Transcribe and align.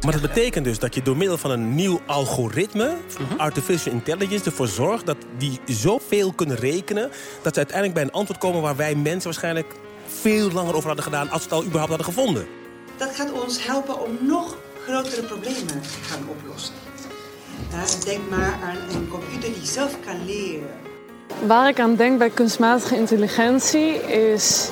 Maar 0.00 0.12
dat 0.12 0.20
betekent 0.20 0.64
dus 0.64 0.78
dat 0.78 0.94
je 0.94 1.02
door 1.02 1.16
middel 1.16 1.38
van 1.38 1.50
een 1.50 1.74
nieuw 1.74 2.00
algoritme, 2.06 2.96
artificial 3.36 3.94
intelligence, 3.94 4.44
ervoor 4.44 4.68
zorgt 4.68 5.06
dat 5.06 5.16
die 5.38 5.60
zoveel 5.66 6.32
kunnen 6.32 6.56
rekenen, 6.56 7.10
dat 7.42 7.52
ze 7.52 7.58
uiteindelijk 7.58 7.94
bij 7.94 8.02
een 8.02 8.12
antwoord 8.12 8.40
komen 8.40 8.62
waar 8.62 8.76
wij 8.76 8.94
mensen 8.94 9.24
waarschijnlijk 9.24 9.74
veel 10.06 10.50
langer 10.50 10.74
over 10.74 10.86
hadden 10.86 11.04
gedaan 11.04 11.30
als 11.30 11.38
we 11.42 11.48
het 11.48 11.52
al 11.52 11.64
überhaupt 11.64 11.88
hadden 11.88 12.14
gevonden. 12.14 12.46
Dat 12.96 13.14
gaat 13.14 13.32
ons 13.32 13.66
helpen 13.66 14.00
om 14.00 14.18
nog 14.20 14.56
grotere 14.86 15.22
problemen 15.22 15.66
te 15.66 15.98
gaan 16.02 16.28
oplossen. 16.28 16.74
Ja, 17.70 18.04
denk 18.04 18.30
maar 18.30 18.58
aan 18.62 18.76
een 18.96 19.08
computer 19.08 19.52
die 19.52 19.66
zelf 19.66 19.96
kan 20.04 20.24
leren. 20.24 20.70
Waar 21.46 21.68
ik 21.68 21.80
aan 21.80 21.96
denk 21.96 22.18
bij 22.18 22.30
kunstmatige 22.30 22.96
intelligentie 22.96 23.94
is 24.32 24.70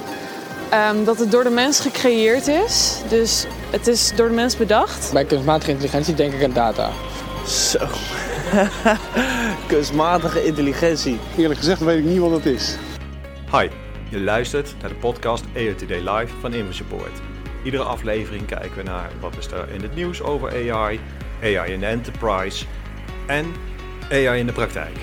ehm, 0.70 1.04
dat 1.04 1.18
het 1.18 1.30
door 1.30 1.44
de 1.44 1.50
mens 1.50 1.80
gecreëerd 1.80 2.46
is. 2.46 3.02
Dus 3.08 3.46
het 3.70 3.86
is 3.86 4.12
door 4.16 4.28
de 4.28 4.34
mens 4.34 4.56
bedacht. 4.56 5.12
Bij 5.12 5.24
kunstmatige 5.24 5.70
intelligentie 5.70 6.14
denk 6.14 6.32
ik 6.32 6.44
aan 6.44 6.52
data. 6.52 6.90
Zo. 7.46 7.78
Kunstmatige 9.74 10.44
intelligentie. 10.44 11.18
Eerlijk 11.36 11.58
gezegd 11.58 11.80
weet 11.80 11.98
ik 11.98 12.04
niet 12.04 12.18
wat 12.18 12.30
het 12.30 12.46
is. 12.46 12.76
Hi, 13.50 13.68
je 14.10 14.20
luistert 14.20 14.74
naar 14.80 14.88
de 14.88 14.96
podcast 14.96 15.44
AI 15.56 15.74
Today 15.74 15.98
Live 15.98 16.34
van 16.40 16.54
InfoSupport. 16.54 17.20
Iedere 17.64 17.82
aflevering 17.82 18.46
kijken 18.46 18.76
we 18.76 18.82
naar 18.82 19.10
wat 19.20 19.36
is 19.36 19.46
er 19.46 19.68
in 19.68 19.82
het 19.82 19.94
nieuws 19.94 20.22
over 20.22 20.72
AI, 20.72 21.00
AI 21.42 21.72
in 21.72 21.80
de 21.80 21.86
enterprise 21.86 22.64
en 23.26 23.52
AI 24.10 24.38
in 24.38 24.46
de 24.46 24.52
praktijk. 24.52 24.98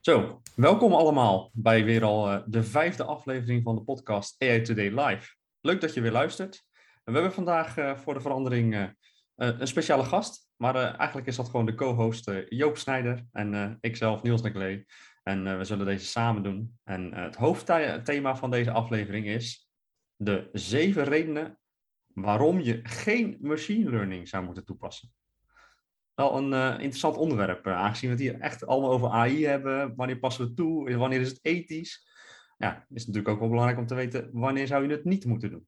Zo, 0.00 0.37
welkom 0.58 0.92
allemaal 0.92 1.50
bij 1.52 1.84
weer 1.84 2.04
al 2.04 2.30
eh, 2.30 2.42
de 2.46 2.62
vijfde 2.62 3.04
aflevering 3.04 3.62
van 3.62 3.74
de 3.74 3.82
podcast 3.82 4.42
AI 4.42 4.62
Today 4.62 4.88
Live. 4.88 5.34
Leuk 5.60 5.80
dat 5.80 5.94
je 5.94 6.00
weer 6.00 6.12
luistert. 6.12 6.64
We 7.04 7.12
hebben 7.12 7.32
vandaag 7.32 7.76
eh, 7.76 7.96
voor 7.96 8.14
de 8.14 8.20
verandering 8.20 8.74
eh, 8.74 8.88
een 9.34 9.66
speciale 9.66 10.04
gast, 10.04 10.50
maar 10.56 10.74
eigenlijk 10.74 11.26
is 11.26 11.36
dat 11.36 11.48
gewoon 11.48 11.66
de 11.66 11.74
co-host 11.74 12.30
Joop 12.48 12.76
Snijder 12.76 13.26
en 13.32 13.78
ikzelf 13.80 14.22
Niels 14.22 14.42
Leclee. 14.42 14.84
En 15.22 15.58
we 15.58 15.64
zullen 15.64 15.86
deze 15.86 16.06
samen 16.06 16.42
doen. 16.42 16.78
En 16.84 17.14
het 17.14 17.36
hoofdthema 17.36 18.36
van 18.36 18.50
deze 18.50 18.70
aflevering 18.70 19.26
is 19.26 19.68
de 20.16 20.48
zeven 20.52 21.04
redenen 21.04 21.58
waarom 22.06 22.60
je 22.60 22.80
geen 22.82 23.38
machine 23.40 23.90
learning 23.90 24.28
zou 24.28 24.44
moeten 24.44 24.64
toepassen. 24.64 25.12
Wel 26.18 26.36
een 26.36 26.52
eh, 26.52 26.72
interessant 26.72 27.16
onderwerp, 27.16 27.66
eh, 27.66 27.76
aangezien 27.76 28.10
we 28.10 28.16
het 28.16 28.24
hier 28.24 28.40
echt 28.40 28.66
allemaal 28.66 28.90
over 28.90 29.10
AI 29.10 29.46
hebben. 29.46 29.94
Wanneer 29.96 30.18
passen 30.18 30.46
we 30.46 30.54
toe? 30.54 30.96
Wanneer 30.96 31.20
is 31.20 31.28
het 31.28 31.38
ethisch? 31.42 32.08
Ja, 32.56 32.86
is 32.90 33.06
natuurlijk 33.06 33.28
ook 33.34 33.40
wel 33.40 33.48
belangrijk 33.48 33.78
om 33.78 33.86
te 33.86 33.94
weten 33.94 34.30
wanneer 34.32 34.66
zou 34.66 34.82
je 34.82 34.90
het 34.90 35.04
niet 35.04 35.24
moeten 35.24 35.50
doen. 35.50 35.66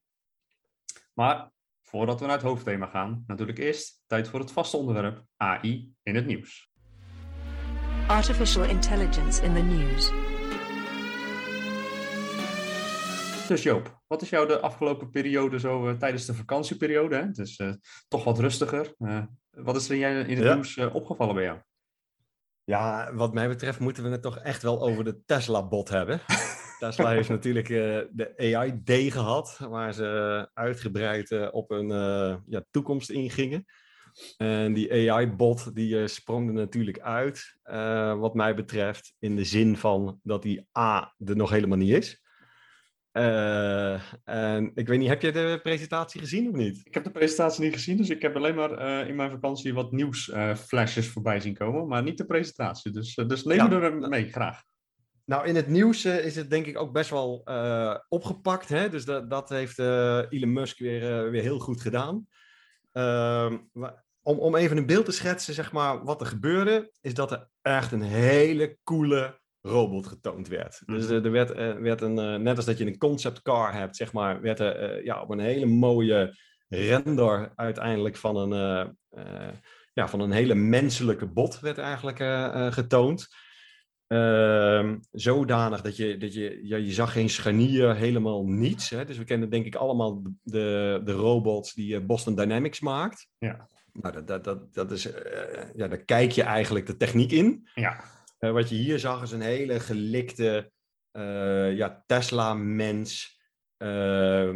Maar 1.14 1.50
voordat 1.82 2.20
we 2.20 2.26
naar 2.26 2.34
het 2.34 2.44
hoofdthema 2.44 2.86
gaan, 2.86 3.24
natuurlijk 3.26 3.58
eerst 3.58 4.02
tijd 4.06 4.28
voor 4.28 4.40
het 4.40 4.52
vaste 4.52 4.76
onderwerp 4.76 5.24
AI 5.36 5.92
in 6.02 6.14
het 6.14 6.26
nieuws. 6.26 6.70
Artificial 8.06 8.64
intelligence 8.64 9.44
in 9.44 9.54
the 9.54 9.62
news. 9.62 10.12
Dus 13.50 13.62
Joop, 13.62 14.00
wat 14.06 14.22
is 14.22 14.30
jou 14.30 14.46
de 14.48 14.60
afgelopen 14.60 15.10
periode 15.10 15.58
zo 15.58 15.88
eh, 15.88 15.94
tijdens 15.94 16.26
de 16.26 16.34
vakantieperiode? 16.34 17.16
Hè? 17.16 17.22
Het 17.22 17.38
is 17.38 17.56
eh, 17.56 17.72
toch 18.08 18.24
wat 18.24 18.38
rustiger. 18.38 18.94
Eh, 18.98 19.22
wat 19.50 19.76
is 19.76 19.88
er 19.88 19.94
in, 19.94 20.00
jij- 20.00 20.20
in 20.20 20.36
het 20.36 20.44
Ja. 20.46 20.54
nieuws 20.54 20.76
opgevallen 20.76 21.34
bij 21.34 21.44
jou? 21.44 21.58
Ja, 22.64 23.14
wat 23.14 23.34
mij 23.34 23.48
betreft 23.48 23.78
moeten 23.80 24.02
we 24.02 24.08
het 24.08 24.22
toch 24.22 24.38
echt 24.38 24.62
wel 24.62 24.82
over 24.82 25.04
de 25.04 25.22
Tesla-bot 25.24 25.88
hebben. 25.88 26.20
Tesla 26.78 27.10
heeft 27.10 27.28
natuurlijk 27.28 27.66
de 28.12 28.32
AI-day 28.36 29.10
gehad, 29.10 29.56
waar 29.58 29.94
ze 29.94 30.50
uitgebreid 30.54 31.50
op 31.50 31.70
een 31.70 31.88
ja, 32.46 32.64
toekomst 32.70 33.10
ingingen. 33.10 33.64
En 34.36 34.72
die 34.72 35.12
AI-bot 35.12 35.74
die 35.74 36.06
sprong 36.08 36.48
er 36.48 36.54
natuurlijk 36.54 37.00
uit, 37.00 37.58
wat 38.18 38.34
mij 38.34 38.54
betreft, 38.54 39.14
in 39.18 39.36
de 39.36 39.44
zin 39.44 39.76
van 39.76 40.20
dat 40.22 40.42
die 40.42 40.68
A 40.78 41.14
er 41.24 41.36
nog 41.36 41.50
helemaal 41.50 41.78
niet 41.78 41.92
is. 41.96 42.28
Eh, 43.12 44.12
en 44.24 44.70
ik 44.74 44.88
weet 44.88 44.98
niet, 44.98 45.08
heb 45.08 45.22
je 45.22 45.32
de 45.32 45.60
presentatie 45.62 46.20
gezien 46.20 46.48
of 46.48 46.54
niet? 46.54 46.80
Ik 46.84 46.94
heb 46.94 47.04
de 47.04 47.10
presentatie 47.10 47.64
niet 47.64 47.72
gezien, 47.72 47.96
dus 47.96 48.08
ik 48.10 48.22
heb 48.22 48.36
alleen 48.36 48.54
maar 48.54 48.72
eh, 48.72 49.08
in 49.08 49.16
mijn 49.16 49.30
vakantie 49.30 49.74
wat 49.74 49.92
nieuwsflashes 49.92 51.08
voorbij 51.08 51.40
zien 51.40 51.54
komen, 51.54 51.88
maar 51.88 52.02
niet 52.02 52.18
de 52.18 52.24
presentatie. 52.26 52.90
Dus, 52.92 53.14
eh, 53.14 53.28
dus 53.28 53.44
neem 53.44 53.56
Ja. 53.56 53.66
me 53.68 53.80
er 53.80 54.08
mee, 54.08 54.28
graag. 54.28 54.62
Nou, 55.24 55.46
in 55.46 55.56
het 55.56 55.66
nieuws 55.68 56.04
eh, 56.04 56.24
is 56.24 56.36
het 56.36 56.50
denk 56.50 56.66
ik 56.66 56.78
ook 56.78 56.92
best 56.92 57.10
wel 57.10 57.40
eh, 57.44 57.96
opgepakt. 58.08 58.68
Hè? 58.68 58.88
Dus 58.88 59.04
dat, 59.04 59.30
dat 59.30 59.48
heeft 59.48 59.78
eh, 59.78 60.18
Elon 60.30 60.52
Musk 60.52 60.78
weer, 60.78 61.24
eh, 61.24 61.30
weer 61.30 61.42
heel 61.42 61.58
goed 61.58 61.80
gedaan. 61.80 62.26
Ehm, 62.92 63.58
om, 64.22 64.38
om 64.38 64.54
even 64.56 64.76
een 64.76 64.86
beeld 64.86 65.04
te 65.04 65.12
schetsen, 65.12 65.54
zeg 65.54 65.72
maar, 65.72 66.04
wat 66.04 66.20
er 66.20 66.26
gebeurde, 66.26 66.92
is 67.00 67.14
dat 67.14 67.32
er 67.32 67.48
echt 67.62 67.92
een 67.92 68.02
hele 68.02 68.78
coole 68.84 69.39
robot 69.62 70.06
getoond 70.06 70.48
werd. 70.48 70.82
Dus 70.86 71.08
eh, 71.08 71.24
er 71.24 71.30
werd, 71.30 71.50
eh, 71.50 71.74
werd 71.74 72.00
een, 72.00 72.18
eh, 72.18 72.36
net 72.36 72.56
als 72.56 72.66
dat 72.66 72.78
je 72.78 72.86
een 72.86 72.98
concept 72.98 73.42
car 73.42 73.72
hebt, 73.72 73.96
zeg 73.96 74.12
maar, 74.12 74.40
werd 74.40 74.60
er 74.60 75.04
ja, 75.04 75.22
op 75.22 75.30
een 75.30 75.38
hele 75.38 75.66
mooie 75.66 76.38
render 76.68 77.52
uiteindelijk 77.54 78.16
van 78.16 78.36
een, 78.36 78.96
ja, 79.92 80.08
van 80.08 80.20
een 80.20 80.30
hele 80.30 80.54
menselijke 80.54 81.26
bot 81.26 81.60
werd 81.60 81.78
eigenlijk 81.78 82.20
eh, 82.20 82.72
getoond. 82.72 83.28
Ehm, 84.06 84.98
zodanig 85.10 85.80
dat 85.80 85.96
je, 85.96 86.16
dat 86.16 86.34
je, 86.34 86.60
ja, 86.62 86.76
je 86.76 86.92
zag 86.92 87.12
geen 87.12 87.30
scharnier, 87.30 87.94
helemaal 87.94 88.44
niets. 88.44 88.90
Hè? 88.90 89.04
Dus 89.04 89.18
we 89.18 89.24
kennen 89.24 89.50
denk 89.50 89.66
ik 89.66 89.74
allemaal 89.74 90.22
de, 90.42 91.00
de 91.04 91.12
robots 91.12 91.74
die 91.74 92.00
Boston 92.00 92.34
Dynamics 92.34 92.80
maakt. 92.80 93.28
Ja. 93.38 93.68
Nou, 93.92 94.14
dat, 94.14 94.26
dat, 94.26 94.44
dat, 94.44 94.74
dat 94.74 94.90
is, 94.90 95.02
ja, 95.74 95.88
daar 95.88 96.04
kijk 96.04 96.30
je 96.30 96.42
eigenlijk 96.42 96.86
de 96.86 96.96
techniek 96.96 97.32
in. 97.32 97.68
Ja, 97.74 98.04
Eh, 98.40 98.50
wat 98.50 98.68
je 98.68 98.74
hier 98.74 98.98
zag 98.98 99.22
is 99.22 99.30
een 99.30 99.40
hele 99.40 99.80
gelikte 99.80 100.72
eh, 101.10 101.76
ja, 101.76 102.02
Tesla-mens. 102.06 103.38
eh, 103.76 104.50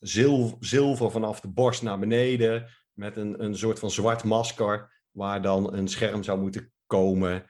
zil- 0.00 0.56
zilver 0.60 1.10
vanaf 1.10 1.40
de 1.40 1.48
borst 1.48 1.82
naar 1.82 1.98
beneden. 1.98 2.66
Met 2.92 3.16
een, 3.16 3.44
een 3.44 3.56
soort 3.56 3.78
van 3.78 3.90
zwart 3.90 4.24
masker. 4.24 4.98
Waar 5.10 5.42
dan 5.42 5.74
een 5.74 5.88
scherm 5.88 6.22
zou 6.22 6.40
moeten 6.40 6.72
komen. 6.86 7.44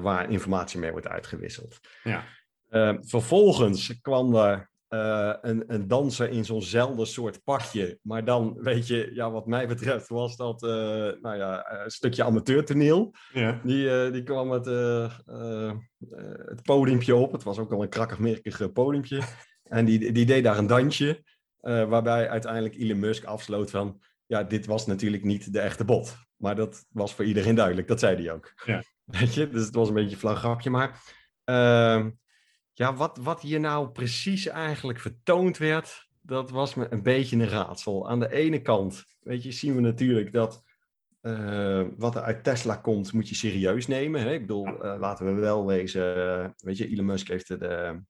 waar 0.00 0.30
informatie 0.30 0.80
mee 0.80 0.90
wordt 0.90 1.08
uitgewisseld. 1.08 1.80
ja. 2.02 2.24
Vervolgens 3.00 4.00
kwam 4.00 4.34
er 4.34 4.70
eh, 4.94 5.34
een, 5.50 5.64
een 5.66 5.88
danser 5.88 6.28
in 6.30 6.44
zo'nzelfde 6.44 7.04
soort 7.04 7.42
pakje. 7.44 7.98
Maar 8.02 8.24
dan, 8.24 8.56
weet 8.60 8.86
je, 8.86 9.10
ja, 9.14 9.30
wat 9.30 9.46
mij 9.46 9.66
betreft 9.68 10.08
was 10.08 10.36
dat 10.36 10.62
eh, 10.62 10.70
nou 11.20 11.36
ja, 11.36 11.82
een 11.84 11.90
stukje 11.90 12.24
amateurtoneel. 12.24 13.14
ja. 13.32 13.60
Die, 13.64 13.90
eh, 14.04 14.12
die 14.12 14.22
kwam 14.22 14.50
het, 14.50 14.66
eh, 14.66 15.04
eh, 15.26 15.68
eh, 15.70 15.76
het 16.46 16.62
podiumpje 16.62 17.14
op. 17.14 17.32
Het 17.32 17.42
was 17.42 17.58
ook 17.58 17.72
al 17.72 17.82
een 17.82 17.88
krakkig 17.88 18.60
eh, 18.60 18.68
podiumpje. 18.72 19.20
En 19.64 19.84
die, 19.84 20.12
die 20.12 20.26
deed 20.26 20.44
daar 20.44 20.58
een 20.58 20.66
dansje. 20.66 21.22
eh, 21.60 21.84
waarbij 21.88 22.28
uiteindelijk 22.28 22.74
Elon 22.76 22.98
Musk 22.98 23.24
afsloot 23.24 23.70
van... 23.70 24.02
Ja, 24.26 24.42
dit 24.42 24.66
was 24.66 24.86
natuurlijk 24.86 25.24
niet 25.24 25.52
de 25.52 25.60
echte 25.60 25.84
bot. 25.84 26.16
Maar 26.36 26.54
dat 26.56 26.84
was 26.88 27.14
voor 27.14 27.24
iedereen 27.24 27.54
duidelijk. 27.54 27.88
Dat 27.88 28.00
zei 28.00 28.16
hij 28.16 28.32
ook. 28.32 28.52
Ja. 28.64 28.82
Weet 29.18 29.34
je? 29.34 29.48
Dus 29.48 29.64
het 29.66 29.74
was 29.74 29.88
een 29.88 29.94
beetje 29.94 30.10
een 30.10 30.18
flauw 30.18 30.34
grapje. 30.34 30.70
Maar 30.70 31.00
ehm, 31.44 32.10
ja, 32.74 32.94
wat, 32.94 33.18
wat 33.22 33.40
hier 33.40 33.60
nou 33.60 33.88
precies 33.88 34.46
eigenlijk 34.46 35.00
vertoond 35.00 35.58
werd... 35.58 36.08
Dat 36.26 36.50
was 36.50 36.74
me 36.74 36.86
een 36.90 37.02
beetje 37.02 37.36
een 37.36 37.48
raadsel. 37.48 38.08
Aan 38.08 38.20
de 38.20 38.32
ene 38.32 38.62
kant, 38.62 39.04
weet 39.20 39.42
je, 39.42 39.52
zien 39.52 39.74
we 39.74 39.80
natuurlijk 39.80 40.32
dat 40.32 40.62
eh, 41.24 41.82
wat 41.96 42.14
er 42.14 42.22
uit 42.22 42.44
Tesla 42.44 42.76
komt, 42.76 43.12
moet 43.12 43.28
je 43.28 43.34
serieus 43.34 43.86
nemen. 43.86 44.20
Hè? 44.20 44.32
Ik 44.32 44.40
bedoel, 44.40 44.66
eh, 44.66 44.98
laten 44.98 45.34
we 45.34 45.40
wel 45.40 45.66
wezen. 45.66 46.16
eh, 46.16 46.50
weet 46.56 46.76
je, 46.76 46.88
Elon 46.88 47.04
Musk 47.04 47.28
heeft 47.28 47.48
de 47.48 48.02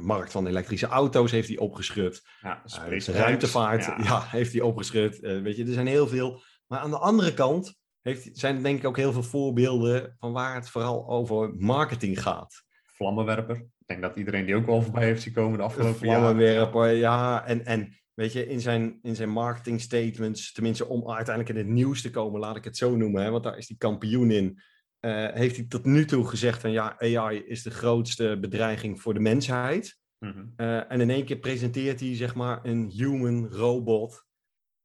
markt 0.00 0.32
van 0.32 0.46
elektrische 0.46 0.86
auto's 0.86 1.30
heeft 1.30 1.48
hij 1.48 1.58
opgeschud. 1.58 2.22
ja 2.40 2.62
ruimtevaart 3.06 3.84
ja. 3.84 3.98
ja. 4.02 4.22
heeft 4.22 4.52
hij 4.52 4.60
opgeschud. 4.60 5.18
Weet 5.18 5.56
je, 5.56 5.64
er 5.64 5.72
zijn 5.72 5.86
heel 5.86 6.08
veel. 6.08 6.42
Maar 6.66 6.78
aan 6.78 6.90
de 6.90 6.98
andere 6.98 7.34
kant 7.34 7.74
heeft, 8.00 8.28
zijn 8.32 8.56
er 8.56 8.62
denk 8.62 8.78
ik 8.78 8.86
ook 8.86 8.96
heel 8.96 9.12
veel 9.12 9.22
voorbeelden 9.22 10.14
van 10.18 10.32
waar 10.32 10.54
het 10.54 10.68
vooral 10.68 11.08
over 11.08 11.54
marketing 11.54 12.22
gaat. 12.22 12.64
Vlammenwerper. 12.96 13.56
Ik 13.56 13.86
denk 13.86 14.02
dat 14.02 14.16
iedereen 14.16 14.46
die 14.46 14.54
ook 14.54 14.66
wel 14.66 14.82
voorbij 14.82 15.04
heeft 15.04 15.22
zien 15.22 15.32
komen 15.32 15.58
de 15.58 15.64
afgelopen 15.64 16.06
jaren. 16.06 16.22
Vlammenwerper, 16.22 16.90
ja. 16.90 17.46
En, 17.46 17.64
en 17.64 17.96
weet 18.14 18.32
je, 18.32 18.46
in 18.46 18.60
zijn, 18.60 18.98
in 19.02 19.16
zijn 19.16 19.30
marketing 19.30 19.80
statements, 19.80 20.52
tenminste 20.52 20.86
om 20.86 21.10
uiteindelijk 21.10 21.58
in 21.58 21.64
het 21.64 21.74
nieuws 21.74 22.02
te 22.02 22.10
komen, 22.10 22.40
laat 22.40 22.56
ik 22.56 22.64
het 22.64 22.76
zo 22.76 22.96
noemen, 22.96 23.22
hè, 23.22 23.30
want 23.30 23.44
daar 23.44 23.58
is 23.58 23.66
die 23.66 23.76
kampioen 23.76 24.30
in, 24.30 24.60
eh, 25.00 25.32
heeft 25.32 25.56
hij 25.56 25.66
tot 25.66 25.84
nu 25.84 26.04
toe 26.04 26.26
gezegd 26.26 26.60
van 26.60 26.70
ja, 26.70 26.98
AI 26.98 27.42
is 27.46 27.62
de 27.62 27.70
grootste 27.70 28.38
bedreiging 28.40 29.00
voor 29.00 29.14
de 29.14 29.20
mensheid. 29.20 29.98
Mhm. 30.18 30.46
Eh, 30.56 30.92
en 30.92 31.00
in 31.00 31.10
één 31.10 31.24
keer 31.24 31.38
presenteert 31.38 32.00
hij 32.00 32.16
zeg 32.16 32.34
maar 32.34 32.60
een 32.62 32.90
human 32.90 33.48
robot, 33.48 34.24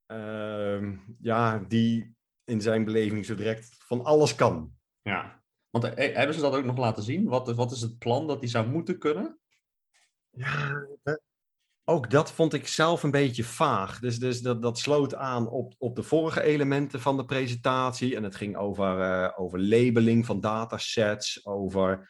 ehm, 0.05 0.95
ja, 1.19 1.59
die 1.67 2.15
in 2.43 2.61
zijn 2.61 2.83
beleving 2.83 3.25
zo 3.25 3.35
direct 3.35 3.75
van 3.77 4.03
alles 4.03 4.35
kan. 4.35 4.71
Ja, 5.01 5.40
want 5.71 5.83
eh, 5.83 6.15
hebben 6.15 6.35
ze 6.35 6.41
dat 6.41 6.55
ook 6.55 6.65
nog 6.65 6.77
laten 6.77 7.03
zien? 7.03 7.25
Wat, 7.27 7.55
wat 7.55 7.71
is 7.71 7.81
het 7.81 7.97
plan 7.97 8.27
dat 8.27 8.39
die 8.39 8.49
zou 8.49 8.67
moeten 8.67 8.97
kunnen? 8.99 9.39
Ja, 10.29 10.87
dat- 11.03 11.21
ook 11.83 12.09
dat 12.09 12.31
vond 12.31 12.53
ik 12.53 12.67
zelf 12.67 13.03
een 13.03 13.11
beetje 13.11 13.43
vaag. 13.43 13.99
Dus, 13.99 14.19
dus 14.19 14.41
dat, 14.41 14.61
dat 14.61 14.79
sloot 14.79 15.15
aan 15.15 15.49
op, 15.49 15.73
op 15.77 15.95
de 15.95 16.03
vorige 16.03 16.41
elementen 16.41 17.01
van 17.01 17.17
de 17.17 17.25
presentatie. 17.25 18.15
En 18.15 18.23
het 18.23 18.35
ging 18.35 18.57
over, 18.57 19.01
eh, 19.01 19.39
over 19.39 19.59
labeling 19.59 20.25
van 20.25 20.41
datasets, 20.41 21.45
over, 21.45 22.09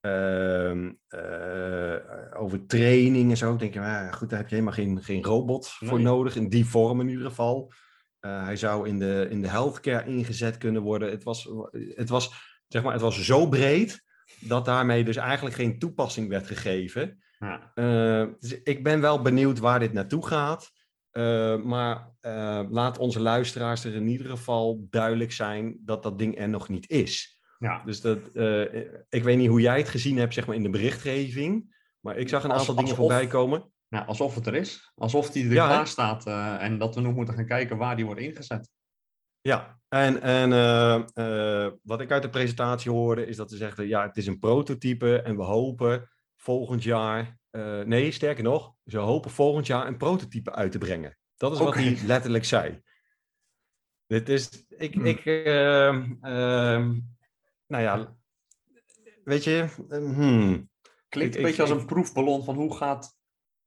ehm, 0.00 0.92
eh, 1.08 1.96
over 2.40 2.66
training 2.66 3.30
en 3.30 3.36
zo. 3.36 3.52
Ik 3.52 3.58
denk, 3.58 3.74
ja, 3.74 4.10
goed, 4.10 4.30
daar 4.30 4.38
heb 4.38 4.48
je 4.48 4.54
helemaal 4.54 4.76
geen, 4.76 5.02
geen 5.02 5.24
robot 5.24 5.68
voor 5.68 6.00
nodig, 6.00 6.36
in 6.36 6.48
die 6.48 6.66
vorm 6.66 7.00
in 7.00 7.08
ieder 7.08 7.26
geval. 7.26 7.72
Eh, 8.18 8.44
hij 8.44 8.56
zou 8.56 8.88
in 8.88 8.98
de, 8.98 9.26
in 9.30 9.40
de 9.40 9.48
healthcare 9.48 10.06
ingezet 10.10 10.58
kunnen 10.58 10.82
worden. 10.82 11.10
Het 11.10 11.22
was, 11.24 11.48
het, 11.94 12.08
was, 12.08 12.32
zeg 12.72 12.82
maar, 12.82 12.92
het 12.92 13.02
was 13.02 13.24
zo 13.24 13.48
breed 13.48 14.04
dat 14.40 14.64
daarmee 14.64 15.04
dus 15.04 15.16
eigenlijk 15.16 15.56
geen 15.56 15.78
toepassing 15.78 16.28
werd 16.28 16.46
gegeven. 16.46 17.22
Ja. 17.38 17.70
Eh, 17.74 18.26
dus 18.38 18.62
ik 18.62 18.82
ben 18.82 19.00
wel 19.00 19.22
benieuwd 19.22 19.58
waar 19.58 19.78
dit 19.78 19.92
naartoe 19.92 20.26
gaat. 20.26 20.70
Eh, 21.10 21.56
maar 21.62 22.10
eh, 22.20 22.62
laat 22.70 22.98
onze 22.98 23.20
luisteraars 23.20 23.84
er 23.84 23.94
in 23.94 24.08
ieder 24.08 24.26
geval 24.26 24.86
duidelijk 24.90 25.32
zijn 25.32 25.76
dat 25.80 26.02
dat 26.02 26.18
ding 26.18 26.38
er 26.38 26.48
nog 26.48 26.68
niet 26.68 26.90
is. 26.90 27.40
Ja. 27.58 27.82
Dus 27.84 28.00
dat, 28.00 28.18
ik 29.08 29.22
weet 29.22 29.36
niet 29.36 29.48
hoe 29.48 29.60
jij 29.60 29.78
het 29.78 29.88
gezien 29.88 30.16
hebt 30.16 30.34
zeg 30.34 30.46
maar, 30.46 30.56
in 30.56 30.62
de 30.62 30.70
berichtgeving. 30.70 31.80
Maar 32.00 32.16
ik 32.16 32.28
zag 32.28 32.44
een 32.44 32.50
Als- 32.50 32.58
aantal 32.58 32.74
dingen 32.74 32.90
alsof- 32.90 33.06
voorbij 33.06 33.26
komen. 33.26 33.72
Nou, 33.88 34.06
alsof 34.06 34.34
het 34.34 34.46
er 34.46 34.54
is. 34.54 34.92
Alsof 34.94 35.30
die 35.30 35.44
er 35.46 35.52
Ja, 35.52 35.66
klaar 35.66 35.86
staat 35.86 36.26
en 36.60 36.78
dat 36.78 36.94
we 36.94 37.00
nog 37.00 37.14
moeten 37.14 37.34
gaan 37.34 37.46
kijken 37.46 37.76
waar 37.76 37.96
die 37.96 38.04
wordt 38.04 38.20
ingezet. 38.20 38.70
Ja, 39.40 39.80
en, 39.92 40.22
en 40.22 40.52
eh, 40.52 41.02
eh, 41.66 41.72
wat 41.82 42.00
ik 42.00 42.10
uit 42.10 42.22
de 42.22 42.30
presentatie 42.30 42.90
hoorde 42.90 43.26
is 43.26 43.36
dat 43.36 43.50
ze 43.50 43.56
zeggen, 43.56 43.88
ja, 43.88 44.06
het 44.06 44.16
is 44.16 44.26
een 44.26 44.38
prototype 44.38 45.22
en 45.22 45.36
we 45.36 45.42
hopen 45.42 46.10
volgend 46.36 46.82
jaar, 46.82 47.38
eh, 47.50 47.80
nee, 47.80 48.10
sterker 48.10 48.42
nog, 48.44 48.74
ze 48.86 48.98
hopen 48.98 49.30
volgend 49.30 49.66
jaar 49.66 49.86
een 49.86 49.96
prototype 49.96 50.52
uit 50.54 50.72
te 50.72 50.78
brengen. 50.78 51.18
Dat 51.36 51.52
is 51.52 51.58
wat 51.58 51.74
hij 51.74 51.98
letterlijk 52.06 52.44
zei. 52.44 52.80
Dit 54.06 54.28
is, 54.28 54.64
ik, 54.68 54.94
Hmm. 54.94 55.06
ik 55.06 55.24
ehm, 55.24 56.12
ehm, 56.20 56.98
nou 57.66 57.82
ja, 57.82 58.16
weet 59.24 59.44
je, 59.44 59.66
ehm, 59.88 60.12
hmm. 60.12 60.70
Klinkt 61.08 61.34
Ik- 61.34 61.40
een 61.40 61.48
ik- 61.48 61.56
beetje 61.56 61.72
als 61.72 61.80
een 61.80 61.86
proefballon 61.86 62.44
van 62.44 62.54
hoe 62.54 62.76
gaat, 62.76 63.16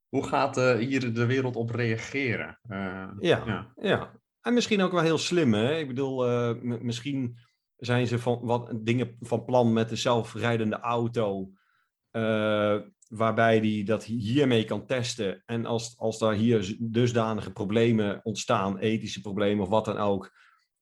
hoe 0.09 0.27
gaat 0.27 0.55
hier 0.55 1.13
de 1.13 1.25
wereld 1.25 1.55
op 1.55 1.69
reageren. 1.69 2.59
Ja, 2.67 3.15
ja. 3.21 3.73
ja. 3.75 4.23
En 4.45 4.53
misschien 4.53 4.81
ook 4.81 4.91
wel 4.91 5.01
heel 5.01 5.17
slim, 5.17 5.53
hè? 5.53 5.77
Ik 5.77 5.87
bedoel, 5.87 6.27
eh, 6.27 6.53
misschien 6.61 7.37
zijn 7.75 8.07
ze 8.07 8.19
van 8.19 8.39
wat 8.41 8.71
dingen 8.81 9.17
van 9.19 9.45
plan 9.45 9.73
met 9.73 9.89
de 9.89 9.95
zelfrijdende 9.95 10.79
auto, 10.79 11.51
eh, 12.11 12.77
waarbij 13.07 13.59
die 13.59 13.83
dat 13.83 14.03
hiermee 14.03 14.63
kan 14.63 14.85
testen. 14.85 15.43
En 15.45 15.65
als, 15.65 15.97
als 15.97 16.19
daar 16.19 16.33
hier 16.33 16.75
dusdanige 16.79 17.51
problemen 17.51 18.19
ontstaan, 18.23 18.77
ethische 18.77 19.21
problemen 19.21 19.63
of 19.63 19.69
wat 19.69 19.85
dan 19.85 19.97
ook, 19.97 20.31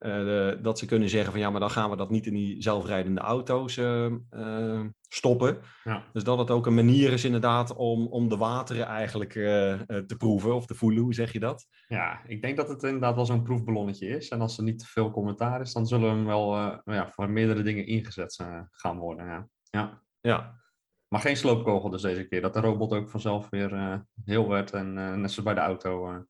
eh, 0.04 0.64
dat 0.64 0.80
ze 0.80 0.86
kunnen 0.86 1.10
zeggen 1.10 1.32
van 1.32 1.42
ja, 1.42 1.50
maar 1.50 1.60
dan 1.60 1.70
gaan 1.72 1.90
we 1.90 1.96
dat 1.96 2.10
niet 2.10 2.26
in 2.26 2.34
die 2.34 2.62
zelfrijdende 2.62 3.22
auto's 3.22 3.78
eh, 3.78 4.06
eh, 4.30 4.86
stoppen. 5.14 5.58
Ja. 5.84 6.04
Dus 6.14 6.24
dat 6.24 6.38
het 6.38 6.52
ook 6.52 6.66
een 6.66 6.76
manier 6.76 7.12
is 7.12 7.26
inderdaad 7.26 7.76
om, 7.76 8.08
om 8.08 8.30
de 8.30 8.38
wateren 8.38 8.86
eigenlijk 8.86 9.36
eh, 9.36 9.80
te 9.82 10.16
proeven 10.18 10.56
of 10.56 10.66
te 10.66 10.76
voelen, 10.76 11.04
hoe 11.04 11.14
zeg 11.14 11.32
je 11.32 11.40
dat? 11.40 11.68
ja, 11.88 12.22
ik 12.28 12.42
denk 12.42 12.58
dat 12.58 12.70
het 12.70 12.84
inderdaad 12.84 13.16
wel 13.16 13.26
zo'n 13.26 13.44
proefballonnetje 13.44 14.08
is. 14.08 14.30
En 14.30 14.42
als 14.42 14.58
er 14.58 14.64
niet 14.64 14.80
te 14.80 14.86
veel 14.86 15.12
commentaar 15.12 15.62
is, 15.62 15.74
dan 15.74 15.88
zullen 15.88 16.10
we 16.10 16.16
hem 16.16 16.26
wel 16.26 16.56
eh, 16.56 16.96
ja, 16.96 17.10
voor 17.10 17.30
meerdere 17.30 17.62
dingen 17.62 17.86
ingezet 17.86 18.46
gaan 18.72 18.98
worden. 18.98 19.26
Ja. 19.26 19.48
Ja. 19.70 20.02
Ja, 20.22 20.62
Maar 21.08 21.22
geen 21.22 21.38
sloopkogel 21.38 21.90
dus 21.90 22.02
deze 22.02 22.28
keer. 22.28 22.42
Dat 22.42 22.54
de 22.54 22.60
robot 22.60 22.94
ook 22.94 23.10
vanzelf 23.10 23.50
weer 23.50 24.04
heel 24.26 24.50
werd 24.50 24.72
en 24.72 24.94
net 24.94 25.32
zoals 25.32 25.44
bij 25.44 25.54
de 25.54 25.60
auto. 25.60 26.26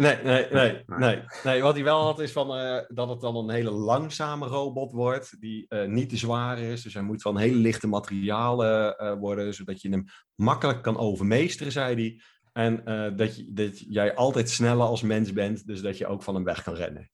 Nee, 0.00 0.16
nee, 0.22 0.46
nee, 0.50 0.82
Nee. 0.86 1.22
nee. 1.44 1.62
Wat 1.62 1.74
hij 1.74 1.84
wel 1.84 2.02
had 2.02 2.20
is 2.20 2.32
van, 2.32 2.56
eh, 2.56 2.84
dat 2.88 3.08
het 3.08 3.20
dan 3.20 3.36
een 3.36 3.50
hele 3.50 3.70
langzame 3.70 4.46
robot 4.46 4.92
wordt, 4.92 5.40
die 5.40 5.68
eh, 5.68 5.88
niet 5.88 6.08
te 6.08 6.16
zwaar 6.16 6.58
is. 6.58 6.82
Dus 6.82 6.94
hij 6.94 7.02
moet 7.02 7.22
van 7.22 7.38
hele 7.38 7.56
lichte 7.56 7.86
materialen 7.86 8.96
eh, 8.98 9.18
worden, 9.18 9.54
zodat 9.54 9.82
je 9.82 9.88
hem 9.88 10.04
makkelijk 10.34 10.82
kan 10.82 10.96
overmeesteren, 10.98 11.72
zei 11.72 11.94
hij. 11.94 12.20
En 12.52 12.84
dat, 13.16 13.36
je, 13.36 13.52
dat 13.52 13.78
jij 13.78 14.14
altijd 14.14 14.50
sneller 14.50 14.86
als 14.86 15.02
mens 15.02 15.32
bent, 15.32 15.66
dus 15.66 15.80
dat 15.82 15.98
je 15.98 16.06
ook 16.06 16.22
van 16.22 16.34
hem 16.34 16.44
weg 16.44 16.62
kan 16.62 16.74
rennen. 16.74 17.10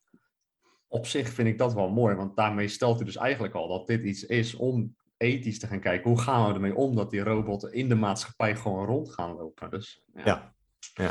op 0.89 1.07
zich 1.07 1.29
vind 1.29 1.49
ik 1.49 1.59
dat 1.59 1.75
wel 1.75 1.89
mooi, 1.89 2.15
want 2.15 2.37
daarmee 2.37 2.69
stelt 2.69 2.97
hij 2.97 3.05
dus 3.05 3.17
eigenlijk 3.17 3.55
al 3.55 3.69
dat 3.69 3.87
dit 3.87 4.05
iets 4.05 4.25
is 4.25 4.55
om 4.55 4.97
ethisch 5.17 5.59
te 5.59 5.67
gaan 5.67 5.81
kijken. 5.81 6.11
Hoe 6.11 6.21
gaan 6.21 6.49
we 6.49 6.55
ermee 6.55 6.75
om 6.75 6.95
dat 6.95 7.11
die 7.11 7.21
robotten 7.21 7.73
in 7.73 7.89
de 7.89 7.95
maatschappij 7.95 8.57
gewoon 8.57 8.87
rond 8.87 9.13
gaan 9.13 9.37
lopen? 9.37 9.71
Dus 9.71 10.03
ja, 10.15 10.23
Ja, 10.25 10.55
ja, 10.95 11.11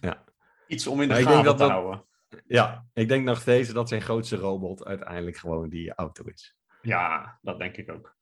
ja. 0.00 0.24
Iets 0.70 0.86
om 0.86 1.00
in 1.00 1.08
de 1.08 1.14
Maar 1.14 1.22
ik 1.22 1.28
gaten 1.28 1.50
te 1.50 1.56
dat 1.56 1.70
houden. 1.70 2.04
Ja, 2.46 2.86
ik 2.92 3.08
denk 3.08 3.24
nog 3.24 3.40
steeds 3.40 3.72
dat 3.72 3.88
zijn 3.88 4.02
grootste 4.02 4.36
robot 4.36 4.84
uiteindelijk 4.84 5.36
gewoon 5.36 5.68
die 5.68 5.94
auto 5.94 6.24
is. 6.24 6.56
Ja, 6.82 7.38
dat 7.42 7.58
denk 7.58 7.76
ik 7.76 7.90
ook. 7.92 8.18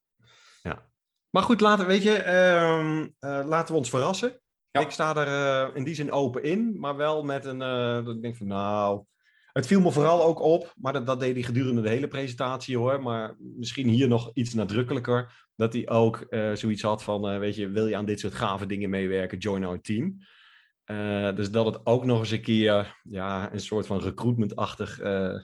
Maar 1.31 1.43
goed, 1.43 1.61
laten, 1.61 1.87
weet 1.87 2.03
je, 2.03 2.15
ehm, 2.15 3.07
eh, 3.19 3.47
laten 3.47 3.73
we 3.73 3.79
ons 3.81 3.91
verrassen. 3.91 4.41
Ja. 4.71 4.81
Ik 4.81 4.91
sta 4.91 5.17
er 5.17 5.27
eh, 5.27 5.77
in 5.77 5.85
die 5.85 5.95
zin 5.95 6.13
open 6.13 6.43
in, 6.43 6.79
maar 6.79 6.97
wel 6.97 7.25
met 7.25 7.45
een. 7.45 7.63
eh, 7.63 8.05
dat 8.05 8.15
ik 8.15 8.23
denk 8.23 8.37
van 8.37 8.47
nou. 8.47 9.05
Het 9.53 9.67
viel 9.67 9.81
me 9.81 9.93
vooral 9.93 10.23
ook 10.23 10.41
op, 10.41 10.73
maar 10.77 10.93
dat, 10.93 11.07
dat 11.07 11.21
deed 11.21 11.35
hij 11.35 11.43
gedurende 11.43 11.83
de 11.83 11.89
hele 11.89 12.09
presentatie 12.09 12.77
hoor. 12.77 13.03
Maar 13.03 13.37
misschien 13.39 13.89
hier 13.89 14.09
nog 14.09 14.31
iets 14.33 14.55
nadrukkelijker. 14.55 15.47
Dat 15.57 15.73
hij 15.73 15.89
ook 15.89 16.27
zoiets 16.55 16.83
had 16.83 17.03
van: 17.03 17.39
Weet 17.39 17.55
je, 17.55 17.69
wil 17.69 17.87
je 17.87 17.97
aan 17.97 18.05
dit 18.05 18.21
soort 18.21 18.35
gave 18.35 18.67
dingen 18.67 18.91
meewerken? 18.91 19.39
Join 19.39 19.65
our 19.65 19.81
team. 19.81 20.17
Eh, 20.89 21.35
dus 21.35 21.51
dat 21.51 21.67
het 21.67 21.87
ook 21.87 22.05
nog 22.05 22.19
eens 22.19 22.31
een 22.31 22.41
keer 22.43 22.97
ja, 23.03 23.53
een 23.53 23.61
soort 23.61 23.87
van 23.87 24.01
recruitment-achtig 24.01 25.01
eh, 25.01 25.35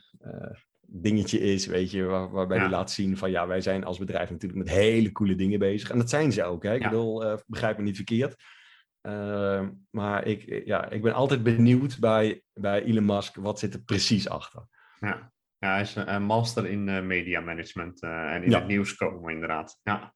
dingetje 0.81 1.39
is, 1.41 1.67
weet 1.67 1.91
je, 1.91 2.05
waar- 2.05 2.31
waarbij 2.31 2.57
Ja. 2.57 2.63
hij 2.63 2.73
laat 2.73 2.91
zien 2.91 3.17
van 3.17 3.31
ja, 3.31 3.47
wij 3.47 3.61
zijn 3.61 3.85
als 3.85 3.99
bedrijf 3.99 4.31
natuurlijk 4.31 4.63
met 4.65 4.71
hele 4.77 5.13
coole 5.13 5.35
dingen 5.35 5.59
bezig. 5.59 5.91
En 5.91 5.99
dat 5.99 6.11
zijn 6.11 6.33
ze 6.33 6.45
ook, 6.45 6.63
hè? 6.63 6.75
Ik 6.75 6.83
bedoel, 6.83 7.39
begrijp 7.47 7.77
me 7.77 7.83
niet 7.83 7.97
verkeerd. 7.97 8.37
Maar 9.91 10.27
ik, 10.27 10.67
ja, 10.67 10.91
ik 10.91 11.03
ben 11.03 11.13
altijd 11.15 11.43
benieuwd 11.43 11.99
bij, 11.99 12.43
bij 12.53 12.83
Elon 12.83 13.05
Musk, 13.05 13.37
wat 13.37 13.59
zit 13.59 13.75
er 13.75 13.83
precies 13.83 14.29
achter? 14.29 14.67
Ja, 15.01 15.33
ja 15.59 15.71
hij 15.73 15.81
is 15.81 15.95
een 15.95 16.23
master 16.23 16.67
in 16.67 17.07
media 17.07 17.41
management 17.41 18.03
en 18.03 18.43
in 18.43 18.53
het 18.53 18.67
nieuws 18.67 18.95
komen 18.95 19.33
inderdaad. 19.35 19.81
Ja. 19.83 20.15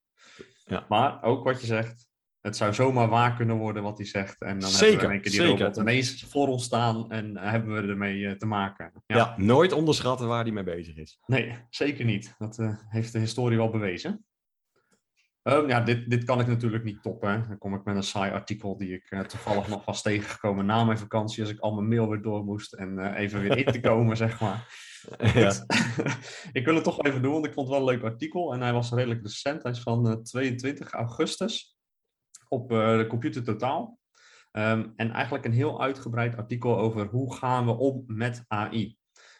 Ja. 0.65 0.87
Maar 0.89 1.23
ook 1.23 1.45
wat 1.45 1.61
je 1.61 1.67
zegt, 1.67 2.08
het 2.41 2.57
zou 2.57 2.75
zomaar 2.75 3.09
waar 3.09 3.37
kunnen 3.37 3.57
worden 3.57 3.83
wat 3.83 3.99
hij 3.99 4.07
zegt. 4.07 4.41
En 4.41 4.59
dan 4.59 4.71
hebben 4.71 4.79
Zeker, 4.79 4.99
we 4.99 5.05
in 5.05 5.11
één 5.11 5.21
keer 5.21 5.31
die 5.31 5.41
zeker. 5.41 5.59
robot 5.59 5.77
ineens 5.77 6.25
voor 6.29 6.49
ons 6.49 6.65
staan 6.65 7.11
en 7.11 7.37
hebben 7.37 7.75
we 7.83 7.89
ermee 7.89 8.27
eh, 8.27 8.33
te 8.33 8.47
maken. 8.47 8.93
Ja. 9.07 9.35
nooit 9.37 9.73
onderschatten 9.73 10.29
waar 10.29 10.43
hij 10.43 10.53
mee 10.53 10.65
bezig 10.65 10.97
is. 10.97 11.19
Nee, 11.27 11.55
zeker 11.71 12.05
niet. 12.05 12.35
Dat 12.39 12.59
eh, 12.59 12.79
heeft 12.89 13.13
de 13.13 13.19
historie 13.19 13.57
wel 13.59 13.71
bewezen. 13.71 14.25
Ehm, 15.43 15.69
ja, 15.69 15.81
dit, 15.81 16.11
dit 16.11 16.25
kan 16.25 16.41
ik 16.41 16.47
natuurlijk 16.47 16.85
niet 16.85 17.03
toppen. 17.03 17.31
hè. 17.31 17.49
Dan 17.49 17.59
kom 17.59 17.75
ik 17.75 17.85
met 17.85 17.97
een 17.97 18.03
saai 18.03 18.33
artikel 18.33 18.77
die 18.77 18.93
ik 18.95 19.07
eh, 19.11 19.21
toevallig 19.21 19.69
nog 19.69 19.85
was 19.85 20.03
tegengekomen 20.03 20.67
na 20.67 20.85
mijn 20.85 20.99
vakantie. 20.99 21.43
Als 21.43 21.53
ik 21.53 21.59
al 21.61 21.75
mijn 21.75 21.89
mail 21.89 22.09
weer 22.09 22.23
door 22.23 22.45
moest 22.45 22.73
en 22.73 23.15
even 23.15 23.41
weer 23.41 23.57
in 23.67 23.73
te 23.73 23.81
komen, 23.81 24.17
zeg 24.27 24.41
maar. 24.41 24.67
ja. 25.35 25.53
Ik 26.53 26.65
wil 26.65 26.75
het 26.75 26.85
toch 26.85 27.03
even 27.03 27.23
doen, 27.23 27.33
want 27.33 27.47
ik 27.47 27.53
vond 27.53 27.69
het 27.69 27.79
wel 27.79 27.89
een 27.89 27.95
leuk 27.95 28.05
artikel. 28.05 28.53
En 28.53 28.61
hij 28.61 28.73
was 28.73 28.91
redelijk 28.93 29.23
recent. 29.23 29.63
Hij 29.63 29.73
is 29.73 29.81
van 29.81 30.09
eh, 30.09 30.15
22 30.17 30.93
augustus 30.93 31.78
op 32.49 32.73
eh, 32.73 32.97
de 32.97 33.07
Computer 33.07 33.43
Totaal. 33.43 33.99
Ehm, 34.51 34.87
en 34.97 35.11
eigenlijk 35.11 35.45
een 35.45 35.53
heel 35.53 35.83
uitgebreid 35.83 36.37
artikel 36.37 36.79
over 36.79 37.07
hoe 37.07 37.35
gaan 37.37 37.67
we 37.67 37.73
om 37.73 38.05
met 38.07 38.45
AI. 38.47 38.97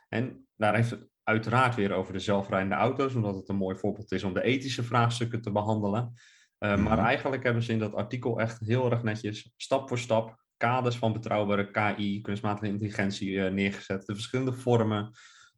En 0.09 0.47
daar 0.57 0.75
heeft 0.75 0.91
het 0.91 1.09
uiteraard 1.23 1.75
weer 1.75 1.93
over 1.93 2.13
de 2.13 2.19
zelfrijdende 2.19 2.75
auto's, 2.75 3.15
omdat 3.15 3.35
het 3.35 3.49
een 3.49 3.57
mooi 3.57 3.77
voorbeeld 3.77 4.13
is 4.13 4.25
om 4.25 4.35
de 4.35 4.43
ethische 4.43 4.83
vraagstukken 4.83 5.41
te 5.41 5.53
behandelen. 5.53 6.13
Uh, 6.59 6.73
Mhm. 6.73 6.83
Maar 6.83 6.99
eigenlijk 6.99 7.43
hebben 7.43 7.63
ze 7.63 7.73
in 7.73 7.79
dat 7.79 7.95
artikel 7.95 8.41
echt 8.41 8.61
heel 8.61 8.91
erg 8.91 9.03
netjes, 9.03 9.53
stap 9.57 9.89
voor 9.89 9.99
stap, 9.99 10.45
kaders 10.57 10.97
van 10.97 11.13
betrouwbare 11.13 11.71
KI, 11.71 12.21
kunstmatige 12.21 12.67
intelligentie, 12.67 13.45
eh, 13.45 13.53
neergezet, 13.53 14.07
de 14.07 14.15
verschillende 14.15 14.53
vormen. 14.53 15.11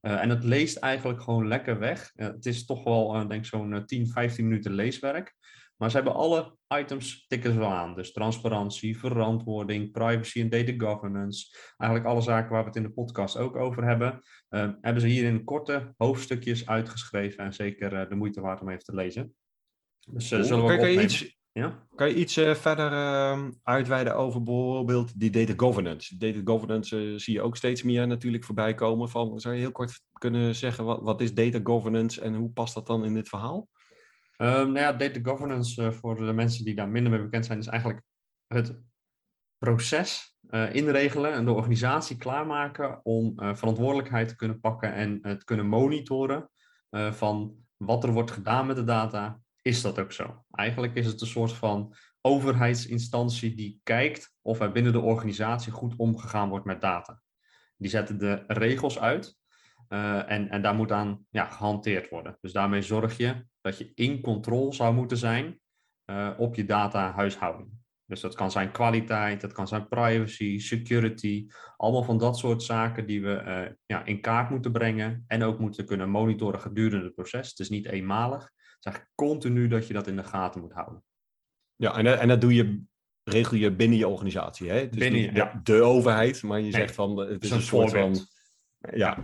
Uh, 0.03 0.23
en 0.23 0.31
het 0.31 0.45
leest 0.45 0.77
eigenlijk 0.77 1.23
gewoon 1.23 1.49
lekker 1.49 1.79
weg. 1.79 2.13
Het 2.15 2.47
is 2.47 2.67
toch 2.67 2.85
wel, 2.85 3.13
denk 3.13 3.33
ik, 3.33 3.45
zo'n 3.45 3.83
10, 3.87 4.07
15 4.07 4.49
minuten 4.49 4.73
leeswerk. 4.73 5.35
Maar 5.81 5.91
ze 5.91 5.97
hebben 5.97 6.15
alle 6.15 6.57
items 6.79 7.25
tikken 7.27 7.53
ze 7.53 7.59
wel 7.59 7.69
aan. 7.69 7.95
Dus 7.95 8.13
transparantie, 8.13 8.99
verantwoording, 8.99 9.93
privacy 9.93 10.41
en 10.41 10.49
data 10.49 10.73
governance. 10.77 11.57
Eigenlijk 11.77 12.11
alle 12.11 12.21
zaken 12.21 12.51
waar 12.51 12.61
we 12.61 12.67
het 12.67 12.77
in 12.77 12.83
de 12.83 12.91
podcast 12.91 13.37
ook 13.37 13.57
over 13.57 13.85
hebben. 13.85 14.21
eh, 14.49 14.69
hebben 14.81 15.03
ze 15.03 15.09
hier 15.09 15.25
in 15.25 15.45
korte 15.45 15.95
hoofdstukjes 15.97 16.67
uitgeschreven. 16.69 17.45
En 17.45 17.53
zeker 17.53 17.95
eh, 17.95 18.09
de 18.09 18.15
moeite 18.15 18.41
waard 18.41 18.61
om 18.61 18.69
even 18.69 18.85
te 18.85 18.95
lezen. 18.95 19.35
Dus 20.11 20.31
eh, 20.31 20.41
zullen 20.41 20.63
we 20.63 20.69
kan, 20.69 20.73
ook 20.73 20.81
kan 20.81 20.91
je 20.91 21.03
iets, 21.03 21.39
Ja? 21.53 21.87
kan 21.95 22.09
je 22.09 22.15
iets 22.15 22.37
eh, 22.37 22.55
verder 22.55 22.93
ehm, 22.93 23.51
uitweiden 23.63 24.17
over 24.17 24.43
bijvoorbeeld 24.43 25.21
die 25.21 25.31
data 25.31 25.53
governance? 25.57 26.17
Data 26.19 26.41
governance 26.45 27.19
zie 27.19 27.35
je 27.35 27.43
ook 27.43 27.57
steeds 27.57 27.83
meer 27.83 28.07
natuurlijk 28.07 28.45
voorbij 28.45 28.75
komen. 28.75 29.09
Van, 29.09 29.41
zou 29.41 29.55
je 29.55 29.61
heel 29.61 29.73
kort 29.73 30.01
kunnen 30.13 30.55
zeggen, 30.55 30.85
wat, 30.85 31.01
wat 31.03 31.21
is 31.21 31.35
data 31.35 31.61
governance 31.63 32.21
en 32.21 32.35
hoe 32.35 32.51
past 32.51 32.75
dat 32.75 32.87
dan 32.87 33.05
in 33.05 33.15
dit 33.15 33.29
verhaal? 33.29 33.69
Ehm, 34.41 34.73
nou 34.73 34.79
ja, 34.79 34.93
data 34.93 35.21
governance 35.23 35.83
eh, 35.83 35.93
voor 35.93 36.17
de 36.17 36.33
mensen 36.33 36.65
die 36.65 36.75
daar 36.75 36.89
minder 36.89 37.13
mee 37.13 37.23
bekend 37.23 37.47
zijn, 37.47 37.59
is 37.59 37.67
eigenlijk 37.67 38.03
het 38.47 38.81
proces 39.59 40.37
eh, 40.49 40.75
inregelen 40.75 41.33
en 41.33 41.45
de 41.45 41.53
organisatie 41.53 42.17
klaarmaken 42.17 43.05
om 43.05 43.39
eh, 43.39 43.55
verantwoordelijkheid 43.55 44.29
te 44.29 44.37
kunnen 44.37 44.61
pakken 44.61 44.95
en 44.95 45.21
te 45.23 45.45
kunnen 45.45 45.67
monitoren 45.67 46.51
van 47.11 47.57
wat 47.77 48.05
er 48.05 48.13
wordt 48.13 48.31
gedaan 48.31 48.67
met 48.67 48.77
de 48.77 48.85
data. 48.85 49.41
Is 49.63 49.83
dat 49.83 49.99
ook 49.99 50.13
zo? 50.13 50.45
Eigenlijk 50.51 50.95
is 50.95 51.07
het 51.07 51.21
een 51.21 51.27
soort 51.27 51.53
van 51.53 51.95
overheidsinstantie 52.21 53.55
die 53.55 53.81
kijkt 53.83 54.35
of 54.43 54.61
er 54.61 54.73
binnen 54.73 54.93
de 54.93 55.01
organisatie 55.01 55.73
goed 55.73 55.95
omgegaan 55.97 56.49
wordt 56.49 56.65
met 56.65 56.81
data. 56.81 57.23
Die 57.77 57.91
zetten 57.91 58.19
de 58.19 58.45
regels 58.47 58.99
uit 58.99 59.40
eh, 59.91 60.31
en, 60.31 60.49
en 60.49 60.63
daar 60.63 60.75
moet 60.75 60.93
aan 60.93 61.27
ja, 61.31 61.45
gehanteerd 61.45 62.09
worden. 62.09 62.39
Dus 62.41 62.53
daarmee 62.53 62.83
zorg 62.83 63.17
je 63.17 63.45
dat 63.61 63.79
je 63.79 63.93
in 63.95 64.21
controle 64.21 64.75
zou 64.75 64.95
moeten 64.95 65.17
zijn 65.17 65.61
eh, 66.05 66.31
op 66.39 66.55
je 66.55 66.65
data 66.65 67.13
huishouding. 67.13 67.69
Dus 68.05 68.21
dat 68.21 68.35
kan 68.35 68.51
zijn 68.51 68.71
kwaliteit, 68.73 69.41
dat 69.41 69.53
kan 69.53 69.69
zijn 69.69 69.89
privacy, 69.89 70.59
security, 70.59 71.47
allemaal 71.77 72.03
van 72.03 72.19
dat 72.19 72.39
soort 72.39 72.63
zaken 72.63 73.07
die 73.07 73.23
we 73.23 73.33
eh, 73.35 73.73
ja, 73.87 74.05
in 74.05 74.21
kaart 74.21 74.51
moeten 74.51 74.73
brengen 74.73 75.25
en 75.27 75.43
ook 75.43 75.59
moeten 75.59 75.87
kunnen 75.87 76.11
monitoren 76.11 76.61
gedurende 76.61 77.05
het 77.05 77.15
proces. 77.15 77.49
Het 77.51 77.59
is 77.59 77.69
niet 77.69 77.87
eenmalig, 77.87 78.43
het 78.43 78.79
is 78.79 78.85
eigenlijk 78.85 79.15
continu 79.15 79.69
dat 79.69 79.87
je 79.87 79.93
dat 79.93 80.07
in 80.07 80.17
de 80.17 80.25
gaten 80.25 80.61
moet 80.61 80.73
houden. 80.73 81.05
Ja, 81.77 81.97
en, 81.97 82.05
dat- 82.05 82.19
en 82.19 82.29
dat 82.29 82.41
doe 82.41 82.55
je, 82.55 82.83
regel 83.23 83.57
je 83.57 83.73
binnen 83.73 83.99
je 83.99 84.09
organisatie. 84.09 84.71
Hè? 84.71 84.89
Binnen 84.89 85.13
niet 85.21 85.31
de, 85.35 85.37
ja. 85.37 85.61
de 85.65 85.83
overheid, 85.83 86.43
maar 86.43 86.57
je 86.57 86.63
Nee, 86.63 86.73
zegt 86.73 86.95
van, 86.95 87.17
het 87.17 87.45
is 87.45 87.51
een 87.51 87.61
soort 87.61 87.91
van... 87.91 88.01
voorbeeld. 88.01 88.39
Ja, 88.93 89.19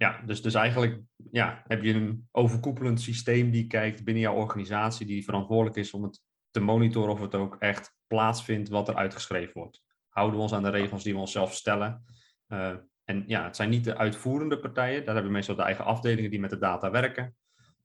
Ja, 0.00 0.20
dus, 0.26 0.42
dus 0.42 0.54
eigenlijk 0.54 1.00
ja, 1.30 1.62
heb 1.66 1.82
je 1.82 1.94
een 1.94 2.28
overkoepelend 2.30 3.00
systeem 3.00 3.50
die 3.50 3.66
kijkt 3.66 4.04
binnen 4.04 4.22
jouw 4.22 4.34
organisatie, 4.34 5.06
die 5.06 5.24
verantwoordelijk 5.24 5.76
is 5.76 5.92
om 5.92 6.02
het 6.02 6.22
te 6.50 6.60
monitoren 6.60 7.12
of 7.12 7.20
het 7.20 7.34
ook 7.34 7.56
echt 7.58 7.94
plaatsvindt 8.06 8.68
wat 8.68 8.88
er 8.88 8.94
uitgeschreven 8.94 9.52
wordt. 9.54 9.82
Houden 10.08 10.36
we 10.36 10.42
ons 10.42 10.52
aan 10.52 10.62
de 10.62 10.70
regels 10.70 11.02
die 11.02 11.12
we 11.12 11.18
onszelf 11.18 11.54
stellen. 11.54 12.04
Eh, 12.46 12.74
en 13.04 13.24
ja, 13.26 13.44
het 13.44 13.56
zijn 13.56 13.70
niet 13.70 13.84
de 13.84 13.96
uitvoerende 13.96 14.58
partijen, 14.58 15.04
daar 15.04 15.14
hebben 15.14 15.32
we 15.32 15.36
meestal 15.36 15.56
de 15.56 15.62
eigen 15.62 15.84
afdelingen 15.84 16.30
die 16.30 16.40
met 16.40 16.50
de 16.50 16.58
data 16.58 16.90
werken. 16.90 17.36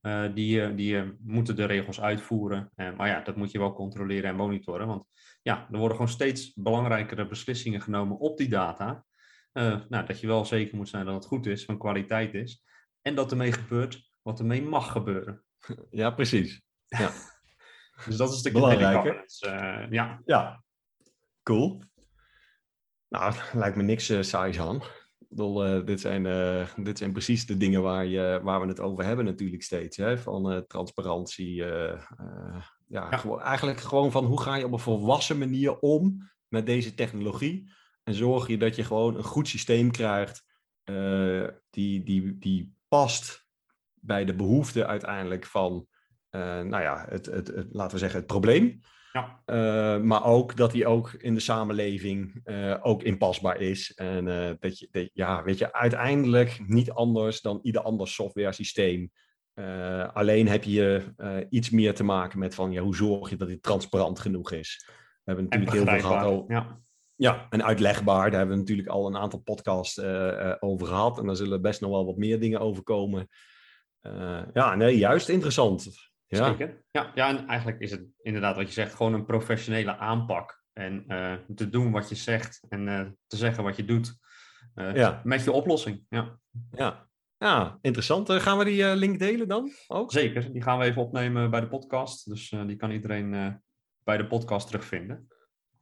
Eh, 0.01 0.33
die 0.33 0.61
eh, 0.61 0.75
die 0.75 1.17
moeten 1.19 1.55
de 1.55 1.65
regels 1.65 2.01
uitvoeren. 2.01 2.71
Maar 2.75 3.07
ja, 3.07 3.21
dat 3.21 3.35
moet 3.35 3.51
je 3.51 3.59
wel 3.59 3.73
controleren 3.73 4.29
en 4.29 4.35
monitoren. 4.35 4.87
Want 4.87 5.05
ja, 5.41 5.67
er 5.71 5.77
worden 5.77 5.97
gewoon 5.97 6.11
steeds 6.11 6.53
belangrijkere 6.53 7.27
beslissingen 7.27 7.81
genomen 7.81 8.17
op 8.17 8.37
die 8.37 8.49
data. 8.49 9.05
Eh, 9.55 9.79
nou, 9.89 10.05
dat 10.05 10.19
je 10.19 10.27
wel 10.27 10.45
zeker 10.45 10.75
moet 10.75 10.89
zijn 10.89 11.05
dat 11.05 11.15
het 11.15 11.25
goed 11.25 11.45
is, 11.45 11.65
van 11.65 11.77
kwaliteit 11.77 12.33
is. 12.33 12.63
En 13.01 13.15
dat 13.15 13.31
ermee 13.31 13.51
gebeurt 13.51 14.11
wat 14.21 14.39
ermee 14.39 14.61
mag 14.61 14.91
gebeuren. 14.91 15.43
ja 15.89 16.11
precies. 16.11 16.61
Ja. 16.85 17.11
Dus 18.05 18.17
dat 18.17 18.27
is 18.27 18.33
een 18.33 18.39
stukje 18.39 18.59
Belangrijk, 18.59 18.93
data 18.93 18.97
hè? 18.97 19.03
governance. 19.03 19.47
Eh, 19.47 19.91
ja, 19.91 20.21
ja, 20.25 20.63
cool. 21.43 21.83
Nou, 23.09 23.33
lijkt 23.53 23.75
me 23.75 23.83
niks 23.83 24.09
eh 24.09 24.21
saais 24.21 24.59
aan. 24.59 24.75
Ik 25.19 25.27
bedoel, 25.29 25.85
dit, 25.85 26.01
zijn, 26.01 26.23
dit 26.75 26.97
zijn 26.97 27.11
precies 27.11 27.45
de 27.45 27.57
dingen 27.57 27.81
waar, 27.81 28.05
je, 28.05 28.39
waar 28.43 28.61
we 28.61 28.67
het 28.67 28.79
over 28.79 29.03
hebben 29.05 29.25
natuurlijk 29.25 29.63
steeds. 29.63 29.97
Hè? 29.97 30.17
Van 30.17 30.65
transparantie. 30.67 31.55
ja, 31.55 32.05
Ja. 32.87 33.17
Gewoon, 33.17 33.41
eigenlijk 33.41 33.79
gewoon 33.79 34.11
van 34.11 34.25
hoe 34.25 34.41
ga 34.41 34.55
je 34.55 34.65
op 34.65 34.71
een 34.71 34.79
volwassen 34.79 35.37
manier 35.37 35.79
om 35.79 36.31
met 36.47 36.65
deze 36.65 36.93
technologie. 36.93 37.71
En 38.05 38.13
zorg 38.13 38.47
je 38.47 38.57
dat 38.57 38.75
je 38.75 38.83
gewoon 38.83 39.15
een 39.15 39.23
goed 39.23 39.47
systeem 39.47 39.91
krijgt 39.91 40.43
eh, 40.83 41.47
die, 41.69 42.03
die, 42.03 42.37
die 42.37 42.75
past 42.87 43.45
bij 43.93 44.25
de 44.25 44.35
behoeften 44.35 44.87
uiteindelijk 44.87 45.45
van, 45.45 45.87
eh, 46.29 46.41
nou 46.41 46.81
ja, 46.81 47.05
het, 47.09 47.25
het, 47.25 47.47
het, 47.47 47.67
laten 47.71 47.93
we 47.93 47.97
zeggen, 47.97 48.19
het 48.19 48.27
probleem. 48.27 48.79
ja, 49.11 49.43
Uh, 49.45 50.01
maar 50.01 50.25
ook 50.25 50.55
dat 50.55 50.71
die 50.71 50.87
ook 50.87 51.13
in 51.13 51.33
de 51.33 51.39
samenleving 51.39 52.47
ook 52.81 53.03
inpasbaar 53.03 53.61
is. 53.61 53.93
En 53.93 54.25
dat 54.59 54.79
je, 54.79 54.87
dat, 54.91 55.09
ja, 55.13 55.43
weet 55.43 55.57
je, 55.57 55.73
uiteindelijk 55.73 56.59
niet 56.67 56.91
anders 56.91 57.41
dan 57.41 57.59
ieder 57.61 57.81
ander 57.81 58.07
software 58.07 58.51
systeem. 58.51 59.11
Alleen 60.13 60.47
heb 60.47 60.63
je 60.63 61.13
iets 61.49 61.69
meer 61.69 61.93
te 61.95 62.03
maken 62.03 62.39
met 62.39 62.55
van, 62.55 62.71
ja, 62.71 62.81
hoe 62.81 62.95
zorg 62.95 63.29
je 63.29 63.35
dat 63.35 63.47
dit 63.47 63.63
transparant 63.63 64.19
genoeg 64.19 64.51
is. 64.51 64.83
We 64.85 64.93
hebben 65.23 65.43
natuurlijk 65.43 65.71
heel 65.71 65.85
veel 65.85 66.09
gehad 66.09 66.25
over. 66.25 66.51
Ja. 66.53 66.83
Ja, 67.15 67.47
en 67.49 67.63
uitlegbaar. 67.63 68.29
Daar 68.29 68.39
hebben 68.39 68.55
we 68.55 68.61
natuurlijk 68.61 68.87
al 68.87 69.07
een 69.07 69.17
aantal 69.17 69.39
podcasts 69.39 69.97
uh, 69.97 70.55
over 70.59 70.87
gehad. 70.87 71.19
En 71.19 71.25
daar 71.25 71.35
zullen 71.35 71.61
best 71.61 71.81
nog 71.81 71.91
wel 71.91 72.05
wat 72.05 72.17
meer 72.17 72.39
dingen 72.39 72.59
over 72.59 72.83
komen. 72.83 73.27
Uh, 74.01 74.41
ja, 74.53 74.75
nee, 74.75 74.97
juist 74.97 75.29
interessant. 75.29 75.89
Ja. 76.25 76.45
Zeker. 76.45 76.83
Ja, 76.91 77.11
ja, 77.15 77.29
en 77.29 77.47
eigenlijk 77.47 77.79
is 77.79 77.91
het 77.91 78.05
inderdaad 78.21 78.55
wat 78.55 78.67
je 78.67 78.73
zegt, 78.73 78.93
gewoon 78.93 79.13
een 79.13 79.25
professionele 79.25 79.97
aanpak. 79.97 80.63
En 80.73 81.03
uh, 81.07 81.33
te 81.55 81.69
doen 81.69 81.91
wat 81.91 82.09
je 82.09 82.15
zegt 82.15 82.65
en 82.69 82.87
uh, 82.87 83.01
te 83.27 83.37
zeggen 83.37 83.63
wat 83.63 83.75
je 83.75 83.85
doet 83.85 84.17
ja. 84.75 85.21
met 85.23 85.43
je 85.43 85.51
oplossing. 85.51 86.05
Ja, 86.09 86.39
ja. 86.71 87.07
ja 87.37 87.77
interessant. 87.81 88.31
gaan 88.31 88.57
we 88.57 88.65
die 88.65 88.95
link 88.95 89.19
delen 89.19 89.47
dan 89.47 89.71
ook? 89.87 90.11
Zeker, 90.11 90.53
die 90.53 90.61
gaan 90.61 90.79
we 90.79 90.85
even 90.85 91.01
opnemen 91.01 91.49
bij 91.49 91.59
de 91.59 91.67
podcast. 91.67 92.29
Dus 92.29 92.49
die 92.49 92.75
kan 92.75 92.91
iedereen 92.91 93.61
bij 94.03 94.17
de 94.17 94.27
podcast 94.27 94.67
terugvinden. 94.67 95.27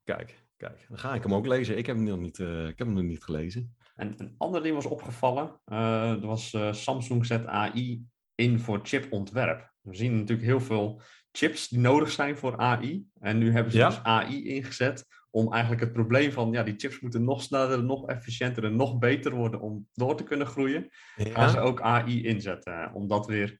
Kijk, 0.04 0.43
kijk, 0.64 0.86
dan 0.90 0.98
ga 1.00 1.14
ik 1.14 1.24
hem 1.24 1.34
ook 1.34 1.48
lezen. 1.48 1.78
Ik 1.78 1.86
heb 1.86 1.96
hem 1.96 2.06
nog 2.06 2.20
niet, 2.20 2.40
uh, 2.40 2.68
ik 2.68 2.78
heb 2.78 2.88
hem 2.88 2.96
nog 2.96 3.04
niet 3.06 3.24
gelezen. 3.24 3.76
En 3.96 4.14
een 4.18 4.36
ander 4.38 4.64
ding 4.64 4.76
was 4.76 4.86
opgevallen. 4.86 5.60
Uh, 5.66 6.12
er 6.12 6.26
was 6.26 6.54
uh, 6.54 6.74
Samsung 6.74 7.26
zet 7.26 7.46
AI 7.46 8.06
in 8.36 8.60
voor 8.60 8.80
chipontwerp. 8.84 9.72
We 9.82 9.96
zien 9.96 10.14
natuurlijk 10.14 10.48
heel 10.48 10.62
veel 10.62 11.02
chips 11.32 11.68
die 11.68 11.80
nodig 11.80 12.12
zijn 12.12 12.38
voor 12.38 12.58
AI. 12.58 13.06
En 13.20 13.38
nu 13.38 13.52
hebben 13.52 13.72
ze 13.72 13.78
Ja. 13.78 13.90
dus 13.90 14.04
AI 14.04 14.48
ingezet 14.48 15.06
om 15.30 15.52
eigenlijk 15.52 15.82
het 15.82 15.94
probleem 15.94 16.32
van... 16.32 16.52
ja, 16.52 16.64
die 16.64 16.74
chips 16.78 17.00
moeten 17.00 17.24
nog 17.24 17.42
sneller, 17.42 17.84
nog 17.84 18.08
efficiënter 18.08 18.64
en 18.64 18.76
nog 18.76 18.98
beter 18.98 19.36
worden... 19.36 19.60
om 19.60 19.88
door 19.94 20.16
te 20.16 20.24
kunnen 20.24 20.48
groeien. 20.48 20.90
Gaan 21.16 21.50
ze 21.50 21.60
ook 21.60 21.82
AI 21.82 22.26
inzetten 22.26 22.74
eh, 22.74 22.96
om 22.96 23.08
dat 23.08 23.26
weer 23.26 23.60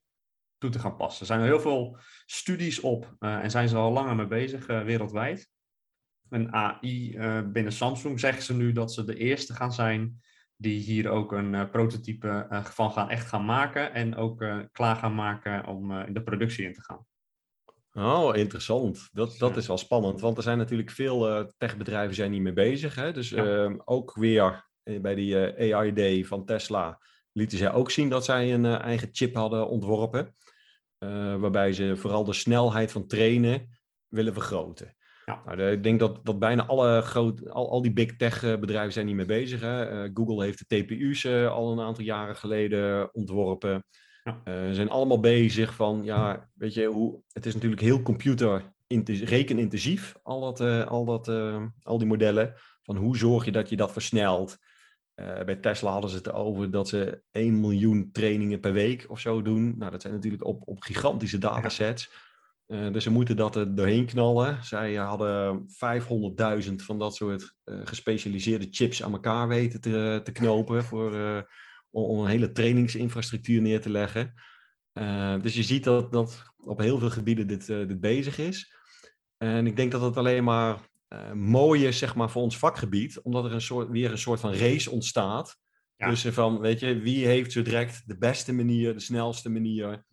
toe 0.58 0.70
te 0.70 0.80
gaan 0.80 0.96
passen. 0.96 1.22
Er 1.22 1.28
zijn 1.28 1.40
er 1.40 1.46
heel 1.46 1.60
veel 1.60 1.98
studies 2.26 2.80
op 2.80 3.16
en 3.20 3.52
zijn 3.52 3.70
ze 3.70 3.76
al 3.76 3.92
langer 3.92 4.16
mee 4.16 4.28
bezig 4.28 4.66
wereldwijd. 4.66 5.50
En 6.30 6.54
AI 6.54 7.16
uh, 7.16 7.42
binnen 7.52 7.74
Samsung 7.74 8.20
zeggen 8.20 8.44
ze 8.44 8.54
nu 8.54 8.72
dat 8.72 8.94
ze 8.94 9.04
de 9.04 9.16
eerste 9.16 9.54
gaan 9.54 9.74
zijn 9.74 10.22
die 10.56 10.80
hier 10.80 11.10
ook 11.10 11.32
een 11.32 11.54
uh, 11.54 11.70
prototype 11.70 12.48
uh, 12.52 12.66
van 12.66 12.92
gaan 12.92 13.10
echt 13.10 13.28
gaan 13.28 13.46
maken 13.46 13.94
en 13.94 14.16
ook 14.16 14.46
klaar 14.72 14.96
gaan 14.96 15.16
maken 15.16 15.66
om 15.66 15.92
in 15.92 16.14
de 16.14 16.24
productie 16.24 16.66
in 16.66 16.74
te 16.74 16.82
gaan. 16.82 17.06
Oh, 17.94 18.36
interessant. 18.36 19.10
Dat, 19.12 19.38
dat 19.38 19.58
is 19.58 19.68
wel 19.68 19.78
spannend, 19.78 20.22
want 20.22 20.38
er 20.38 20.44
zijn 20.44 20.58
natuurlijk 20.58 20.90
veel 20.90 21.52
techbedrijven 21.58 22.16
zijn 22.16 22.32
niet 22.32 22.42
mee 22.42 22.54
bezig. 22.54 22.96
Hè? 22.96 23.12
Dus 23.12 23.30
ja. 23.30 23.76
ook 23.86 24.16
weer 24.16 24.70
bij 24.84 25.16
die 25.16 25.38
AI 25.76 25.94
Day 25.94 26.26
van 26.26 26.46
Tesla 26.46 27.00
lieten 27.32 27.58
zij 27.58 27.72
ook 27.72 27.92
zien 27.92 28.10
dat 28.10 28.26
zij 28.26 28.54
een 28.54 28.66
eigen 28.66 29.10
chip 29.12 29.36
hadden 29.36 29.68
ontworpen, 29.68 30.36
waarbij 31.40 31.74
ze 31.74 31.96
vooral 31.96 32.24
de 32.24 32.34
snelheid 32.34 32.92
van 32.92 33.08
trainen 33.08 33.80
willen 34.08 34.34
vergroten. 34.34 34.96
Ja. 35.26 35.42
Nou, 35.46 35.58
de, 35.58 35.72
ik 35.72 35.84
denk 35.84 36.00
dat, 36.00 36.26
dat 36.26 36.40
bijna 36.40 36.66
alle 36.66 37.02
groot, 37.02 37.50
al, 37.50 37.72
al 37.72 37.82
die 37.82 37.94
big 37.94 38.16
tech 38.16 38.60
bedrijven 38.60 38.94
zijn 38.94 39.06
niet 39.06 39.16
mee 39.16 39.26
bezig. 39.26 39.62
Hè? 39.62 40.04
Uh, 40.04 40.10
Google 40.14 40.44
heeft 40.44 40.70
de 40.70 40.84
TPU's 40.84 41.24
uh, 41.24 41.52
al 41.52 41.72
een 41.72 41.86
aantal 41.86 42.04
jaren 42.04 42.36
geleden 42.36 43.14
ontworpen. 43.14 43.86
Ja. 44.24 44.42
Uh, 44.46 44.72
zijn 44.72 44.90
allemaal 44.90 45.20
bezig 45.20 45.76
van, 45.76 46.04
ja, 46.04 46.50
weet 46.54 46.74
je, 46.74 46.86
hoe, 46.86 47.22
het 47.32 47.46
is 47.46 47.54
natuurlijk 47.54 47.82
heel 47.82 48.02
computer 48.02 48.72
rekenintensief, 49.08 50.16
al, 50.24 50.42
dat, 50.42 50.60
eh, 50.60 50.86
al, 50.86 51.06
dat, 51.06 51.28
al 51.84 51.98
die 51.98 52.08
modellen. 52.08 52.54
Van 52.84 52.96
hoe 52.96 53.18
zorg 53.18 53.46
je 53.46 53.52
dat 53.52 53.70
je 53.70 53.76
dat 53.76 53.92
versnelt? 53.92 54.58
Eh, 55.14 55.44
bij 55.44 55.56
Tesla 55.56 55.92
hadden 55.92 56.10
ze 56.10 56.16
het 56.16 56.28
erover 56.28 56.72
dat 56.72 56.88
ze 56.88 57.22
1 57.32 57.60
miljoen 57.60 58.10
trainingen 58.12 58.60
per 58.60 58.74
week 58.74 59.06
of 59.08 59.20
zo 59.20 59.42
doen. 59.42 59.78
Nou, 59.78 59.92
dat 59.92 60.02
zijn 60.02 60.14
natuurlijk 60.14 60.46
op, 60.46 60.62
op 60.66 60.82
gigantische 60.82 61.38
datasets. 61.38 62.10
Ja. 62.12 62.18
Uh, 62.74 62.94
dus 62.94 63.04
ze 63.04 63.10
moeten 63.10 63.36
dat 63.36 63.56
er 63.56 63.76
doorheen 63.76 64.06
knallen. 64.06 64.64
Zij 64.64 64.94
hadden 64.94 65.66
500.000 66.66 66.76
van 66.76 67.00
dat 67.00 67.16
soort 67.16 67.56
uh, 67.66 67.80
gespecialiseerde 67.84 68.68
chips 68.70 69.04
aan 69.04 69.14
elkaar 69.14 69.48
weten 69.48 69.82
te, 69.82 70.22
te 70.24 70.32
knopen. 70.32 70.84
Voor, 70.84 71.16
uh, 71.16 71.42
om 71.94 72.20
een 72.20 72.30
hele 72.30 72.52
trainingsinfrastructuur 72.52 73.62
neer 73.62 73.82
te 73.82 73.90
leggen. 73.90 74.34
Eh, 74.94 75.42
dus 75.42 75.56
je 75.56 75.64
ziet 75.64 75.84
dat, 75.84 76.12
dat 76.12 76.44
op 76.58 76.80
heel 76.80 77.00
veel 77.00 77.10
gebieden 77.10 77.48
dit, 77.48 77.70
eh, 77.70 77.88
dit 77.88 78.00
bezig 78.00 78.38
is. 78.38 78.76
En 79.38 79.68
ik 79.68 79.76
denk 79.76 79.92
dat 79.92 80.02
het 80.02 80.18
alleen 80.18 80.44
maar 80.44 80.92
eh, 81.08 81.32
mooi 81.32 81.88
is 81.88 81.98
zeg 81.98 82.16
maar, 82.16 82.30
voor 82.30 82.42
ons 82.42 82.58
vakgebied, 82.58 83.22
omdat 83.22 83.46
er 83.46 83.54
een 83.54 83.62
soort, 83.62 83.90
weer 83.90 84.12
een 84.12 84.18
soort 84.18 84.40
van 84.40 84.54
race 84.54 84.92
ontstaat. 84.92 85.58
Ja. 85.96 86.10
Tussen 86.10 86.34
van, 86.34 86.60
weet 86.60 86.80
je, 86.80 87.00
wie 87.00 87.26
heeft 87.26 87.52
zo 87.52 87.62
direct 87.62 88.08
de 88.08 88.18
beste 88.18 88.54
manier, 88.54 88.94
de 88.94 89.00
snelste 89.00 89.50
manier. 89.50 90.06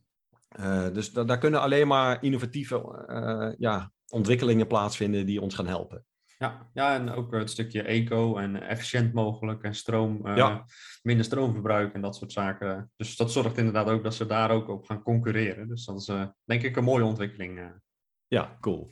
Eh, 0.51 0.89
dus 0.93 1.13
da- 1.13 1.25
daar 1.25 1.39
kunnen 1.39 1.61
alleen 1.61 1.87
maar 1.89 2.23
innovatieve 2.23 3.05
eh, 3.07 3.53
ja, 3.59 3.93
ontwikkelingen 4.09 4.67
plaatsvinden 4.67 5.27
die 5.27 5.41
ons 5.41 5.55
gaan 5.55 5.67
helpen. 5.67 6.05
Ja, 6.39 6.71
ja, 6.75 6.95
en 6.95 7.11
ook 7.11 7.33
het 7.33 7.51
stukje 7.51 7.83
eco 7.83 8.37
en 8.37 8.63
efficiënt 8.63 9.13
mogelijk 9.13 9.63
en 9.63 9.75
stroom, 9.75 10.27
eh, 10.27 10.37
Ja. 10.37 10.65
minder 11.03 11.25
stroomverbruik 11.25 11.95
en 11.95 12.01
dat 12.01 12.17
soort 12.17 12.33
zaken. 12.33 12.93
Dus 12.97 13.17
dat 13.17 13.33
zorgt 13.33 13.57
inderdaad 13.59 13.89
ook 13.89 14.03
dat 14.03 14.15
ze 14.15 14.27
daar 14.27 14.51
ook 14.51 14.69
op 14.69 14.85
gaan 14.85 15.03
concurreren. 15.03 15.69
Dus 15.69 15.85
dat 15.85 15.97
is 16.01 16.07
denk 16.45 16.63
ik 16.63 16.77
een 16.77 16.85
mooie 16.85 17.05
ontwikkeling. 17.05 17.81
Ja, 18.29 18.57
cool. 18.61 18.91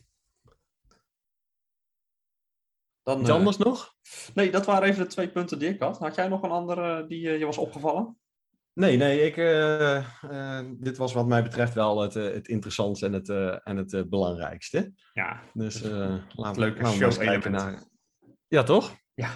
Dan, 3.02 3.20
Iets 3.20 3.30
anders 3.30 3.56
nog? 3.56 3.94
Nee, 4.34 4.50
dat 4.50 4.66
waren 4.66 4.88
even 4.88 5.02
de 5.02 5.08
twee 5.10 5.28
punten 5.28 5.58
die 5.58 5.68
ik 5.68 5.80
had. 5.82 5.98
Had 5.98 6.14
jij 6.14 6.28
nog 6.28 6.42
een 6.42 6.50
andere 6.50 7.06
die 7.06 7.20
je 7.20 7.44
was 7.46 7.58
opgevallen? 7.58 8.18
Nee, 8.78 8.96
nee, 8.96 9.20
ik, 9.20 9.36
eh, 9.36 9.96
eh, 9.96 10.66
dit 10.76 10.96
was 10.96 11.12
wat 11.12 11.26
mij 11.26 11.42
betreft 11.42 11.74
wel 11.74 12.00
het, 12.00 12.16
eh, 12.16 12.24
het 12.24 12.48
interessantste 12.48 13.06
en 13.06 13.12
het, 13.12 13.28
en 13.64 13.76
het 13.76 14.08
belangrijkste. 14.08 14.92
Ja, 15.12 15.42
Dus 15.54 15.82
laten, 15.82 16.60
leuke 16.60 16.76
we, 16.76 16.82
laten 16.82 16.98
we 16.98 17.04
eens 17.04 17.18
kijken 17.18 17.50
naar... 17.50 17.82
Ja, 18.48 18.62
toch? 18.62 18.96
Ja. 19.14 19.30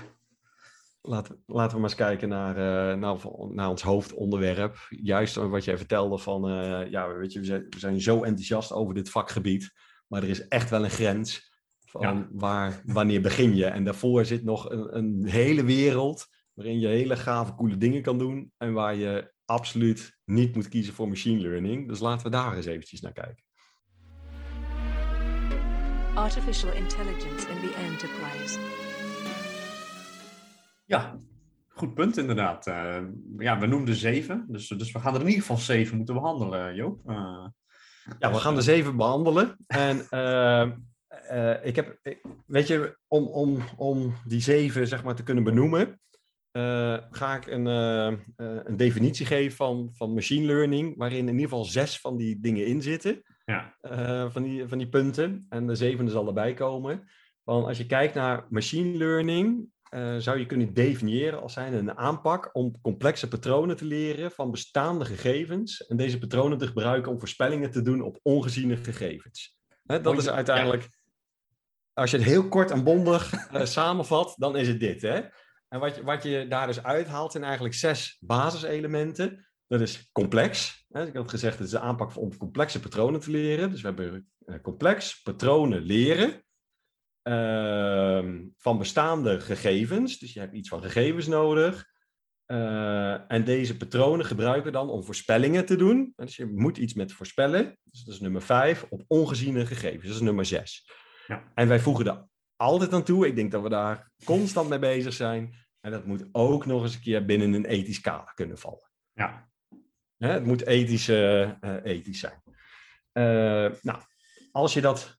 Laten, 1.00 1.42
laten 1.46 1.74
we 1.74 1.80
maar 1.80 1.90
eens 1.90 1.98
kijken 1.98 2.28
naar, 2.28 2.54
naar, 2.98 3.18
naar 3.50 3.68
ons 3.68 3.82
hoofdonderwerp. 3.82 4.76
Juist 4.88 5.34
wat 5.34 5.64
jij 5.64 5.76
vertelde 5.76 6.18
van, 6.18 6.50
ja, 6.90 7.14
weet 7.14 7.32
je, 7.32 7.38
we 7.38 7.44
zijn, 7.44 7.66
we 7.68 7.78
zijn 7.78 8.00
zo 8.00 8.22
enthousiast 8.22 8.72
over 8.72 8.94
dit 8.94 9.10
vakgebied, 9.10 9.72
maar 10.06 10.22
er 10.22 10.28
is 10.28 10.48
echt 10.48 10.70
wel 10.70 10.84
een 10.84 10.90
grens 10.90 11.52
van 11.84 12.00
Ja. 12.00 12.28
waar, 12.32 12.82
wanneer 12.84 13.20
begin 13.20 13.56
je. 13.56 13.66
En 13.66 13.84
daarvoor 13.84 14.24
zit 14.24 14.44
nog 14.44 14.70
een, 14.70 14.96
een 14.96 15.26
hele 15.26 15.64
wereld 15.64 16.26
waarin 16.54 16.80
je 16.80 16.86
hele 16.86 17.16
gave, 17.16 17.54
coole 17.54 17.76
dingen 17.76 18.02
kan 18.02 18.18
doen 18.18 18.52
en 18.58 18.72
waar 18.72 18.94
je 18.94 19.31
absoluut 19.44 20.18
niet 20.24 20.54
moet 20.54 20.68
kiezen 20.68 20.94
voor 20.94 21.08
machine 21.08 21.40
learning. 21.40 21.88
Dus 21.88 21.98
laten 21.98 22.24
we 22.24 22.30
daar 22.30 22.56
eens 22.56 22.66
eventjes 22.66 23.00
naar 23.00 23.12
kijken. 23.12 23.44
Artificial 26.14 26.72
intelligence 26.72 27.48
in 27.48 27.60
the 27.60 27.74
enterprise. 27.90 28.58
Ja, 30.84 31.20
goed 31.68 31.94
punt 31.94 32.16
inderdaad. 32.16 32.66
Eh, 32.66 33.02
ja, 33.38 33.58
we 33.58 33.66
noemden 33.66 33.94
zeven, 33.94 34.44
dus, 34.48 34.68
dus 34.68 34.92
we 34.92 34.98
gaan 34.98 35.14
er 35.14 35.20
in 35.20 35.26
ieder 35.26 35.40
geval 35.40 35.56
zeven 35.56 35.96
moeten 35.96 36.14
behandelen, 36.14 36.74
Joop. 36.74 37.08
Eh, 37.08 37.46
Ja, 38.18 38.28
we 38.28 38.32
dus, 38.32 38.42
gaan 38.42 38.52
eh, 38.52 38.58
er 38.58 38.64
zeven 38.64 38.96
behandelen. 38.96 39.56
En 39.66 40.06
eh, 40.10 40.62
eh, 41.28 41.66
ik 41.66 41.76
heb, 41.76 41.98
weet 42.46 42.66
je, 42.66 42.98
om, 43.08 43.26
om, 43.26 43.58
om 43.76 44.14
die 44.26 44.40
zeven 44.40 44.88
zeg 44.88 45.04
maar 45.04 45.14
te 45.14 45.22
kunnen 45.22 45.44
benoemen, 45.44 46.00
eh, 46.52 46.96
ga 47.10 47.36
ik 47.36 47.46
een, 47.46 47.66
eh, 47.66 48.06
eh, 48.06 48.16
een 48.36 48.76
definitie 48.76 49.26
geven 49.26 49.56
van, 49.56 49.90
van 49.92 50.14
machine 50.14 50.46
learning, 50.46 50.96
waarin 50.96 51.28
in 51.28 51.34
ieder 51.34 51.48
geval 51.48 51.64
zes 51.64 52.00
van 52.00 52.16
die 52.16 52.40
dingen 52.40 52.66
in 52.66 52.82
zitten, 52.82 53.22
Ja, 53.44 53.74
van, 54.30 54.42
die, 54.42 54.68
van 54.68 54.78
die 54.78 54.88
punten. 54.88 55.46
En 55.48 55.66
de 55.66 55.74
zevende 55.74 56.10
zal 56.10 56.26
erbij 56.26 56.54
komen. 56.54 57.08
Want 57.42 57.66
als 57.66 57.78
je 57.78 57.86
kijkt 57.86 58.14
naar 58.14 58.46
machine 58.48 58.96
learning, 58.96 59.70
zou 60.18 60.38
je 60.38 60.46
kunnen 60.46 60.74
definiëren 60.74 61.42
als 61.42 61.52
zijn 61.52 61.74
een 61.74 61.96
aanpak 61.96 62.50
om 62.52 62.80
complexe 62.80 63.28
patronen 63.28 63.76
te 63.76 63.84
leren 63.84 64.30
van 64.30 64.50
bestaande 64.50 65.04
gegevens 65.04 65.86
en 65.86 65.96
deze 65.96 66.18
patronen 66.18 66.58
te 66.58 66.66
gebruiken 66.66 67.12
om 67.12 67.18
voorspellingen 67.18 67.70
te 67.70 67.82
doen 67.82 68.00
op 68.00 68.18
ongeziene 68.22 68.76
gegevens. 68.76 69.56
Hè, 69.84 70.00
dat 70.00 70.18
is 70.18 70.28
uiteindelijk, 70.28 70.88
als 71.92 72.10
je 72.10 72.16
het 72.16 72.26
heel 72.26 72.48
kort 72.48 72.70
en 72.70 72.84
bondig 72.84 73.32
samenvat, 73.78 74.34
dan 74.38 74.56
is 74.56 74.68
het 74.68 74.80
dit. 74.80 75.02
Hè? 75.02 75.20
En 75.72 75.80
wat 75.80 75.96
je, 75.96 76.02
wat 76.02 76.22
je 76.22 76.46
daar 76.48 76.66
dus 76.66 76.82
uithaalt 76.82 77.32
zijn 77.32 77.44
eigenlijk 77.44 77.74
zes 77.74 78.16
basiselementen. 78.20 79.46
Dat 79.66 79.80
is 79.80 80.10
complex. 80.12 80.84
Hè? 80.90 81.06
Ik 81.06 81.14
had 81.14 81.30
gezegd, 81.30 81.58
het 81.58 81.66
is 81.66 81.72
de 81.72 81.78
aanpak 81.78 82.16
om 82.16 82.36
complexe 82.36 82.80
patronen 82.80 83.20
te 83.20 83.30
leren. 83.30 83.70
Dus 83.70 83.80
we 83.80 83.86
hebben 83.86 84.30
eh, 84.46 84.60
complex 84.62 85.22
patronen 85.22 85.82
leren 85.82 86.44
ehm, 87.22 88.44
van 88.56 88.78
bestaande 88.78 89.40
gegevens. 89.40 90.18
Dus 90.18 90.32
je 90.32 90.40
hebt 90.40 90.54
iets 90.54 90.68
van 90.68 90.82
gegevens 90.82 91.26
nodig. 91.26 91.86
Eh, 92.46 93.32
en 93.32 93.44
deze 93.44 93.76
patronen 93.76 94.26
gebruiken 94.26 94.64
we 94.64 94.70
dan 94.70 94.90
om 94.90 95.04
voorspellingen 95.04 95.66
te 95.66 95.76
doen. 95.76 96.12
Dus 96.16 96.36
je 96.36 96.46
moet 96.46 96.78
iets 96.78 96.94
met 96.94 97.12
voorspellen. 97.12 97.78
Dus 97.84 98.04
dat 98.04 98.14
is 98.14 98.20
nummer 98.20 98.42
vijf. 98.42 98.86
Op 98.88 99.04
ongeziene 99.06 99.66
gegevens. 99.66 100.06
Dat 100.06 100.14
is 100.14 100.20
nummer 100.20 100.44
zes. 100.44 100.90
Ja. 101.26 101.52
En 101.54 101.68
wij 101.68 101.80
voegen 101.80 102.06
er 102.06 102.30
altijd 102.62 102.92
aan 102.92 103.02
toe. 103.02 103.26
Ik 103.26 103.36
denk 103.36 103.50
dat 103.50 103.62
we 103.62 103.68
daar 103.68 104.10
constant 104.24 104.68
mee 104.68 104.78
bezig 104.78 105.12
zijn. 105.12 105.54
En 105.80 105.90
dat 105.90 106.06
moet 106.06 106.28
ook 106.32 106.66
nog 106.66 106.82
eens 106.82 106.94
een 106.94 107.00
keer 107.00 107.24
binnen 107.24 107.52
een 107.52 107.64
ethisch 107.64 108.00
kader 108.00 108.34
kunnen 108.34 108.58
vallen. 108.58 108.90
ja, 109.12 109.50
Hè, 110.16 110.28
het 110.28 110.44
moet 110.44 110.66
ethisch, 110.66 111.08
eh, 111.08 111.42
eh, 111.42 111.84
ethisch 111.84 112.20
zijn. 112.20 112.42
Eh, 113.12 113.78
nou, 113.82 114.00
als 114.52 114.74
je 114.74 114.80
dat, 114.80 115.18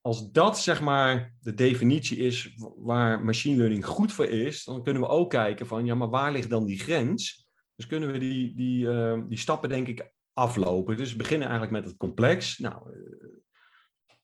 als 0.00 0.30
dat 0.30 0.58
zeg 0.58 0.80
maar 0.80 1.34
de 1.40 1.54
definitie 1.54 2.16
is 2.16 2.54
waar 2.76 3.24
machine 3.24 3.56
learning 3.56 3.86
goed 3.86 4.12
voor 4.12 4.26
is, 4.26 4.64
dan 4.64 4.82
kunnen 4.82 5.02
we 5.02 5.08
ook 5.08 5.30
kijken 5.30 5.66
van, 5.66 5.84
ja, 5.84 5.94
maar 5.94 6.10
waar 6.10 6.32
ligt 6.32 6.50
dan 6.50 6.64
die 6.64 6.78
grens? 6.78 7.48
Dus 7.76 7.86
kunnen 7.86 8.12
we 8.12 8.18
die, 8.18 8.54
die, 8.54 8.88
die 9.28 9.38
stappen 9.38 9.68
denk 9.68 9.88
ik 9.88 10.12
aflopen. 10.32 10.96
Dus 10.96 11.10
we 11.10 11.16
beginnen 11.16 11.48
eigenlijk 11.48 11.80
met 11.80 11.90
het 11.90 11.98
complex. 11.98 12.58
Nou, 12.58 12.82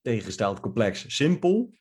tegengesteld 0.02 0.60
complex, 0.60 1.14
simpel. 1.16 1.74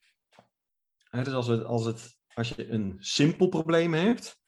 Hè, 1.10 1.24
dus 1.24 1.34
als, 1.34 1.48
het, 1.48 1.63
als, 1.63 1.86
het, 1.86 2.17
als 2.34 2.50
je 2.50 2.69
een 2.69 2.95
simpel 3.00 3.48
probleem 3.48 3.93
hebt, 3.93 4.39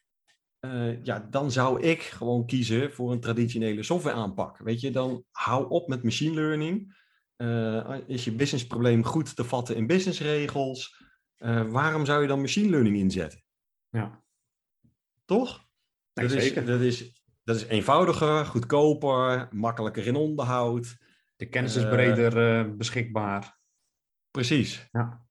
eh, 0.58 1.04
ja, 1.04 1.26
dan 1.30 1.50
zou 1.50 1.80
ik 1.80 2.02
gewoon 2.02 2.46
kiezen 2.46 2.92
voor 2.92 3.12
een 3.12 3.20
traditionele 3.20 3.82
software 3.82 4.16
aanpak. 4.16 4.58
Weet 4.58 4.80
je, 4.80 4.90
dan 4.90 5.24
hou 5.30 5.68
op 5.68 5.88
met 5.88 6.02
machine 6.02 6.34
learning. 6.34 7.00
Eh, 7.36 7.96
is 8.06 8.24
je 8.24 8.32
businessprobleem 8.32 9.04
goed 9.04 9.36
te 9.36 9.44
vatten 9.44 9.76
in 9.76 9.86
businessregels? 9.86 11.04
Eh, 11.36 11.70
waarom 11.70 12.04
zou 12.04 12.22
je 12.22 12.28
dan 12.28 12.40
machine 12.40 12.70
learning 12.70 12.96
inzetten? 12.96 13.42
ja. 13.88 14.20
Toch? 15.24 15.68
Nee, 16.14 16.28
dat, 16.28 16.36
is, 16.36 16.44
zeker. 16.44 16.66
dat, 16.66 16.80
is, 16.80 17.22
dat 17.44 17.56
is 17.56 17.64
eenvoudiger, 17.64 18.46
goedkoper, 18.46 19.48
makkelijker 19.50 20.06
in 20.06 20.16
onderhoud. 20.16 20.96
De 21.36 21.48
kennis 21.48 21.76
is 21.76 21.82
breder 21.82 22.76
beschikbaar. 22.76 23.58
Precies. 24.30 24.88
Ja. 24.92 25.26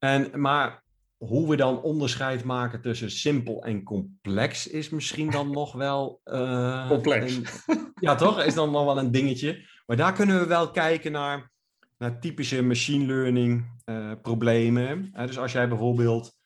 En, 0.00 0.40
maar 0.40 0.82
hoe 1.16 1.48
we 1.48 1.56
dan 1.56 1.82
onderscheid 1.82 2.44
maken 2.44 2.80
tussen 2.80 3.10
simpel 3.10 3.64
en 3.64 3.82
complex 3.82 4.66
is 4.66 4.88
misschien 4.90 5.30
dan 5.30 5.50
nog 5.60 5.72
wel... 5.72 6.20
eh, 6.24 6.88
Complex. 6.88 7.36
een- 7.36 7.92
ja, 8.00 8.14
toch? 8.14 8.42
Is 8.42 8.54
dan 8.54 8.70
nog 8.70 8.84
wel 8.84 8.98
een 8.98 9.10
dingetje. 9.10 9.66
Maar 9.86 9.96
daar 9.96 10.12
kunnen 10.12 10.40
we 10.40 10.46
wel 10.46 10.70
kijken 10.70 11.12
naar, 11.12 11.50
naar 11.98 12.20
typische 12.20 12.62
machine 12.62 13.06
learning 13.06 13.80
eh, 13.84 14.12
problemen. 14.22 15.08
Eh, 15.12 15.26
dus 15.26 15.38
als 15.38 15.52
jij 15.52 15.68
bijvoorbeeld 15.68 16.38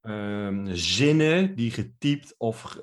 ehm, 0.00 0.66
zinnen 0.74 1.54
die 1.54 1.70
getypt 1.70 2.34
of 2.38 2.78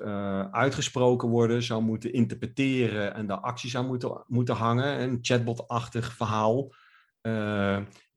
uitgesproken 0.50 1.28
worden 1.28 1.62
zou 1.62 1.82
moeten 1.82 2.12
interpreteren 2.12 3.14
en 3.14 3.26
daar 3.26 3.38
acties 3.40 3.76
aan 3.76 3.86
moeten, 3.86 4.24
moeten 4.26 4.54
hangen, 4.54 5.00
een 5.02 5.18
chatbot-achtig 5.22 6.12
verhaal. 6.12 6.72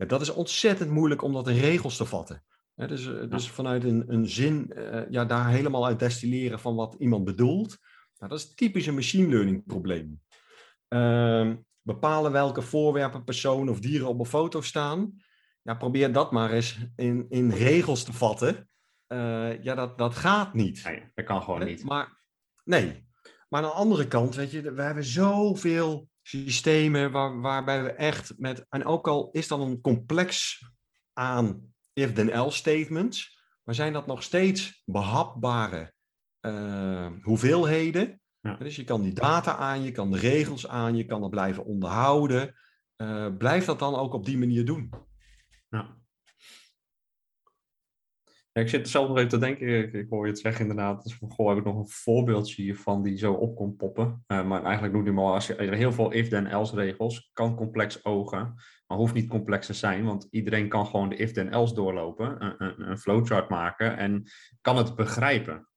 Ja, 0.01 0.07
dat 0.07 0.21
is 0.21 0.29
ontzettend 0.29 0.89
moeilijk 0.89 1.21
om 1.21 1.33
dat 1.33 1.47
in 1.47 1.59
regels 1.59 1.97
te 1.97 2.05
vatten. 2.05 2.43
Dus, 2.75 3.07
eh, 3.07 3.29
dus 3.29 3.49
vanuit 3.49 3.83
een, 3.83 4.03
een 4.07 4.29
zin 4.29 4.71
eh, 4.71 5.09
ja, 5.09 5.25
daar 5.25 5.49
helemaal 5.49 5.85
uit 5.85 5.99
destilleren 5.99 6.59
van 6.59 6.75
wat 6.75 6.95
iemand 6.99 7.23
bedoelt. 7.23 7.77
Nou, 8.17 8.31
dat 8.31 8.39
is 8.39 8.53
typisch 8.53 8.85
een 8.85 8.93
machine 8.93 9.27
learning 9.27 9.65
probleem. 9.65 10.21
Ehm, 10.87 11.55
bepalen 11.81 12.31
welke 12.31 12.61
voorwerpen, 12.61 13.23
personen 13.23 13.73
of 13.73 13.79
dieren 13.79 14.07
op 14.07 14.19
een 14.19 14.25
foto 14.25 14.61
staan. 14.61 15.21
Ja, 15.61 15.75
probeer 15.75 16.13
dat 16.13 16.31
maar 16.31 16.51
eens 16.51 16.77
in, 16.95 17.25
in 17.29 17.51
regels 17.51 18.03
te 18.03 18.13
vatten. 18.13 18.69
Eh, 19.07 19.63
ja, 19.63 19.75
dat, 19.75 19.97
dat 19.97 20.15
gaat 20.15 20.53
niet. 20.53 20.83
Nee, 20.83 21.11
dat 21.13 21.25
kan 21.25 21.43
gewoon 21.43 21.65
niet. 21.65 21.83
Maar 21.83 22.21
nee. 22.63 23.09
Maar 23.49 23.63
aan 23.63 23.69
de 23.69 23.75
andere 23.75 24.07
kant, 24.07 24.35
weet 24.35 24.51
je, 24.51 24.73
we 24.73 24.81
hebben 24.81 25.03
zoveel 25.03 26.09
systemen 26.21 27.11
waar, 27.11 27.41
waarbij 27.41 27.83
we 27.83 27.91
echt 27.91 28.33
met, 28.37 28.65
en 28.69 28.85
ook 28.85 29.07
al 29.07 29.29
is 29.31 29.47
dan 29.47 29.61
een 29.61 29.81
complex 29.81 30.59
aan 31.13 31.73
if-then-else 31.93 32.57
statements, 32.57 33.39
maar 33.63 33.75
zijn 33.75 33.93
dat 33.93 34.07
nog 34.07 34.23
steeds 34.23 34.81
behapbare 34.85 35.93
eh, 36.39 37.11
hoeveelheden. 37.21 38.21
Ja. 38.39 38.55
Dus 38.55 38.75
je 38.75 38.83
kan 38.83 39.01
die 39.01 39.13
data 39.13 39.55
aan, 39.55 39.83
je 39.83 39.91
kan 39.91 40.11
de 40.11 40.17
regels 40.17 40.67
aan, 40.67 40.95
je 40.95 41.05
kan 41.05 41.21
het 41.21 41.31
blijven 41.31 41.65
onderhouden. 41.65 42.55
Eh, 42.95 43.27
blijf 43.37 43.65
dat 43.65 43.79
dan 43.79 43.95
ook 43.95 44.13
op 44.13 44.25
die 44.25 44.37
manier 44.37 44.65
doen. 44.65 44.93
Ja. 45.69 46.00
Ja, 48.53 48.61
ik 48.61 48.69
zit 48.69 48.81
er 48.81 48.87
zelf 48.87 49.07
nog 49.07 49.17
even 49.17 49.29
te 49.29 49.37
denken, 49.37 49.67
ik, 49.83 49.93
ik 49.93 50.09
hoor 50.09 50.25
je 50.25 50.31
het 50.31 50.39
zeggen 50.41 50.61
inderdaad. 50.61 51.03
Dus 51.03 51.17
goh, 51.29 51.47
heb 51.49 51.57
ik 51.57 51.63
nog 51.63 51.75
een 51.77 51.89
voorbeeldje 51.89 52.61
hiervan 52.61 53.03
die 53.03 53.17
zo 53.17 53.33
op 53.33 53.55
kon 53.55 53.75
poppen. 53.75 54.23
Eh, 54.27 54.45
maar 54.45 54.63
eigenlijk 54.63 54.93
doe 54.93 55.03
je 55.03 55.11
maar 55.11 55.25
als 55.33 55.47
je 55.47 55.55
er 55.55 55.73
heel 55.73 55.91
veel 55.91 56.11
if-then-else 56.11 56.75
regels, 56.75 57.29
kan 57.33 57.55
complex 57.55 58.05
ogen, 58.05 58.53
maar 58.87 58.97
hoeft 58.97 59.13
niet 59.13 59.29
complex 59.29 59.65
te 59.65 59.73
zijn, 59.73 60.03
want 60.05 60.27
iedereen 60.31 60.67
kan 60.69 60.85
gewoon 60.85 61.09
de 61.09 61.15
if-then-else 61.15 61.73
doorlopen, 61.73 62.43
een, 62.45 62.55
een, 62.57 62.89
een 62.89 62.97
flowchart 62.97 63.49
maken 63.49 63.97
en 63.97 64.23
kan 64.61 64.77
het 64.77 64.95
begrijpen. 64.95 65.67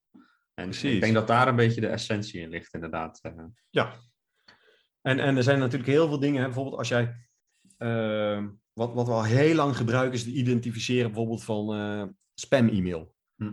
En 0.54 0.64
Precies. 0.64 0.94
ik 0.94 1.00
denk 1.00 1.14
dat 1.14 1.26
daar 1.26 1.48
een 1.48 1.56
beetje 1.56 1.80
de 1.80 1.86
essentie 1.88 2.40
in 2.40 2.48
ligt, 2.48 2.74
inderdaad. 2.74 3.18
Eh, 3.22 3.32
Ja. 3.70 3.92
En, 5.00 5.18
en 5.18 5.36
er 5.36 5.42
zijn 5.42 5.58
natuurlijk 5.58 5.90
heel 5.90 6.08
veel 6.08 6.18
dingen. 6.20 6.38
Hè, 6.40 6.44
bijvoorbeeld 6.44 6.76
als 6.78 6.88
jij. 6.88 7.14
eh, 7.76 8.44
wat, 8.72 8.94
wat 8.94 9.06
we 9.06 9.12
al 9.12 9.24
heel 9.24 9.54
lang 9.54 9.76
gebruiken 9.76 10.12
is 10.14 10.24
het 10.24 10.34
identificeren 10.34 11.06
bijvoorbeeld 11.06 11.44
van 11.44 11.74
spam-e-mail. 12.34 13.14
Hm. 13.36 13.52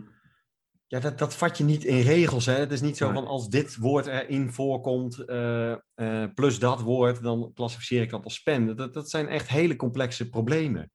Ja, 0.92 1.00
dat, 1.00 1.18
dat 1.18 1.34
vat 1.34 1.58
je 1.58 1.64
niet 1.64 1.84
in 1.84 2.00
regels. 2.00 2.46
Hè? 2.46 2.52
Het 2.52 2.72
is 2.72 2.80
niet 2.80 2.96
zo 2.96 3.04
Nee. 3.04 3.14
van 3.14 3.26
als 3.26 3.48
dit 3.48 3.76
woord 3.76 4.06
erin 4.06 4.52
voorkomt 4.52 5.18
eh, 5.18 5.72
eh, 5.72 6.24
plus 6.34 6.58
dat 6.58 6.80
woord, 6.80 7.22
dan 7.22 7.50
klassificeer 7.54 8.02
ik 8.02 8.10
dat 8.10 8.24
als 8.24 8.34
spam. 8.34 8.76
Dat, 8.76 8.94
dat 8.94 9.10
zijn 9.10 9.28
echt 9.28 9.48
hele 9.48 9.76
complexe 9.76 10.28
problemen. 10.28 10.90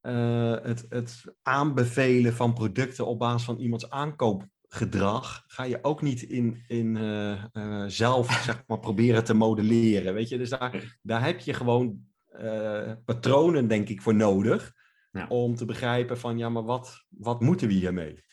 Eh, 0.00 0.56
het, 0.62 0.86
het 0.88 1.22
aanbevelen 1.42 2.34
van 2.34 2.54
producten 2.54 3.06
op 3.06 3.18
basis 3.18 3.44
van 3.44 3.58
iemands 3.58 3.90
aankoopgedrag 3.90 5.44
ga 5.46 5.64
je 5.64 5.78
ook 5.82 6.02
niet 6.02 6.22
in, 6.22 6.64
in 6.66 6.98
zelf 7.90 8.32
zeg 8.46 8.62
maar, 8.66 8.78
proberen 8.78 9.24
te 9.24 9.34
modelleren. 9.34 10.14
Weet 10.14 10.28
je? 10.28 10.38
Dus 10.38 10.50
daar, 10.50 10.98
daar 11.02 11.24
heb 11.24 11.40
je 11.40 11.54
gewoon 11.54 12.06
patronen, 13.04 13.68
denk 13.68 13.88
ik, 13.88 14.02
voor 14.02 14.14
nodig. 14.14 14.72
Ja. 15.12 15.26
Om 15.28 15.54
te 15.54 15.64
begrijpen 15.64 16.18
van, 16.18 16.38
ja, 16.38 16.48
maar 16.48 16.62
wat, 16.64 17.04
wat 17.08 17.40
moeten 17.40 17.68
we 17.68 17.72
hiermee? 17.74 18.24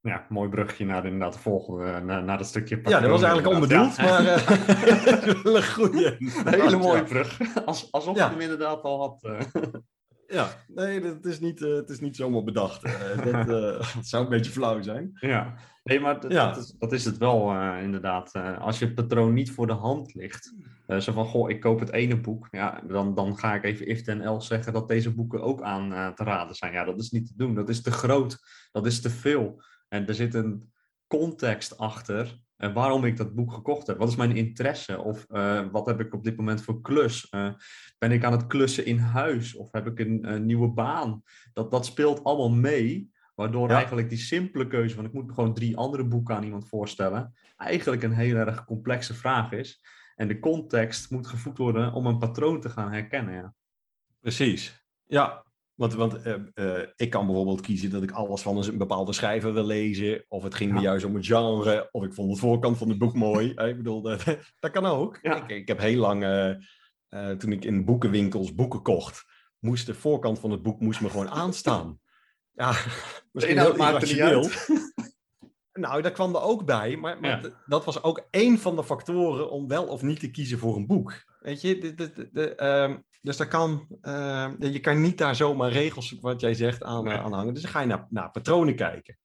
ja, 0.00 0.26
mooi 0.28 0.48
brugje 0.48 0.84
naar 0.84 1.02
de, 1.02 1.08
inderdaad 1.08 1.32
de 1.32 1.38
volgende, 1.38 2.00
naar, 2.00 2.24
naar 2.24 2.38
dat 2.38 2.46
stukje 2.46 2.80
Ja, 2.82 3.00
dat 3.00 3.10
was 3.10 3.22
eigenlijk 3.22 3.54
onbedoeld, 3.54 3.98
inderdaad. 3.98 4.46
maar 4.46 5.26
eh, 5.26 5.42
wel 5.42 5.56
een 5.56 5.64
goede. 5.66 6.16
Hele 6.44 6.76
mooie 6.76 6.96
Ja. 6.98 7.02
brug. 7.04 7.38
Als, 7.66 7.92
alsof 7.92 8.16
Ja. 8.16 8.24
je 8.24 8.30
hem 8.30 8.40
inderdaad 8.40 8.82
al 8.82 8.98
had. 9.00 9.24
eh. 9.24 9.62
Ja, 10.28 10.48
nee, 10.66 11.00
dat 11.00 11.24
is 11.24 11.40
niet, 11.40 11.62
eh, 11.62 11.74
het 11.74 11.88
is 11.90 12.00
niet 12.00 12.16
zomaar 12.16 12.42
bedacht. 12.44 12.82
Eh, 12.84 13.16
dat, 13.16 13.34
eh, 13.48 13.94
dat 13.94 14.06
zou 14.06 14.24
een 14.24 14.30
beetje 14.30 14.50
flauw 14.50 14.82
zijn. 14.82 15.10
Ja, 15.20 15.54
nee, 15.86 16.00
maar 16.00 16.20
dat, 16.20 16.32
Ja. 16.32 16.48
dat, 16.48 16.56
is, 16.64 16.74
dat 16.78 16.92
is 16.92 17.04
het 17.04 17.18
wel 17.18 17.50
eh, 17.50 17.82
inderdaad. 17.82 18.34
Eh, 18.34 18.60
als 18.60 18.78
je 18.78 18.84
het 18.84 18.94
patroon 18.94 19.32
niet 19.32 19.50
voor 19.50 19.66
de 19.66 19.72
hand 19.72 20.14
ligt, 20.14 20.54
eh, 20.86 20.98
zo 20.98 21.12
van, 21.12 21.24
goh, 21.26 21.50
ik 21.50 21.60
koop 21.60 21.80
het 21.80 21.92
ene 21.92 22.20
boek, 22.20 22.48
ja, 22.50 22.82
dan, 22.88 23.14
dan 23.14 23.38
ga 23.38 23.54
ik 23.54 23.64
even 23.64 23.86
if 23.86 24.02
ten 24.02 24.20
else 24.20 24.46
zeggen 24.46 24.72
dat 24.72 24.88
deze 24.88 25.14
boeken 25.14 25.42
ook 25.42 25.62
aan 25.62 26.14
te 26.14 26.24
raden 26.24 26.56
zijn. 26.56 26.72
Ja, 26.72 26.84
dat 26.84 27.00
is 27.00 27.10
niet 27.10 27.26
te 27.26 27.34
doen, 27.36 27.54
dat 27.54 27.68
is 27.68 27.82
te 27.82 27.90
groot, 27.90 28.38
dat 28.72 28.86
is 28.86 29.00
te 29.00 29.10
veel. 29.10 29.62
En 29.88 30.06
er 30.06 30.14
zit 30.14 30.34
een 30.34 30.72
context 31.06 31.78
achter 31.78 32.44
en 32.56 32.72
waarom 32.72 33.04
ik 33.04 33.16
dat 33.16 33.34
boek 33.34 33.52
gekocht 33.52 33.86
heb. 33.86 33.98
Wat 33.98 34.08
is 34.08 34.16
mijn 34.16 34.36
interesse? 34.36 35.00
Of 35.02 35.26
wat 35.72 35.86
heb 35.86 36.00
ik 36.00 36.14
op 36.14 36.24
dit 36.24 36.36
moment 36.36 36.62
voor 36.62 36.80
klus? 36.80 37.28
Ben 37.98 38.12
ik 38.12 38.24
aan 38.24 38.32
het 38.32 38.46
klussen 38.46 38.86
in 38.86 38.98
huis? 38.98 39.54
Of 39.54 39.72
heb 39.72 39.86
ik 39.86 39.98
een, 39.98 40.32
een 40.32 40.46
nieuwe 40.46 40.68
baan? 40.68 41.22
Dat, 41.52 41.70
dat 41.70 41.86
speelt 41.86 42.24
allemaal 42.24 42.50
mee. 42.50 43.10
Waardoor 43.36 43.68
Ja. 43.68 43.74
eigenlijk 43.74 44.08
die 44.08 44.18
simpele 44.18 44.66
keuze 44.66 44.94
van 44.94 45.04
ik 45.04 45.12
moet 45.12 45.32
gewoon 45.32 45.54
drie 45.54 45.76
andere 45.76 46.04
boeken 46.04 46.34
aan 46.34 46.42
iemand 46.42 46.68
voorstellen, 46.68 47.34
eigenlijk 47.56 48.02
een 48.02 48.12
heel 48.12 48.36
erg 48.36 48.64
complexe 48.64 49.14
vraag 49.14 49.52
is. 49.52 49.80
En 50.14 50.28
de 50.28 50.38
context 50.38 51.10
moet 51.10 51.26
gevoed 51.26 51.58
worden 51.58 51.92
om 51.92 52.06
een 52.06 52.18
patroon 52.18 52.60
te 52.60 52.68
gaan 52.68 52.92
herkennen. 52.92 53.34
Ja. 53.34 53.54
Precies. 54.20 54.84
Ja, 55.04 55.44
want, 55.74 55.94
want 55.94 56.22
eh, 56.22 56.34
eh, 56.54 56.88
ik 56.96 57.10
kan 57.10 57.26
bijvoorbeeld 57.26 57.60
kiezen 57.60 57.90
dat 57.90 58.02
ik 58.02 58.10
alles 58.10 58.42
van 58.42 58.56
een 58.64 58.78
bepaalde 58.78 59.12
schrijver 59.12 59.52
wil 59.52 59.66
lezen. 59.66 60.24
Of 60.28 60.42
het 60.42 60.54
ging 60.54 60.72
me 60.72 60.80
juist 60.80 61.04
om 61.04 61.14
het 61.14 61.26
genre. 61.26 61.88
Of 61.90 62.04
ik 62.04 62.14
vond 62.14 62.34
de 62.34 62.40
voorkant 62.40 62.78
van 62.78 62.88
het 62.88 62.98
boek 62.98 63.14
mooi. 63.14 63.48
Ik 63.70 63.76
bedoel, 63.76 64.02
dat, 64.02 64.24
dat 64.60 64.70
kan 64.70 64.86
ook. 64.86 65.18
Ja. 65.22 65.42
Ik, 65.42 65.50
ik 65.50 65.68
heb 65.68 65.78
heel 65.78 66.00
lang, 66.00 66.24
eh, 67.08 67.30
toen 67.30 67.52
ik 67.52 67.64
in 67.64 67.84
boekenwinkels 67.84 68.54
boeken 68.54 68.82
kocht, 68.82 69.24
moest 69.58 69.86
de 69.86 69.94
voorkant 69.94 70.38
van 70.38 70.50
het 70.50 70.62
boek 70.62 70.80
moest 70.80 71.00
me 71.00 71.10
gewoon 71.10 71.30
aanstaan. 71.42 72.00
Ja, 72.56 72.70
misschien 73.32 73.58
heel 73.58 73.76
maakt 73.76 74.00
niet 74.02 74.10
irrationeel. 74.10 74.50
Nou, 75.72 76.02
dat 76.02 76.12
kwam 76.12 76.34
er 76.34 76.40
ook 76.42 76.64
bij. 76.64 76.96
Maar, 76.96 77.20
maar 77.20 77.42
Ja. 77.42 77.50
dat 77.66 77.84
was 77.84 78.02
ook 78.02 78.26
één 78.30 78.58
van 78.58 78.76
de 78.76 78.84
factoren 78.84 79.50
om 79.50 79.68
wel 79.68 79.86
of 79.86 80.02
niet 80.02 80.20
te 80.20 80.30
kiezen 80.30 80.58
voor 80.58 80.76
een 80.76 80.86
boek. 80.86 81.24
Weet 81.40 81.60
je, 81.60 81.78
de, 81.78 81.94
de, 81.94 82.12
de, 82.12 82.28
de, 82.32 82.54
ehm, 82.54 82.96
dus 83.20 83.36
daar 83.36 83.48
kan, 83.48 83.86
ehm, 84.00 84.64
je 84.64 84.80
kan 84.80 85.00
niet 85.00 85.18
daar 85.18 85.36
zomaar 85.36 85.70
regels, 85.72 86.16
wat 86.20 86.40
jij 86.40 86.54
zegt, 86.54 86.82
aan, 86.82 87.04
Nee. 87.04 87.16
aan 87.16 87.32
hangen. 87.32 87.52
Dus 87.54 87.62
dan 87.62 87.70
ga 87.70 87.80
je 87.80 87.86
naar, 87.86 88.06
naar 88.10 88.30
patronen 88.30 88.76
kijken. 88.76 89.18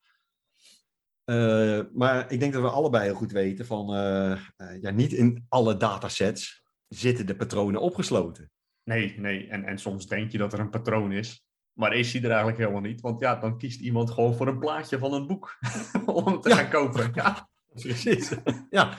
Eh, 1.23 1.79
maar 1.93 2.31
ik 2.31 2.39
denk 2.39 2.53
dat 2.53 2.61
we 2.61 2.69
allebei 2.69 3.03
heel 3.03 3.13
goed 3.15 3.31
weten 3.31 3.65
van, 3.65 3.93
eh, 3.93 4.31
eh, 4.31 4.81
ja, 4.81 4.89
niet 4.89 5.11
in 5.13 5.45
alle 5.49 5.77
datasets 5.77 6.63
zitten 6.87 7.25
de 7.25 7.35
patronen 7.35 7.81
opgesloten. 7.81 8.51
Nee, 8.83 9.19
nee. 9.19 9.47
En, 9.47 9.63
en 9.65 9.77
soms 9.77 10.07
denk 10.07 10.31
je 10.31 10.37
dat 10.37 10.53
er 10.53 10.59
een 10.59 10.69
patroon 10.69 11.11
is. 11.11 11.45
Maar 11.73 11.93
is 11.95 12.11
die 12.11 12.21
er 12.21 12.27
eigenlijk 12.29 12.57
helemaal 12.57 12.81
niet. 12.81 13.01
Want 13.01 13.19
ja, 13.19 13.35
dan 13.35 13.57
kiest 13.57 13.79
iemand 13.79 14.11
gewoon 14.11 14.35
voor 14.35 14.47
een 14.47 14.59
plaatje 14.59 14.97
van 14.97 15.13
een 15.13 15.27
boek. 15.27 15.57
om 16.05 16.41
te 16.41 16.49
Ja. 16.49 16.55
gaan 16.55 16.69
kopen. 16.69 17.11
Ja. 17.13 17.49
Precies. 17.81 18.31
ja. 18.69 18.93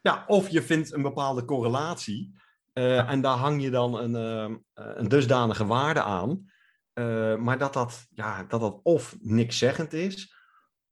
ja, 0.00 0.24
of 0.26 0.48
je 0.48 0.62
vindt 0.62 0.92
een 0.92 1.02
bepaalde 1.02 1.44
correlatie 1.44 2.36
eh, 2.72 3.10
en 3.10 3.20
daar 3.20 3.36
hang 3.36 3.62
je 3.62 3.70
dan 3.70 3.94
een, 3.98 4.16
ehm, 4.16 4.56
eh, 4.74 4.96
een 4.96 5.08
dusdanige 5.08 5.66
waarde 5.66 6.02
aan. 6.02 6.50
eh, 6.92 7.36
maar 7.36 7.58
dat 7.58 7.72
dat, 7.72 8.06
ja, 8.10 8.44
dat 8.44 8.60
dat 8.60 8.80
of 8.82 9.16
niks 9.20 9.58
zeggend 9.58 9.92
is, 9.92 10.34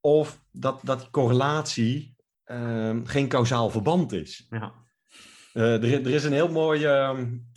of 0.01 0.41
dat, 0.51 0.81
dat 0.83 1.01
die 1.01 1.11
correlatie 1.11 2.17
ehm, 2.45 3.05
geen 3.05 3.29
kausaal 3.29 3.71
verband 3.71 4.13
is. 4.13 4.47
Ja. 4.51 4.73
Er, 5.53 5.83
er 5.85 6.07
is 6.11 6.25
een 6.25 6.33
heel 6.33 6.51
mooie, 6.51 7.17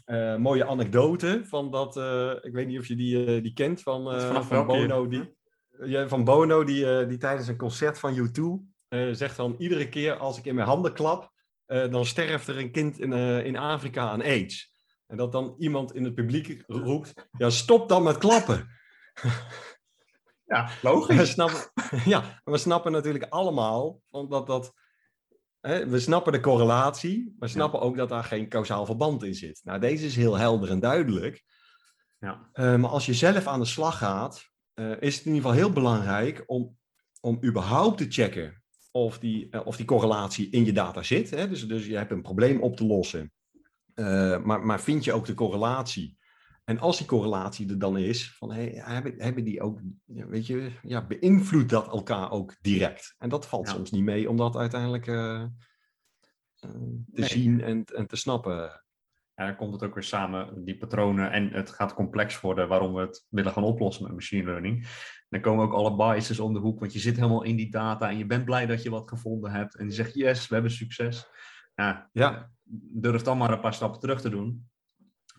eh, 0.10 0.36
mooie 0.36 0.66
anekdote 0.66 1.42
van 1.44 1.72
dat, 1.72 1.98
eh, 1.98 2.32
ik 2.42 2.54
weet 2.54 2.68
niet 2.68 2.80
of 2.80 2.86
je 2.86 2.96
die, 2.96 3.26
eh, 3.26 3.44
die 3.44 3.54
kent, 3.54 3.82
van, 3.82 4.22
van? 4.46 4.68
Bono. 4.68 5.08
Die, 5.08 5.36
ja, 5.86 6.08
van 6.08 6.24
Bono, 6.24 6.64
die, 6.64 7.08
die 7.08 7.18
tijdens 7.18 7.48
een 7.48 7.58
concert 7.58 8.00
van 8.00 8.16
U2 8.16 8.42
eh, 8.88 9.10
zegt 9.12 9.38
dan 9.38 9.56
iedere 9.58 9.90
keer 9.90 10.18
als 10.18 10.38
ik 10.38 10.46
in 10.46 10.56
mijn 10.56 10.68
handen 10.68 10.94
klap, 10.94 11.32
dan 11.66 12.06
sterft 12.06 12.48
er 12.48 12.58
een 12.58 12.72
kind 12.72 13.00
in, 13.00 13.14
in 13.44 13.58
Afrika 13.58 14.10
aan 14.10 14.22
AIDS. 14.22 14.74
En 15.08 15.18
dat 15.18 15.32
dan 15.32 15.56
iemand 15.58 15.96
in 15.96 16.04
het 16.04 16.16
publiek 16.16 16.64
roept, 16.68 17.30
ja 17.38 17.50
stop 17.50 17.90
dan 17.90 18.04
met 18.04 18.18
klappen. 18.18 18.68
ja, 20.46 20.66
We 20.82 20.90
logisch. 20.90 21.32
snappen, 21.32 21.60
ja, 22.06 22.42
we 22.44 22.58
snappen 22.58 22.92
natuurlijk 22.92 23.26
allemaal 23.30 24.02
omdat 24.10 24.48
dat. 24.48 24.74
Hè, 25.62 25.88
we 25.88 26.00
snappen 26.00 26.34
de 26.34 26.40
correlatie, 26.40 27.36
maar 27.40 27.50
snappen 27.50 27.80
ook 27.80 27.98
dat 27.98 28.10
daar 28.10 28.24
geen 28.24 28.48
kausaal 28.48 28.86
verband 28.86 29.24
in 29.24 29.36
zit. 29.36 29.62
Nou, 29.64 29.80
deze 29.80 30.06
is 30.06 30.16
heel 30.16 30.38
helder 30.38 30.70
en 30.70 30.80
duidelijk. 30.80 31.44
Ja. 32.20 32.50
Eh, 32.54 32.76
maar 32.76 32.90
als 32.90 33.06
je 33.06 33.14
zelf 33.14 33.48
aan 33.48 33.60
de 33.60 33.66
slag 33.66 33.98
gaat, 33.98 34.50
eh, 34.74 35.02
is 35.02 35.16
het 35.16 35.26
in 35.26 35.34
ieder 35.34 35.50
geval 35.50 35.64
heel 35.66 35.74
belangrijk 35.74 36.44
om, 36.46 36.78
om 37.22 37.40
überhaupt 37.44 37.98
te 37.98 38.06
checken 38.10 38.64
of 38.92 39.20
die, 39.20 39.50
eh, 39.50 39.66
of 39.66 39.78
die 39.78 39.86
correlatie 39.86 40.50
in 40.50 40.66
je 40.66 40.74
data 40.74 41.04
zit. 41.04 41.30
Hè? 41.30 41.50
Dus, 41.50 41.68
dus 41.68 41.86
je 41.86 41.98
hebt 41.98 42.12
een 42.12 42.22
probleem 42.22 42.62
op 42.62 42.76
te 42.76 42.86
lossen. 42.86 43.32
Maar, 44.44 44.66
maar 44.66 44.82
vind 44.82 45.04
je 45.04 45.14
ook 45.14 45.26
de 45.26 45.34
correlatie? 45.34 46.18
En 46.70 46.80
als 46.80 46.98
die 46.98 47.08
correlatie 47.08 47.70
er 47.70 47.80
dan 47.80 47.98
is, 47.98 48.32
van 48.36 48.52
hey, 48.52 48.72
hebben, 48.76 49.14
hebben 49.18 49.44
die 49.44 49.62
ook, 49.62 49.80
weet 50.06 50.48
je, 50.48 50.72
ja, 50.82 51.06
beïnvloedt 51.08 51.70
dat 51.70 51.88
elkaar 51.88 52.32
ook 52.32 52.56
direct? 52.62 53.16
En 53.18 53.30
dat 53.30 53.48
valt 53.48 53.68
Ja. 53.68 53.74
soms 53.74 53.92
niet 53.92 54.04
mee 54.04 54.30
om 54.30 54.38
dat 54.38 54.56
uiteindelijk 54.56 55.08
eh, 55.08 55.42
eh, 55.42 55.50
te 56.60 56.70
Nee. 57.12 57.30
zien 57.30 57.62
en, 57.62 57.84
en 57.86 58.08
te 58.08 58.16
snappen. 58.16 58.84
Ja, 59.36 59.46
dan 59.46 59.56
komt 59.56 59.74
het 59.74 59.84
ook 59.84 59.94
weer 59.94 60.04
samen, 60.04 60.66
die 60.66 60.78
patronen. 60.78 61.32
En 61.32 61.50
het 61.52 61.70
gaat 61.70 61.94
complex 61.94 62.42
worden 62.42 62.68
waarom 62.68 62.94
we 62.94 63.02
het 63.02 63.26
willen 63.30 63.52
gaan 63.52 63.64
oplossen 63.64 64.04
met 64.04 64.14
machine 64.14 64.44
learning. 64.44 64.88
Dan 65.30 65.42
komen 65.42 65.66
ook 65.66 65.74
alle 65.74 65.96
biases 65.96 66.40
om 66.40 66.54
de 66.54 66.60
hoek, 66.60 66.80
want 66.80 66.94
je 66.94 67.00
zit 67.00 67.16
helemaal 67.16 67.44
in 67.44 67.56
die 67.56 67.72
data 67.72 68.10
en 68.10 68.18
je 68.18 68.26
bent 68.26 68.46
blij 68.46 68.66
dat 68.66 68.84
je 68.84 68.90
wat 68.90 69.10
gevonden 69.10 69.52
hebt. 69.52 69.76
En 69.76 69.86
je 69.86 69.92
zegt, 69.94 70.14
yes, 70.14 70.48
we 70.48 70.54
hebben 70.54 70.72
succes. 70.72 71.28
Ja, 71.76 72.10
Ja, 72.14 72.52
durf 72.92 73.22
dan 73.22 73.38
maar 73.38 73.52
een 73.52 73.60
paar 73.60 73.74
stappen 73.74 74.00
terug 74.00 74.22
te 74.22 74.30
doen 74.30 74.70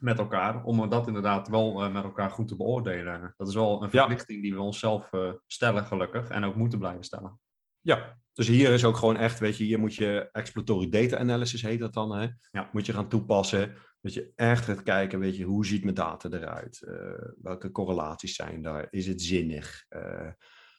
met 0.00 0.18
elkaar, 0.18 0.64
om 0.64 0.88
dat 0.88 1.06
inderdaad 1.06 1.48
wel 1.48 1.82
eh, 1.84 1.92
met 1.92 2.04
elkaar 2.04 2.30
goed 2.30 2.48
te 2.48 2.56
beoordelen. 2.56 3.34
Dat 3.36 3.48
is 3.48 3.54
wel 3.54 3.82
een 3.82 3.88
Ja. 3.92 3.98
verplichting 3.98 4.42
die 4.42 4.54
we 4.54 4.60
onszelf 4.60 5.12
eh, 5.12 5.32
stellen, 5.46 5.84
gelukkig, 5.84 6.28
en 6.28 6.44
ook 6.44 6.54
moeten 6.54 6.78
blijven 6.78 7.04
stellen. 7.04 7.40
Ja, 7.80 8.18
dus 8.32 8.48
hier 8.48 8.70
is 8.72 8.84
ook 8.84 8.96
gewoon 8.96 9.16
echt, 9.16 9.38
weet 9.38 9.56
je, 9.56 9.64
hier 9.64 9.78
moet 9.78 9.94
je 9.94 10.28
exploratory 10.32 10.88
data 10.88 11.18
analysis 11.18 11.62
heet 11.62 11.80
dat 11.80 11.94
dan, 11.94 12.16
hè? 12.16 12.28
Ja. 12.50 12.68
Moet 12.72 12.86
je 12.86 12.92
gaan 12.92 13.08
toepassen. 13.08 13.74
Dat 14.00 14.14
je 14.14 14.32
echt 14.36 14.64
gaat 14.64 14.82
kijken, 14.82 15.18
weet 15.18 15.36
je, 15.36 15.44
hoe 15.44 15.66
ziet 15.66 15.82
mijn 15.82 15.94
data 15.94 16.28
eruit? 16.28 16.82
Eh, 16.82 16.94
welke 17.42 17.70
correlaties 17.70 18.34
zijn 18.34 18.62
daar? 18.62 18.86
Is 18.90 19.06
het 19.06 19.22
zinnig? 19.22 19.84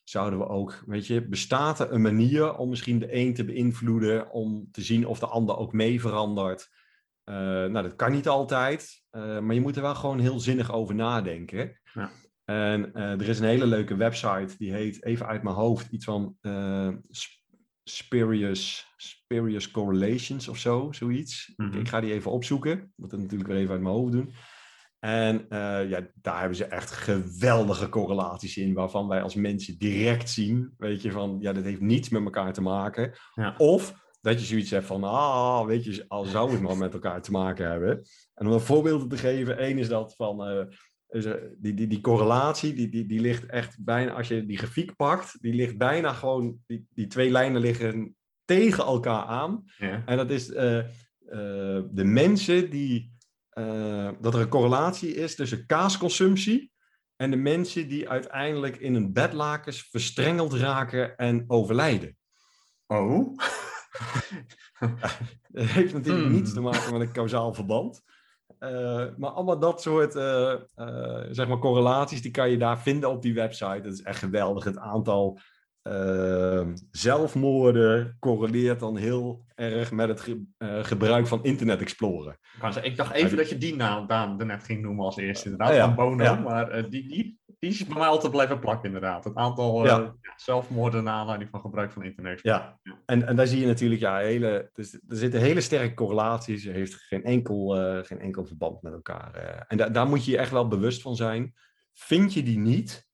Zouden 0.03 0.39
we 0.39 0.47
ook, 0.47 0.83
weet 0.85 1.07
je, 1.07 1.27
bestaat 1.27 1.79
er 1.79 1.91
een 1.91 2.01
manier 2.01 2.55
om 2.55 2.69
misschien 2.69 2.99
de 2.99 3.15
een 3.15 3.33
te 3.33 3.45
beïnvloeden, 3.45 4.31
om 4.31 4.67
te 4.71 4.81
zien 4.81 5.07
of 5.07 5.19
de 5.19 5.25
ander 5.27 5.57
ook 5.57 5.73
mee 5.73 6.01
verandert? 6.01 6.69
Eh, 7.23 7.35
nou, 7.35 7.81
dat 7.81 7.95
kan 7.95 8.11
niet 8.11 8.27
altijd, 8.27 9.03
eh, 9.09 9.39
maar 9.39 9.53
je 9.55 9.61
moet 9.61 9.75
er 9.75 9.81
wel 9.81 9.95
gewoon 9.95 10.19
heel 10.19 10.39
zinnig 10.39 10.73
over 10.73 10.95
nadenken. 10.95 11.79
Ja. 11.93 12.09
En 12.45 12.93
eh, 12.93 13.11
er 13.11 13.29
is 13.29 13.39
een 13.39 13.45
hele 13.45 13.65
leuke 13.65 13.95
website, 13.95 14.57
die 14.57 14.73
heet 14.73 15.05
even 15.05 15.25
uit 15.27 15.43
mijn 15.43 15.55
hoofd 15.55 15.91
iets 15.91 16.05
van 16.05 16.37
Sp- 17.09 17.39
Spurious, 17.83 18.93
Spurious 18.97 19.71
Correlations 19.71 20.47
of 20.47 20.57
zo, 20.57 20.91
zoiets. 20.91 21.53
Mhm. 21.55 21.79
Ik 21.79 21.87
ga 21.87 21.99
die 21.99 22.13
even 22.13 22.31
opzoeken, 22.31 22.71
ik 22.71 22.87
moet 22.95 23.11
het 23.11 23.19
natuurlijk 23.19 23.49
weer 23.49 23.59
even 23.59 23.71
uit 23.71 23.81
mijn 23.81 23.95
hoofd 23.95 24.11
doen. 24.11 24.33
En 24.99 25.45
ja, 25.89 26.07
daar 26.13 26.39
hebben 26.39 26.57
ze 26.57 26.65
echt 26.65 26.91
geweldige 26.91 27.89
correlaties 27.89 28.57
in, 28.57 28.73
waarvan 28.73 29.07
wij 29.07 29.21
als 29.21 29.35
mensen 29.35 29.77
direct 29.77 30.29
zien, 30.29 30.73
weet 30.77 31.01
je, 31.01 31.11
van 31.11 31.37
ja, 31.39 31.53
dit 31.53 31.63
heeft 31.63 31.81
niets 31.81 32.09
met 32.09 32.23
elkaar 32.23 32.53
te 32.53 32.61
maken. 32.61 33.13
Ja. 33.33 33.55
Of 33.57 33.93
dat 34.21 34.39
je 34.39 34.45
zoiets 34.45 34.69
hebt 34.69 34.85
van, 34.85 35.03
ah, 35.03 35.65
weet 35.65 35.83
je, 35.83 36.05
al 36.07 36.23
zou 36.23 36.51
het 36.51 36.61
maar 36.61 36.77
met 36.77 36.93
elkaar 36.93 37.21
te 37.21 37.31
maken 37.31 37.69
hebben. 37.69 38.01
En 38.33 38.47
om 38.47 38.53
een 38.53 38.59
voorbeeld 38.59 39.09
te 39.09 39.17
geven, 39.17 39.57
één 39.57 39.77
is 39.77 39.87
dat 39.87 40.15
van, 40.15 40.45
eh, 40.45 40.65
is, 41.09 41.25
die, 41.57 41.73
die, 41.73 41.87
die 41.87 42.01
correlatie, 42.01 42.73
die, 42.73 42.89
die, 42.89 43.05
die 43.05 43.19
ligt 43.19 43.45
echt 43.45 43.77
bijna, 43.83 44.11
als 44.11 44.27
je 44.27 44.45
die 44.45 44.57
grafiek 44.57 44.95
pakt, 44.95 45.41
die 45.41 45.53
ligt 45.53 45.77
bijna 45.77 46.13
gewoon, 46.13 46.57
die, 46.67 46.87
die 46.93 47.07
twee 47.07 47.31
lijnen 47.31 47.61
liggen 47.61 48.15
tegen 48.45 48.83
elkaar 48.83 49.23
aan. 49.23 49.63
Ja. 49.77 50.03
En 50.05 50.17
dat 50.17 50.29
is 50.29 50.51
eh, 50.51 50.77
eh, 50.77 50.85
de 51.91 52.03
mensen 52.03 52.69
die, 52.69 53.09
dat 54.21 54.33
er 54.33 54.39
een 54.39 54.47
correlatie 54.47 55.15
is 55.15 55.35
tussen 55.35 55.65
kaasconsumptie 55.65 56.71
en 57.15 57.31
de 57.31 57.37
mensen 57.37 57.87
die 57.87 58.09
uiteindelijk 58.09 58.77
in 58.77 58.93
hun 58.93 59.13
bedlakens 59.13 59.87
verstrengeld 59.89 60.53
raken 60.53 61.17
en 61.17 61.43
overlijden. 61.47 62.17
Oh? 62.87 63.37
Het 65.51 65.69
heeft 65.69 65.93
natuurlijk 65.93 66.25
Hmm. 66.25 66.33
niets 66.33 66.53
te 66.53 66.61
maken 66.61 66.93
met 66.93 67.01
een 67.01 67.11
kausaal 67.13 67.53
verband. 67.53 68.01
Eh, 68.59 69.05
maar 69.17 69.29
allemaal 69.29 69.59
dat 69.59 69.81
soort 69.81 70.15
eh, 70.15 70.53
eh, 70.75 71.27
zeg 71.31 71.47
maar 71.47 71.59
correlaties, 71.59 72.21
die 72.21 72.31
kan 72.31 72.49
je 72.49 72.57
daar 72.57 72.81
vinden 72.81 73.09
op 73.09 73.21
die 73.21 73.33
website. 73.33 73.81
Dat 73.81 73.93
is 73.93 74.01
echt 74.01 74.19
geweldig. 74.19 74.63
Het 74.63 74.77
aantal 74.77 75.39
eh, 75.81 76.67
zelfmoorden 76.91 78.17
correleert 78.19 78.79
dan 78.79 78.97
heel 78.97 79.45
erg 79.55 79.91
met 79.91 80.07
het 80.07 80.21
ge- 80.21 80.43
eh, 80.57 80.83
gebruik 80.83 81.27
van 81.27 81.43
Internet 81.43 81.81
Explorer. 81.81 82.37
Ik 82.81 82.97
dacht 82.97 83.13
even 83.13 83.37
dat 83.37 83.49
je 83.49 83.57
die 83.57 83.75
naam 83.75 84.07
Daan 84.07 84.47
net 84.47 84.63
ging 84.63 84.81
noemen 84.81 85.05
als 85.05 85.17
eerste. 85.17 85.49
Inderdaad, 85.49 85.69
Ah, 85.69 85.75
ja. 85.75 85.85
van 85.85 85.95
Bono. 85.95 86.23
Ja. 86.23 86.35
Maar 86.35 86.69
eh, 86.69 86.83
die, 86.89 87.07
die, 87.07 87.39
die 87.59 87.69
is 87.69 87.85
bij 87.85 87.97
mij 87.97 88.07
altijd 88.07 88.31
blijven 88.31 88.59
plakken, 88.59 88.85
inderdaad. 88.85 89.23
Het 89.23 89.35
aantal 89.35 89.83
eh, 89.83 89.89
Ja. 89.89 90.15
zelfmoorden 90.35 91.03
naar 91.03 91.13
aanleiding 91.13 91.49
van 91.49 91.59
gebruik 91.59 91.91
van 91.91 92.03
internet. 92.03 92.39
Ja, 92.43 92.79
en, 93.05 93.27
en 93.27 93.35
daar 93.35 93.47
zie 93.47 93.59
je 93.59 93.65
natuurlijk, 93.65 94.01
ja, 94.01 94.17
hele, 94.17 94.69
dus, 94.73 94.93
er 94.93 95.15
zitten 95.17 95.39
hele 95.39 95.61
sterke 95.61 95.93
correlaties. 95.93 96.65
Er 96.65 96.73
heeft 96.73 96.93
geen 96.93 97.23
enkel, 97.23 97.69
geen 98.03 98.19
enkel 98.19 98.45
verband 98.45 98.81
met 98.81 98.93
elkaar. 98.93 99.65
en 99.67 99.77
da- 99.77 99.89
daar 99.89 100.07
moet 100.07 100.25
je 100.25 100.31
je 100.31 100.37
echt 100.37 100.51
wel 100.51 100.67
bewust 100.67 101.01
van 101.01 101.15
zijn. 101.15 101.53
Vind 101.93 102.33
je 102.33 102.43
die 102.43 102.57
niet 102.59 103.09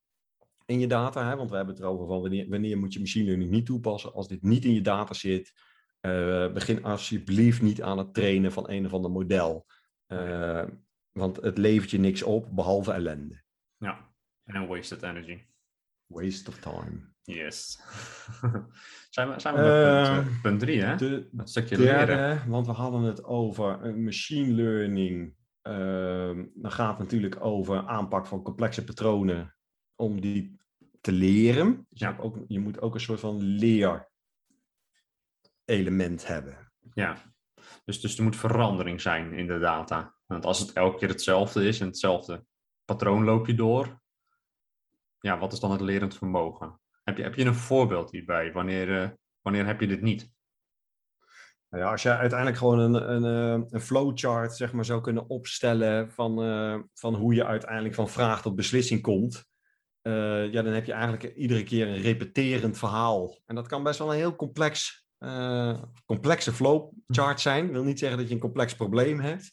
in 0.67 0.79
je 0.79 0.87
data, 0.87 1.29
hè? 1.29 1.35
want 1.35 1.49
we 1.49 1.55
hebben 1.55 1.75
het 1.75 1.83
erover 1.83 2.07
van 2.07 2.21
wanneer, 2.21 2.49
wanneer 2.49 2.77
moet 2.77 2.93
je 2.93 2.99
machine 2.99 3.25
learning 3.25 3.51
niet 3.51 3.65
toepassen. 3.65 4.13
Als 4.13 4.27
dit 4.27 4.41
niet 4.41 4.65
in 4.65 4.73
je 4.73 4.81
data 4.81 5.13
zit, 5.13 5.53
eh, 5.99 6.51
begin 6.53 6.83
alsjeblieft 6.83 7.61
niet 7.61 7.81
aan 7.81 7.97
het 7.97 8.13
trainen 8.13 8.51
van 8.51 8.69
een 8.69 8.85
of 8.85 8.93
ander 8.93 9.11
model. 9.11 9.65
Eh, 10.05 10.63
want 11.11 11.35
het 11.41 11.57
levert 11.57 11.91
je 11.91 11.99
niks 11.99 12.23
op, 12.23 12.55
behalve 12.55 12.91
ellende. 12.91 13.41
Ja, 13.77 14.11
en 14.43 14.67
wasted 14.67 15.03
energy. 15.03 15.41
Waste 16.05 16.49
of 16.49 16.57
time. 16.57 17.15
Yes. 17.21 17.79
zijn 19.09 19.29
we, 19.29 19.39
zijn 19.39 19.55
we 19.55 19.61
bij 19.61 20.03
Eh, 20.03 20.23
punt, 20.23 20.41
punt 20.41 20.59
drie, 20.59 20.81
hè? 20.81 20.95
De 20.95 21.29
Dat 21.31 21.49
stukje 21.49 21.77
derde, 21.77 22.11
leren. 22.11 22.49
want 22.49 22.65
we 22.65 22.71
hadden 22.71 23.01
het 23.01 23.23
over 23.23 23.95
machine 23.97 24.53
learning. 24.53 25.35
Ehm, 25.61 26.45
dan 26.53 26.71
gaat 26.71 26.89
het 26.89 26.99
natuurlijk 26.99 27.45
over 27.45 27.87
aanpak 27.87 28.25
van 28.27 28.41
complexe 28.43 28.83
patronen 28.83 29.55
om 29.95 30.21
die 30.21 30.56
te 31.07 31.13
leren. 31.13 31.85
Dus 31.89 31.99
je, 31.99 32.05
hebt 32.05 32.21
ook, 32.21 32.37
je 32.47 32.59
moet 32.59 32.81
ook 32.81 32.93
een 32.93 32.99
soort 32.99 33.19
van 33.19 33.41
leerelement 35.65 36.27
hebben. 36.27 36.71
Ja. 36.93 37.17
Dus, 37.85 38.01
dus 38.01 38.17
er 38.17 38.23
moet 38.23 38.35
verandering 38.35 39.01
zijn 39.01 39.33
in 39.33 39.47
de 39.47 39.59
data. 39.59 40.15
Want 40.25 40.45
als 40.45 40.59
het 40.59 40.73
elke 40.73 40.97
keer 40.97 41.07
hetzelfde 41.09 41.67
is 41.67 41.79
en 41.79 41.87
hetzelfde 41.87 42.45
patroon 42.85 43.23
loop 43.23 43.47
je 43.47 43.55
door, 43.55 44.01
ja, 45.19 45.37
wat 45.37 45.53
is 45.53 45.59
dan 45.59 45.71
het 45.71 45.81
lerend 45.81 46.17
vermogen? 46.17 46.79
Heb 47.03 47.17
je, 47.17 47.23
heb 47.23 47.35
je 47.35 47.45
een 47.45 47.55
voorbeeld 47.55 48.11
hierbij? 48.11 48.51
Wanneer, 48.51 49.01
eh, 49.01 49.09
wanneer 49.41 49.65
heb 49.65 49.79
je 49.79 49.87
dit 49.87 50.01
niet? 50.01 50.31
Nou 51.69 51.83
ja, 51.83 51.91
als 51.91 52.01
je 52.01 52.15
uiteindelijk 52.15 52.57
gewoon 52.57 52.79
een, 52.79 53.11
een, 53.11 53.25
eh, 53.25 53.65
een 53.69 53.81
flowchart 53.81 54.55
zeg 54.55 54.73
maar, 54.73 54.85
zou 54.85 55.01
kunnen 55.01 55.29
opstellen 55.29 56.11
van, 56.11 56.43
eh, 56.43 56.79
van 56.93 57.15
hoe 57.15 57.33
je 57.33 57.45
uiteindelijk 57.45 57.95
van 57.95 58.09
vraag 58.09 58.41
tot 58.41 58.55
beslissing 58.55 59.01
komt, 59.01 59.45
eh, 60.07 60.51
ja, 60.51 60.61
dan 60.61 60.73
heb 60.73 60.85
je 60.85 60.91
eigenlijk 60.91 61.35
iedere 61.35 61.63
keer 61.63 61.87
een 61.87 62.01
repeterend 62.01 62.77
verhaal. 62.77 63.39
En 63.45 63.55
dat 63.55 63.67
kan 63.67 63.83
best 63.83 63.99
wel 63.99 64.11
een 64.11 64.17
heel 64.17 64.35
complex, 64.35 65.05
eh, 65.17 65.81
complexe 66.05 66.53
flowchart 66.53 67.41
zijn. 67.41 67.65
Dat 67.65 67.75
wil 67.75 67.83
niet 67.83 67.99
zeggen 67.99 68.17
dat 68.17 68.27
je 68.27 68.33
een 68.33 68.39
complex 68.39 68.75
probleem 68.75 69.19
hebt. 69.19 69.51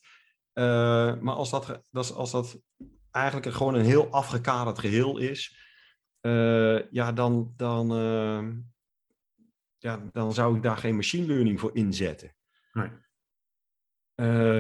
Eh, 0.53 1.17
maar 1.21 1.35
als 1.35 1.51
dat, 1.51 1.83
als 1.93 2.31
dat 2.31 2.61
eigenlijk 3.11 3.53
gewoon 3.53 3.75
een 3.75 3.85
heel 3.85 4.11
afgekaderd 4.11 4.79
geheel 4.79 5.19
is, 5.19 5.59
ja, 6.91 7.13
dan, 7.13 7.53
dan, 7.57 7.91
eh, 7.91 8.49
ja, 9.79 10.09
dan 10.13 10.33
zou 10.33 10.57
ik 10.57 10.63
daar 10.63 10.77
geen 10.77 10.97
machine 10.97 11.27
learning 11.27 11.61
voor 11.61 11.77
inzetten. 11.77 12.37
Nee. 12.73 12.91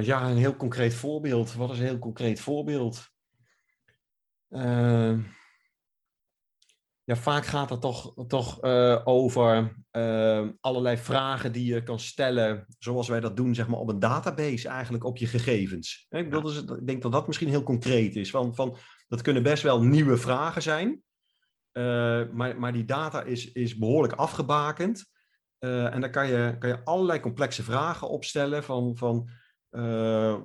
Ja, 0.02 0.30
een 0.30 0.36
heel 0.36 0.56
concreet 0.56 0.94
voorbeeld. 0.94 1.54
Wat 1.54 1.70
is 1.70 1.78
een 1.78 1.84
heel 1.84 1.98
concreet 1.98 2.40
voorbeeld? 2.40 3.12
Ja, 7.06 7.16
vaak 7.16 7.46
gaat 7.46 7.70
het 7.70 7.80
toch, 7.80 8.26
toch 8.26 8.60
eh, 8.60 9.00
over 9.04 9.76
eh, 9.90 10.48
allerlei 10.60 10.96
vragen 10.96 11.52
die 11.52 11.74
je 11.74 11.82
kan 11.82 12.00
stellen, 12.00 12.66
zoals 12.78 13.08
wij 13.08 13.20
dat 13.20 13.36
doen 13.36 13.54
zeg 13.54 13.68
maar, 13.68 13.78
op 13.78 13.88
een 13.88 13.98
database, 13.98 14.68
eigenlijk 14.68 15.04
op 15.04 15.16
je 15.16 15.26
gegevens. 15.26 16.06
Ik, 16.08 16.30
bedoel, 16.30 16.42
dus, 16.42 16.62
ik 16.62 16.86
denk 16.86 17.02
dat 17.02 17.12
dat 17.12 17.26
misschien 17.26 17.48
heel 17.48 17.62
concreet 17.62 18.16
is. 18.16 18.30
Van, 18.30 18.54
van, 18.54 18.76
dat 19.08 19.22
kunnen 19.22 19.42
best 19.42 19.62
wel 19.62 19.82
nieuwe 19.82 20.16
vragen 20.16 20.62
zijn, 20.62 21.02
eh, 21.72 22.22
maar, 22.32 22.58
maar 22.58 22.72
die 22.72 22.84
data 22.84 23.22
is, 23.22 23.52
is 23.52 23.76
behoorlijk 23.76 24.12
afgebakend. 24.12 25.04
Eh, 25.58 25.94
en 25.94 26.00
daar 26.00 26.10
kan 26.10 26.28
je, 26.28 26.56
kan 26.58 26.68
je 26.68 26.84
allerlei 26.84 27.20
complexe 27.20 27.62
vragen 27.62 28.08
opstellen 28.08 28.64
van, 28.64 28.96
van 28.96 29.28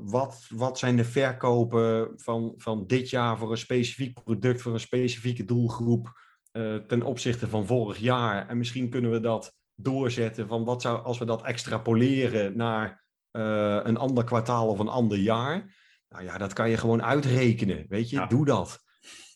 wat, 0.02 0.46
wat 0.50 0.80
zijn 0.80 0.96
de 0.96 1.04
verkopen 1.04 2.12
van, 2.16 2.54
van 2.58 2.88
dit 2.88 3.10
jaar 3.10 3.38
voor 3.38 3.52
een 3.52 3.58
specifiek 3.58 4.24
product, 4.24 4.62
voor 4.62 4.74
een 4.74 4.80
specifieke 4.80 5.46
doelgroep 5.46 6.28
eh, 6.52 6.76
ten 6.76 7.02
opzichte 7.02 7.48
van 7.48 7.66
vorig 7.66 7.98
jaar. 7.98 8.48
En 8.48 8.58
misschien 8.58 8.90
kunnen 8.90 9.12
we 9.12 9.20
dat 9.20 9.58
doorzetten 9.76 10.48
van 10.48 10.64
wat 10.66 10.82
zou, 10.82 11.04
als 11.04 11.18
we 11.18 11.26
dat 11.26 11.44
extrapoleren 11.44 12.58
naar 12.58 13.06
eh, 13.32 13.80
een 13.84 13.98
ander 13.98 14.24
kwartaal 14.24 14.68
of 14.68 14.80
een 14.80 14.88
ander 14.88 15.18
jaar. 15.18 15.78
Nou 16.10 16.24
ja, 16.24 16.38
dat 16.38 16.54
kan 16.54 16.70
je 16.70 16.78
gewoon 16.78 17.04
uitrekenen, 17.04 17.86
weet 17.90 18.10
je, 18.10 18.16
Ja. 18.16 18.26
doe 18.26 18.46
dat. 18.46 18.80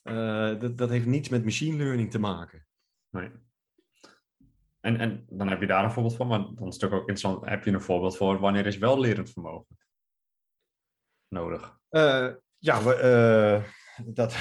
Eh, 0.04 0.60
dat. 0.60 0.78
Dat 0.78 0.90
heeft 0.90 1.06
niets 1.06 1.30
met 1.30 1.44
machine 1.44 1.78
learning 1.78 2.12
te 2.12 2.20
maken. 2.20 2.66
Nee. 3.10 3.32
En, 4.80 4.98
en 4.98 5.26
dan 5.30 5.48
heb 5.48 5.60
je 5.60 5.68
daar 5.68 5.84
een 5.84 5.92
voorbeeld 5.92 6.16
van, 6.16 6.28
maar 6.28 6.40
dan 6.56 6.68
is 6.68 6.74
het 6.74 6.84
ook 6.84 6.94
interessant, 6.94 7.46
heb 7.46 7.64
je 7.64 7.72
een 7.72 7.82
voorbeeld 7.82 8.18
voor 8.18 8.40
wanneer 8.40 8.66
is 8.66 8.78
wel 8.78 9.00
lerend 9.00 9.30
vermogen 9.32 9.78
nodig? 11.28 11.78
Ja, 12.58 12.84
we, 12.84 13.64
dat, 14.06 14.36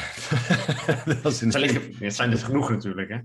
dat 1.22 1.33
is 1.33 1.40
een 1.40 1.61
liggen- 1.61 1.94
Het 2.05 2.14
zijn 2.14 2.31
er 2.31 2.38
genoeg 2.38 2.70
natuurlijk, 2.70 3.09
hè? 3.09 3.18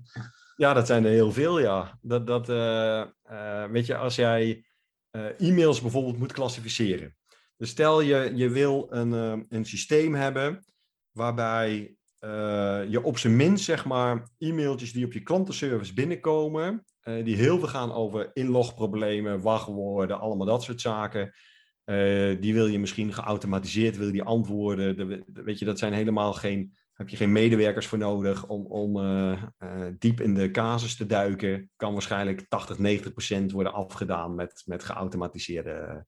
Ja, 0.56 0.74
dat 0.74 0.88
zijn 0.88 1.06
er 1.06 1.12
heel 1.12 1.32
veel, 1.32 1.60
ja. 1.60 1.98
Dat, 2.02 2.28
dat, 2.28 2.50
eh, 2.50 3.02
eh, 3.24 3.70
weet 3.72 3.86
je, 3.86 3.96
als 3.98 4.16
jij 4.16 4.66
eh, 5.10 5.42
e-mails 5.42 5.82
bijvoorbeeld 5.82 6.18
moet 6.18 6.34
klassificeren. 6.34 7.16
Dus 7.58 7.70
stel 7.70 8.02
je, 8.02 8.32
je 8.36 8.50
wil 8.50 8.88
een, 8.90 9.46
een 9.50 9.66
systeem 9.66 10.16
hebben 10.16 10.66
waarbij 11.12 11.92
je 12.90 13.00
op 13.04 13.18
zijn 13.18 13.36
minst, 13.36 13.64
zeg 13.66 13.86
maar, 13.86 14.30
e-mailtjes 14.38 14.92
die 14.94 15.06
op 15.06 15.14
je 15.14 15.22
klantenservice 15.22 15.94
binnenkomen, 15.94 16.86
die 17.02 17.36
heel 17.36 17.60
veel 17.60 17.68
gaan 17.68 17.92
over 17.94 18.30
inlogproblemen, 18.34 19.42
wachtwoorden, 19.42 20.20
allemaal 20.20 20.48
dat 20.48 20.64
soort 20.64 20.82
zaken. 20.82 21.34
Eh, 21.88 22.42
die 22.42 22.54
wil 22.54 22.68
je 22.68 22.80
misschien 22.80 23.14
geautomatiseerd, 23.14 23.98
wil 23.98 24.06
je 24.06 24.12
die 24.12 24.24
antwoorden. 24.24 24.98
De- 24.98 25.24
de- 25.28 25.44
weet 25.44 25.60
je, 25.60 25.66
dat 25.66 25.80
zijn 25.80 25.94
helemaal 25.94 26.34
geen 26.34 26.76
heb 26.94 27.10
je 27.10 27.18
geen 27.18 27.32
medewerkers 27.32 27.88
voor 27.88 27.98
nodig 27.98 28.48
om, 28.48 28.66
om 28.66 29.00
eh, 29.00 29.44
eh, 29.58 29.94
diep 30.00 30.22
in 30.22 30.34
de 30.34 30.52
casus 30.52 30.96
te 30.96 31.06
duiken. 31.06 31.70
Kan 31.76 31.94
waarschijnlijk 31.94 32.46
80, 32.50 32.80
90 32.80 33.12
procent 33.12 33.52
worden 33.52 33.74
afgedaan 33.74 34.36
met, 34.36 34.64
met 34.66 34.84
geautomatiseerde 34.84 36.06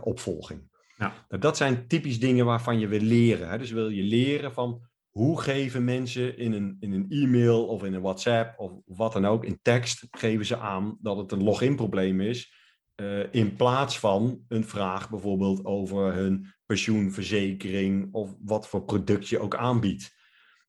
opvolging. 0.00 0.70
Ja. 0.96 1.12
Nou, 1.28 1.42
dat 1.42 1.56
zijn 1.56 1.86
typisch 1.86 2.20
dingen 2.20 2.44
waarvan 2.44 2.78
je 2.78 2.88
wil 2.88 3.00
leren. 3.00 3.48
Hè? 3.48 3.58
Dus 3.58 3.70
wil 3.70 3.88
je 3.88 4.02
leren 4.02 4.52
van 4.52 4.80
hoe 5.10 5.40
geven 5.40 5.84
mensen 5.84 6.38
in 6.38 6.52
een, 6.52 6.76
in 6.80 6.92
een 6.92 7.06
e-mail 7.08 7.66
of 7.66 7.84
in 7.84 7.94
een 7.94 8.02
WhatsApp 8.02 8.58
of 8.58 8.72
wat 8.84 9.12
dan 9.12 9.26
ook, 9.26 9.44
in 9.44 9.58
tekst, 9.62 10.06
geven 10.10 10.46
ze 10.46 10.56
aan 10.56 10.98
dat 11.00 11.16
het 11.16 11.32
een 11.32 11.42
login 11.42 11.76
probleem 11.76 12.20
is. 12.20 12.52
Eh, 12.96 13.32
in 13.32 13.56
plaats 13.56 13.98
van 13.98 14.44
een 14.48 14.64
vraag 14.64 15.10
bijvoorbeeld 15.10 15.64
over 15.64 16.12
hun 16.12 16.54
pensioenverzekering 16.66 18.08
of 18.14 18.36
wat 18.40 18.68
voor 18.68 18.84
product 18.84 19.28
je 19.28 19.38
ook 19.38 19.56
aanbiedt. 19.56 20.14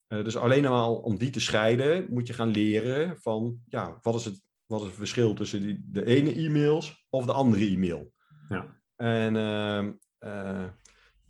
Eh, 0.07 0.23
dus 0.23 0.37
alleen 0.37 0.65
al 0.65 0.95
om 0.95 1.17
die 1.17 1.29
te 1.29 1.39
scheiden, 1.39 2.05
moet 2.09 2.27
je 2.27 2.33
gaan 2.33 2.49
leren 2.49 3.17
van, 3.19 3.59
ja, 3.67 3.97
wat 4.01 4.15
is 4.15 4.25
het, 4.25 4.41
wat 4.65 4.81
is 4.81 4.87
het 4.87 4.95
verschil 4.95 5.33
tussen 5.33 5.61
die, 5.61 5.85
de 5.89 6.05
ene 6.05 6.33
e-mails 6.33 7.05
of 7.09 7.25
de 7.25 7.33
andere 7.33 7.65
e-mail? 7.65 8.11
Ja. 8.49 8.81
En 8.95 9.35
ehm, 9.35 9.91
eh, 10.17 10.67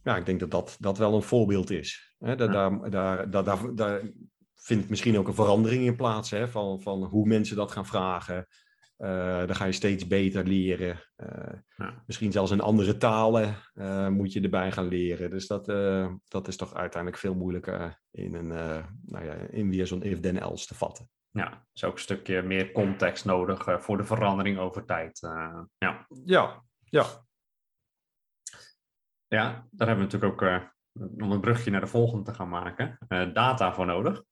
ja, 0.04 0.18
ik 0.18 0.26
denk 0.26 0.40
dat 0.40 0.52
dat, 0.52 0.78
dat 0.80 0.98
wel 0.98 1.14
een 1.14 1.22
voorbeeld 1.22 1.70
is. 1.70 2.16
Hè? 2.20 2.36
Daar, 2.36 2.52
daar, 2.52 2.90
daar, 2.90 3.30
daar, 3.30 3.44
daar, 3.44 3.76
daar 3.76 4.02
vindt 4.54 4.90
misschien 4.90 5.18
ook 5.18 5.28
een 5.28 5.34
verandering 5.34 5.86
in 5.86 5.96
plaats 5.96 6.30
hè? 6.30 6.48
Van, 6.48 6.82
van 6.82 7.04
hoe 7.04 7.28
mensen 7.28 7.56
dat 7.56 7.72
gaan 7.72 7.86
vragen. 7.86 8.48
Uh, 8.98 9.38
dan 9.38 9.56
ga 9.56 9.66
je 9.66 9.72
steeds 9.72 10.08
beter 10.08 10.44
leren. 10.44 11.04
Uh, 11.18 11.54
Ja. 11.76 12.04
Misschien 12.06 12.32
zelfs 12.32 12.52
in 12.52 12.62
andere 12.62 12.98
talen 12.98 13.56
eh, 13.74 14.08
moet 14.08 14.34
je 14.34 14.42
erbij 14.42 14.72
gaan 14.72 14.88
leren. 14.88 15.30
Dus 15.30 15.48
dat, 15.48 15.68
eh, 15.70 16.14
dat 16.28 16.48
is 16.48 16.56
toch 16.58 16.74
uiteindelijk 16.74 17.22
veel 17.22 17.36
moeilijker 17.36 18.02
in, 18.12 18.34
een, 18.34 18.52
eh, 18.52 18.86
nou 19.06 19.26
ja, 19.26 19.34
in 19.34 19.70
weer 19.70 19.88
zo'n 19.88 20.04
if-then-else 20.04 20.68
te 20.68 20.76
vatten. 20.76 21.10
Ja, 21.32 21.66
is 21.74 21.84
ook 21.84 21.94
een 21.94 22.00
stukje 22.00 22.42
meer 22.42 22.72
context 22.72 23.26
nodig 23.26 23.68
eh, 23.68 23.80
voor 23.80 23.98
de 23.98 24.04
verandering 24.04 24.58
over 24.58 24.86
tijd. 24.86 25.24
eh, 25.24 25.60
ja. 25.78 26.08
Ja, 26.26 26.64
ja. 26.84 27.06
ja, 29.28 29.68
daar 29.72 29.88
hebben 29.88 30.08
we 30.08 30.12
natuurlijk 30.12 30.32
ook, 30.34 30.42
eh, 30.42 30.62
om 31.24 31.32
een 31.32 31.42
brugje 31.42 31.72
naar 31.72 31.82
de 31.82 31.88
volgende 31.88 32.24
te 32.24 32.34
gaan 32.34 32.50
maken, 32.50 32.98
eh, 33.08 33.34
data 33.34 33.74
voor 33.74 33.86
nodig. 33.86 34.24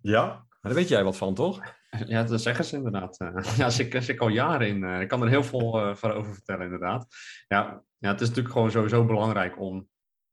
Ja, 0.00 0.24
maar 0.26 0.58
daar 0.60 0.74
weet 0.74 0.88
jij 0.88 1.04
wat 1.04 1.16
van, 1.16 1.34
toch? 1.34 1.75
Ja, 2.06 2.22
dat 2.22 2.42
zeggen 2.42 2.64
ze 2.64 2.76
inderdaad. 2.76 3.16
Ja, 3.56 3.70
zit, 3.70 3.94
ik- 3.94 4.02
zit 4.02 4.18
al 4.18 4.28
jaren 4.28 4.68
in. 4.68 4.84
eh, 4.84 5.00
ik 5.00 5.08
kan 5.08 5.22
er 5.22 5.28
heel 5.28 5.44
veel 5.44 5.80
eh, 5.80 5.94
van 5.94 6.10
over 6.12 6.34
vertellen, 6.34 6.64
inderdaad. 6.64 7.06
Ja, 7.48 7.82
ja, 7.98 8.08
het 8.10 8.20
is 8.20 8.28
natuurlijk 8.28 8.54
gewoon 8.54 8.70
sowieso 8.70 9.04
belangrijk 9.04 9.60
om, 9.60 9.88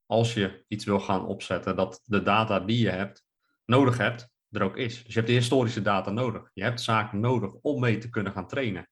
als 0.06 0.34
je 0.34 0.64
iets 0.68 0.84
wil 0.84 1.00
gaan 1.00 1.26
opzetten, 1.26 1.76
dat 1.76 2.00
de 2.04 2.22
data 2.22 2.60
die 2.60 2.78
je 2.82 2.90
hebt, 2.90 3.24
nodig 3.64 3.98
hebt, 3.98 4.32
er 4.50 4.62
ook 4.62 4.76
is. 4.76 4.94
Dus 5.04 5.06
je 5.12 5.18
hebt 5.20 5.26
de 5.26 5.32
historische 5.38 5.82
data 5.82 6.10
nodig. 6.10 6.50
Je 6.52 6.62
hebt 6.62 6.80
zaken 6.80 7.20
nodig 7.20 7.52
om 7.52 7.80
mee 7.80 7.98
te 7.98 8.10
kunnen 8.10 8.32
gaan 8.32 8.46
trainen. 8.48 8.88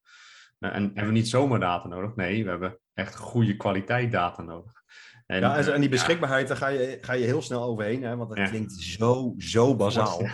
Eh, 0.59 0.75
en 0.75 0.83
hebben 0.83 1.07
we 1.07 1.13
niet 1.13 1.29
zomaar 1.29 1.61
data 1.61 1.89
nodig? 1.89 2.15
Nee, 2.15 2.45
we 2.45 2.51
hebben 2.51 2.79
echt 2.95 3.17
goede 3.17 3.57
kwaliteit 3.57 4.13
data 4.13 4.43
nodig. 4.43 4.73
En, 5.27 5.41
Ja, 5.41 5.57
en, 5.57 5.65
die 5.75 5.85
eh, 5.85 5.91
beschikbaarheid, 5.91 6.49
daar 6.49 6.57
ga 6.57 6.69
je, 6.69 6.99
ga 7.01 7.13
je 7.13 7.25
heel 7.25 7.43
snel 7.43 7.63
overheen, 7.63 8.03
hè, 8.03 8.17
want 8.17 8.29
dat 8.29 8.39
Ja. 8.39 8.49
klinkt 8.49 8.73
zo, 8.73 9.35
zo 9.39 9.77
bazaal. 9.77 10.23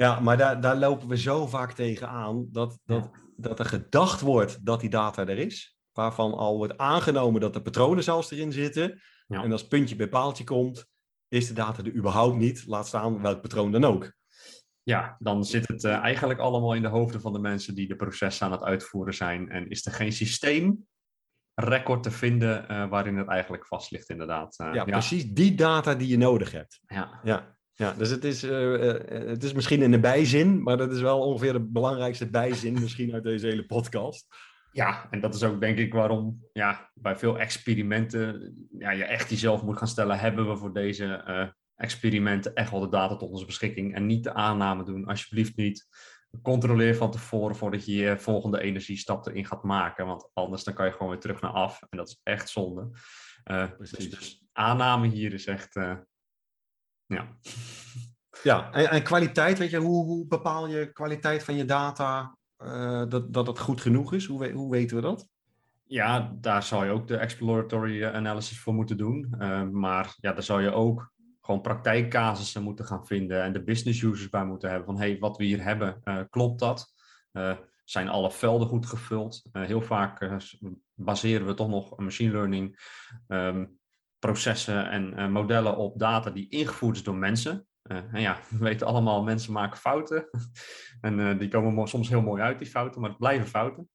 Ja, 0.00 0.20
maar 0.20 0.36
daar, 0.36 0.60
daar 0.60 0.76
lopen 0.76 1.08
we 1.08 1.16
zo 1.16 1.46
vaak 1.46 1.72
tegen 1.72 2.08
aan 2.08 2.48
dat, 2.50 2.78
dat, 2.84 3.10
dat 3.36 3.58
er 3.58 3.64
gedacht 3.64 4.20
wordt 4.20 4.66
dat 4.66 4.80
die 4.80 4.90
data 4.90 5.26
er 5.26 5.38
is. 5.38 5.76
Waarvan 5.92 6.34
al 6.34 6.56
wordt 6.56 6.76
aangenomen 6.76 7.40
dat 7.40 7.52
de 7.52 7.62
patronen 7.62 8.04
zelfs 8.04 8.30
erin 8.30 8.52
zitten. 8.52 9.00
Ja. 9.26 9.42
En 9.42 9.52
als 9.52 9.66
puntje 9.66 9.96
bij 9.96 10.08
paaltje 10.08 10.44
komt, 10.44 10.86
is 11.28 11.48
de 11.48 11.54
data 11.54 11.82
er 11.82 11.94
überhaupt 11.94 12.36
niet. 12.36 12.66
Laat 12.66 12.86
staan 12.86 13.22
welk 13.22 13.40
patroon 13.40 13.72
dan 13.72 13.84
ook. 13.84 14.12
Ja, 14.82 15.16
dan 15.18 15.44
zit 15.44 15.68
het 15.68 15.84
eh, 15.84 15.96
eigenlijk 15.96 16.40
allemaal 16.40 16.74
in 16.74 16.82
de 16.82 16.88
hoofden 16.88 17.20
van 17.20 17.32
de 17.32 17.38
mensen 17.38 17.74
die 17.74 17.88
de 17.88 17.96
processen 17.96 18.46
aan 18.46 18.52
het 18.52 18.62
uitvoeren 18.62 19.14
zijn. 19.14 19.50
En 19.50 19.68
is 19.68 19.86
er 19.86 19.92
geen 19.92 20.12
systeemrecord 20.12 22.02
te 22.02 22.10
vinden 22.10 22.68
eh, 22.68 22.88
waarin 22.88 23.16
het 23.16 23.28
eigenlijk 23.28 23.66
vast 23.66 23.90
ligt, 23.90 24.08
inderdaad. 24.08 24.58
Eh, 24.58 24.74
Ja, 24.74 24.84
precies 24.84 25.24
die 25.24 25.54
data 25.54 25.94
die 25.94 26.08
je 26.08 26.18
nodig 26.18 26.50
hebt. 26.50 26.80
Ja, 26.86 27.20
Ja, 27.22 27.58
ja 27.80 27.92
dus 27.92 28.10
het 28.10 28.24
is, 28.24 28.42
eh, 28.42 28.90
eh, 28.90 29.28
het 29.28 29.42
is 29.42 29.52
misschien 29.52 29.82
in 29.82 29.90
de 29.90 30.00
bijzin, 30.00 30.62
maar 30.62 30.76
dat 30.76 30.92
is 30.92 31.00
wel 31.00 31.20
ongeveer 31.20 31.52
de 31.52 31.60
belangrijkste 31.60 32.30
bijzin 32.30 32.80
misschien 32.80 33.12
uit 33.12 33.22
deze 33.22 33.46
hele 33.46 33.66
podcast. 33.66 34.26
ja, 34.72 35.06
en 35.10 35.20
dat 35.20 35.34
is 35.34 35.42
ook 35.42 35.60
denk 35.60 35.78
ik 35.78 35.92
waarom 35.92 36.46
ja, 36.52 36.90
bij 36.94 37.16
veel 37.16 37.38
experimenten 37.38 38.54
ja, 38.78 38.90
je 38.90 39.04
echt 39.04 39.30
jezelf 39.30 39.62
moet 39.62 39.78
gaan 39.78 39.88
stellen: 39.88 40.18
hebben 40.18 40.48
we 40.48 40.56
voor 40.56 40.72
deze 40.72 41.04
eh, 41.06 41.48
experimenten 41.74 42.54
echt 42.54 42.70
wel 42.70 42.80
de 42.80 42.88
data 42.88 43.16
tot 43.16 43.30
onze 43.30 43.46
beschikking? 43.46 43.94
En 43.94 44.06
niet 44.06 44.24
de 44.24 44.34
aanname 44.34 44.84
doen, 44.84 45.06
alsjeblieft 45.06 45.56
niet. 45.56 45.86
Controleer 46.42 46.96
van 46.96 47.10
tevoren 47.10 47.56
voordat 47.56 47.86
je 47.86 47.94
je 47.94 48.18
volgende 48.18 48.60
energiestap 48.60 49.26
erin 49.26 49.46
gaat 49.46 49.62
maken. 49.62 50.06
Want 50.06 50.30
anders 50.32 50.64
dan 50.64 50.74
kan 50.74 50.86
je 50.86 50.92
gewoon 50.92 51.08
weer 51.08 51.20
terug 51.20 51.40
naar 51.40 51.50
af. 51.50 51.82
En 51.88 51.98
dat 51.98 52.08
is 52.08 52.20
echt 52.22 52.48
zonde. 52.48 52.90
Dus, 53.78 53.90
dus 53.90 54.44
aanname 54.52 55.06
hier 55.06 55.32
is 55.32 55.46
echt. 55.46 55.76
Ja. 57.10 57.28
Ja, 58.42 58.72
en, 58.72 58.90
en 58.90 59.02
kwaliteit, 59.02 59.58
weet 59.58 59.70
je, 59.70 59.78
hoe, 59.78 60.04
hoe 60.04 60.26
bepaal 60.26 60.68
je 60.68 60.92
kwaliteit 60.92 61.44
van 61.44 61.54
je 61.56 61.64
data 61.64 62.36
eh, 62.56 63.04
dat, 63.08 63.32
dat 63.32 63.46
het 63.46 63.58
goed 63.58 63.80
genoeg 63.80 64.12
is? 64.12 64.26
Hoe, 64.26 64.52
hoe 64.52 64.70
weten 64.70 64.96
we 64.96 65.02
dat? 65.02 65.28
Ja, 65.84 66.36
daar 66.40 66.62
zou 66.62 66.84
je 66.84 66.90
ook 66.90 67.08
de 67.08 67.16
exploratory 67.16 68.04
analysis 68.04 68.60
voor 68.60 68.74
moeten 68.74 68.96
doen. 68.96 69.34
Eh, 69.38 69.62
maar 69.62 70.14
ja, 70.20 70.32
daar 70.32 70.42
zou 70.42 70.62
je 70.62 70.72
ook 70.72 71.12
gewoon 71.40 71.60
praktijkcasussen 71.60 72.62
moeten 72.62 72.84
gaan 72.84 73.06
vinden 73.06 73.42
en 73.42 73.52
de 73.52 73.62
business 73.62 74.02
users 74.02 74.28
bij 74.28 74.44
moeten 74.44 74.68
hebben. 74.68 74.86
Van 74.86 74.98
hey, 74.98 75.18
wat 75.18 75.36
we 75.36 75.44
hier 75.44 75.62
hebben, 75.62 76.00
eh, 76.04 76.18
klopt 76.30 76.58
dat? 76.58 76.98
Zijn 77.84 78.08
alle 78.08 78.30
velden 78.30 78.68
goed 78.68 78.86
gevuld? 78.86 79.42
Heel 79.52 79.82
vaak 79.82 80.40
baseren 80.94 81.46
we 81.46 81.54
toch 81.54 81.68
nog 81.68 81.98
machine 81.98 82.32
learning 82.32 82.78
ehm, 83.26 83.64
processen 84.20 84.90
en 84.90 85.14
eh, 85.16 85.28
modellen 85.28 85.76
op 85.76 85.98
data 85.98 86.30
die 86.30 86.48
ingevoerd 86.48 86.96
is 86.96 87.02
door 87.02 87.16
mensen. 87.16 87.66
Eh, 87.82 87.96
en 88.12 88.20
ja, 88.20 88.38
we 88.50 88.58
weten 88.58 88.86
allemaal, 88.86 89.22
mensen 89.22 89.52
maken 89.52 89.78
fouten. 89.78 90.28
en 91.00 91.20
eh, 91.20 91.38
die 91.38 91.48
komen 91.48 91.88
soms 91.88 92.08
heel 92.08 92.22
mooi 92.22 92.42
uit, 92.42 92.58
die 92.58 92.68
fouten, 92.68 93.00
maar 93.00 93.10
het 93.10 93.18
blijven 93.18 93.46
fouten. 93.48 93.88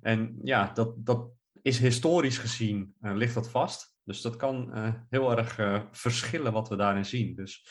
En 0.00 0.38
ja, 0.42 0.70
dat, 0.74 0.94
dat 0.96 1.28
is 1.62 1.78
historisch 1.78 2.38
gezien, 2.38 2.94
ligt 3.00 3.34
dat 3.34 3.50
vast. 3.50 3.94
Dus 4.04 4.20
dat 4.20 4.36
kan 4.36 4.72
heel 5.10 5.36
erg 5.36 5.86
verschillen 5.90 6.52
wat 6.52 6.68
we 6.68 6.76
daarin 6.76 7.04
zien. 7.04 7.34
Dus 7.34 7.64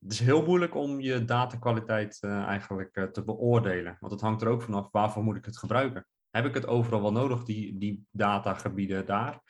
het 0.00 0.12
is 0.12 0.20
heel 0.20 0.44
moeilijk 0.44 0.74
om 0.74 1.00
je 1.00 1.24
datakwaliteit 1.24 2.18
eh, 2.20 2.42
eigenlijk 2.42 3.08
te 3.12 3.24
beoordelen. 3.24 3.96
Want 4.00 4.12
het 4.12 4.20
hangt 4.20 4.42
er 4.42 4.48
ook 4.48 4.62
vanaf, 4.62 4.88
waarvoor 4.90 5.22
moet 5.22 5.36
ik 5.36 5.44
het 5.44 5.58
gebruiken? 5.58 6.06
Heb 6.30 6.44
ik 6.44 6.54
het 6.54 6.66
overal 6.66 7.02
wel 7.02 7.12
nodig, 7.12 7.44
die, 7.44 7.78
die 7.78 8.06
datagebieden 8.10 9.06
daar? 9.06 9.40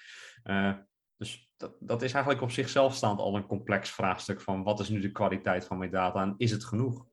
Dus 1.16 1.47
dat, 1.59 1.73
dat 1.81 2.03
is 2.03 2.12
eigenlijk 2.12 2.42
op 2.42 2.51
zichzelf 2.51 2.94
staand 2.94 3.21
al 3.21 3.37
een 3.37 3.47
complex 3.47 3.90
vraagstuk 3.90 4.40
van 4.40 4.62
wat 4.62 4.81
is 4.81 4.88
nu 4.88 5.01
de 5.01 5.12
kwaliteit 5.12 5.64
van 5.64 5.79
mijn 5.79 5.90
data 5.90 6.23
en 6.23 6.35
is 6.37 6.51
het 6.51 6.64
genoeg? 6.64 7.07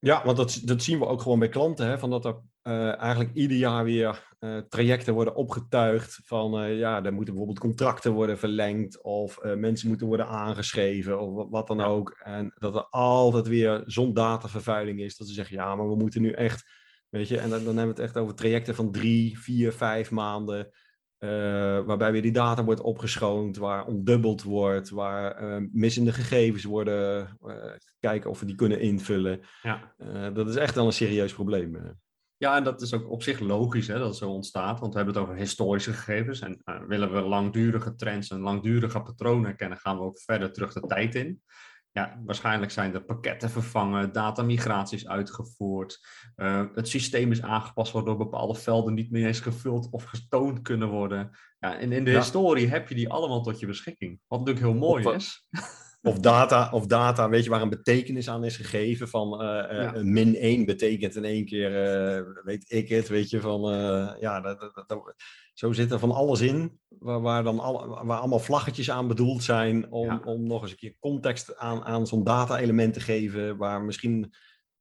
Ja, 0.00 0.24
want 0.24 0.36
dat, 0.36 0.60
dat 0.64 0.82
zien 0.82 0.98
we 0.98 1.06
ook 1.06 1.22
gewoon 1.22 1.38
bij 1.38 1.48
klanten, 1.48 1.86
hè, 1.86 1.98
van 1.98 2.10
dat 2.10 2.24
er 2.24 2.40
eh, 2.62 2.98
eigenlijk 2.98 3.34
ieder 3.34 3.56
jaar 3.56 3.84
weer 3.84 4.26
eh, 4.38 4.58
trajecten 4.68 5.14
worden 5.14 5.34
opgetuigd 5.34 6.20
van, 6.24 6.60
eh, 6.60 6.78
ja, 6.78 7.04
er 7.04 7.12
moeten 7.12 7.34
bijvoorbeeld 7.34 7.58
contracten 7.58 8.12
worden 8.12 8.38
verlengd 8.38 9.02
of 9.02 9.38
mensen 9.42 9.88
moeten 9.88 10.06
worden 10.06 10.26
aangeschreven 10.26 11.20
of 11.20 11.34
wat, 11.34 11.46
wat 11.50 11.66
dan 11.66 11.80
ook. 11.80 12.20
En 12.22 12.52
dat 12.58 12.74
er 12.74 12.86
altijd 12.90 13.46
weer 13.46 13.82
zo'n 13.86 14.14
datavervuiling 14.14 15.00
is, 15.00 15.16
dat 15.16 15.28
ze 15.28 15.34
zeggen, 15.34 15.56
ja, 15.56 15.74
maar 15.74 15.88
we 15.88 15.96
moeten 15.96 16.22
nu 16.22 16.30
echt, 16.30 16.70
weet 17.08 17.28
je, 17.28 17.38
en 17.38 17.50
dan, 17.50 17.64
dan 17.64 17.76
hebben 17.76 17.94
we 17.94 18.00
het 18.00 18.10
echt 18.10 18.16
over 18.16 18.34
trajecten 18.34 18.74
van 18.74 18.92
drie, 18.92 19.38
vier, 19.38 19.72
vijf 19.72 20.10
maanden, 20.10 20.70
eh, 21.18 21.28
waarbij 21.84 22.12
weer 22.12 22.22
die 22.22 22.32
data 22.32 22.64
wordt 22.64 22.80
opgeschoond, 22.80 23.56
waar 23.56 23.86
ontdubbeld 23.86 24.42
wordt, 24.42 24.90
waar 24.90 25.34
eh, 25.34 25.62
missende 25.72 26.12
gegevens 26.12 26.64
worden, 26.64 27.36
eh, 27.46 27.54
kijken 28.00 28.30
of 28.30 28.40
we 28.40 28.46
die 28.46 28.54
kunnen 28.54 28.80
invullen. 28.80 29.40
Ja. 29.62 29.94
Dat 30.30 30.48
is 30.48 30.56
echt 30.56 30.74
wel 30.74 30.86
een 30.86 30.92
serieus 30.92 31.34
probleem. 31.34 31.96
Ja, 32.36 32.56
en 32.56 32.64
dat 32.64 32.80
is 32.80 32.94
ook 32.94 33.10
op 33.10 33.22
zich 33.22 33.40
logisch 33.40 33.86
hè, 33.86 33.98
dat 33.98 34.08
het 34.08 34.16
zo 34.16 34.30
ontstaat, 34.30 34.80
want 34.80 34.92
we 34.92 34.98
hebben 34.98 35.16
het 35.16 35.24
over 35.24 35.38
historische 35.38 35.92
gegevens. 35.92 36.40
En 36.40 36.62
willen 36.86 37.12
we 37.12 37.20
langdurige 37.20 37.94
trends 37.94 38.30
en 38.30 38.40
langdurige 38.40 39.02
patronen 39.02 39.56
kennen, 39.56 39.78
gaan 39.78 39.96
we 39.96 40.04
ook 40.04 40.20
verder 40.20 40.52
terug 40.52 40.72
de 40.72 40.86
tijd 40.86 41.14
in. 41.14 41.42
Ja, 41.92 42.20
waarschijnlijk 42.24 42.70
zijn 42.70 42.94
er 42.94 43.04
pakketten 43.04 43.50
vervangen, 43.50 44.12
datamigraties 44.12 45.08
uitgevoerd. 45.08 45.98
eh, 46.34 46.64
het 46.74 46.88
systeem 46.88 47.30
is 47.32 47.42
aangepast 47.42 47.92
waardoor 47.92 48.16
bepaalde 48.16 48.54
velden 48.54 48.94
niet 48.94 49.10
meer 49.10 49.26
eens 49.26 49.40
gevuld 49.40 49.88
of 49.90 50.04
getoond 50.04 50.62
kunnen 50.62 50.88
worden. 50.88 51.30
Ja, 51.58 51.78
en 51.78 51.92
in 51.92 52.04
de 52.04 52.10
Ja. 52.10 52.16
historie 52.18 52.68
heb 52.68 52.88
je 52.88 52.94
die 52.94 53.08
allemaal 53.08 53.42
tot 53.42 53.58
je 53.60 53.66
beschikking. 53.66 54.20
Wat 54.26 54.38
natuurlijk 54.38 54.66
heel 54.66 54.74
mooi 54.88 55.04
Of, 55.04 55.10
eh, 55.10 55.16
is. 55.16 55.46
Of 56.02 56.18
data, 56.18 56.70
of 56.72 56.86
data, 56.86 57.28
weet 57.28 57.44
je, 57.44 57.50
waar 57.50 57.62
een 57.62 57.68
betekenis 57.68 58.28
aan 58.28 58.44
is 58.44 58.56
gegeven 58.56 59.08
van 59.08 59.40
eh, 59.42 59.76
Ja. 59.82 60.02
min 60.02 60.34
1 60.36 60.64
betekent 60.64 61.16
in 61.16 61.24
één 61.24 61.44
keer, 61.44 62.40
weet 62.44 62.64
ik 62.72 62.88
het, 62.88 63.08
weet 63.08 63.30
je, 63.30 63.40
van 63.40 63.60
ja, 64.20 64.40
dat, 64.40 64.60
dat, 64.60 64.84
dat- 64.86 65.14
zo 65.58 65.72
zit 65.72 65.90
er 65.90 65.98
van 65.98 66.10
alles 66.12 66.40
in, 66.40 66.80
waar, 66.88 67.20
waar, 67.20 67.42
dan 67.42 67.56
waar 68.06 68.18
allemaal 68.18 68.38
vlaggetjes 68.38 68.90
aan 68.90 69.08
bedoeld 69.08 69.42
zijn 69.42 69.90
om, 69.92 70.06
Ja. 70.06 70.20
om 70.24 70.46
nog 70.46 70.62
eens 70.62 70.70
een 70.70 70.76
keer 70.76 70.96
context 71.00 71.56
aan, 71.56 71.84
aan 71.84 72.06
zo'n 72.06 72.24
data-element 72.24 72.94
te 72.94 73.00
geven, 73.00 73.56
waar 73.56 73.82
misschien 73.82 74.32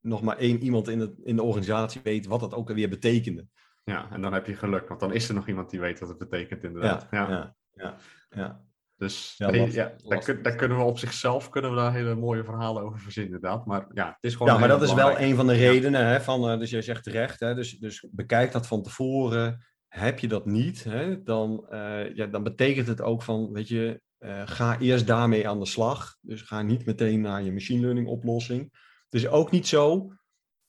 nog 0.02 0.22
maar 0.22 0.38
één 0.38 0.64
iemand 0.64 0.88
in, 0.88 1.00
het, 1.00 1.20
in 1.24 1.36
de 1.36 1.44
organisatie 1.44 2.02
weet 2.04 2.26
wat 2.26 2.40
dat 2.40 2.54
ook 2.54 2.70
alweer 2.70 2.90
betekende. 2.90 3.48
Ja, 3.84 4.12
en 4.12 4.22
dan 4.22 4.34
heb 4.34 4.46
je 4.46 4.56
geluk, 4.56 4.88
want 4.88 5.00
dan 5.00 5.14
is 5.14 5.28
er 5.30 5.36
nog 5.36 5.48
iemand 5.48 5.70
die 5.70 5.80
weet 5.80 6.00
wat 6.00 6.10
het 6.10 6.18
betekent 6.18 6.64
inderdaad. 6.64 7.08
Ja, 7.12 7.30
ja, 7.30 7.56
ja, 7.74 7.96
ja. 8.30 8.66
Dus 8.96 9.34
Ja, 9.38 9.50
nee, 9.50 9.60
last- 9.62 9.74
ja, 9.74 9.84
daar, 9.86 9.96
lastig. 9.98 10.34
kun- 10.36 10.44
daar 10.44 10.56
kunnen 10.56 10.78
we 10.78 10.84
op 10.84 11.00
zichzelf 11.00 11.50
kunnen 11.50 11.72
we 11.72 11.78
daar 11.78 11.94
hele 11.94 12.16
mooie 12.16 12.44
verhalen 12.44 12.84
over 12.84 13.00
verzinnen, 13.00 13.34
inderdaad. 13.34 13.66
Maar 13.66 13.86
ja, 13.94 14.06
het 14.08 14.18
is 14.20 14.36
gewoon. 14.36 14.54
Ja, 14.54 14.60
maar 14.60 14.68
dat 14.68 14.82
is 14.82 14.94
wel 14.94 15.20
een 15.20 15.36
van 15.36 15.48
de 15.48 15.54
redenen. 15.54 16.06
Hè, 16.08 16.22
van, 16.22 16.50
eh, 16.50 16.60
dus 16.60 16.70
jij 16.70 16.82
zegt 16.82 17.04
terecht, 17.04 17.40
hè, 17.40 17.56
dus, 17.56 17.78
dus 17.80 18.08
bekijk 18.12 18.52
dat 18.52 18.68
van 18.68 18.84
tevoren. 18.84 19.66
Heb 19.88 20.20
je 20.20 20.28
dat 20.28 20.46
niet, 20.46 20.84
hè, 20.84 21.24
dan, 21.24 21.70
eh, 21.70 22.16
ja, 22.16 22.26
dan 22.26 22.44
betekent 22.44 22.88
het 22.88 23.02
ook 23.02 23.22
van, 23.22 23.52
weet 23.52 23.68
je, 23.68 24.02
eh, 24.18 24.42
ga 24.46 24.80
eerst 24.80 25.08
daarmee 25.08 25.48
aan 25.48 25.60
de 25.60 25.66
slag. 25.66 26.18
Dus 26.22 26.42
ga 26.42 26.62
niet 26.62 26.86
meteen 26.86 27.22
naar 27.22 27.44
je 27.44 27.52
machine 27.52 27.82
learning 27.82 28.08
oplossing. 28.08 28.62
Het 29.10 29.14
is 29.22 29.28
ook 29.28 29.52
niet 29.52 29.68
zo 29.68 30.12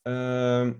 ehm, 0.02 0.74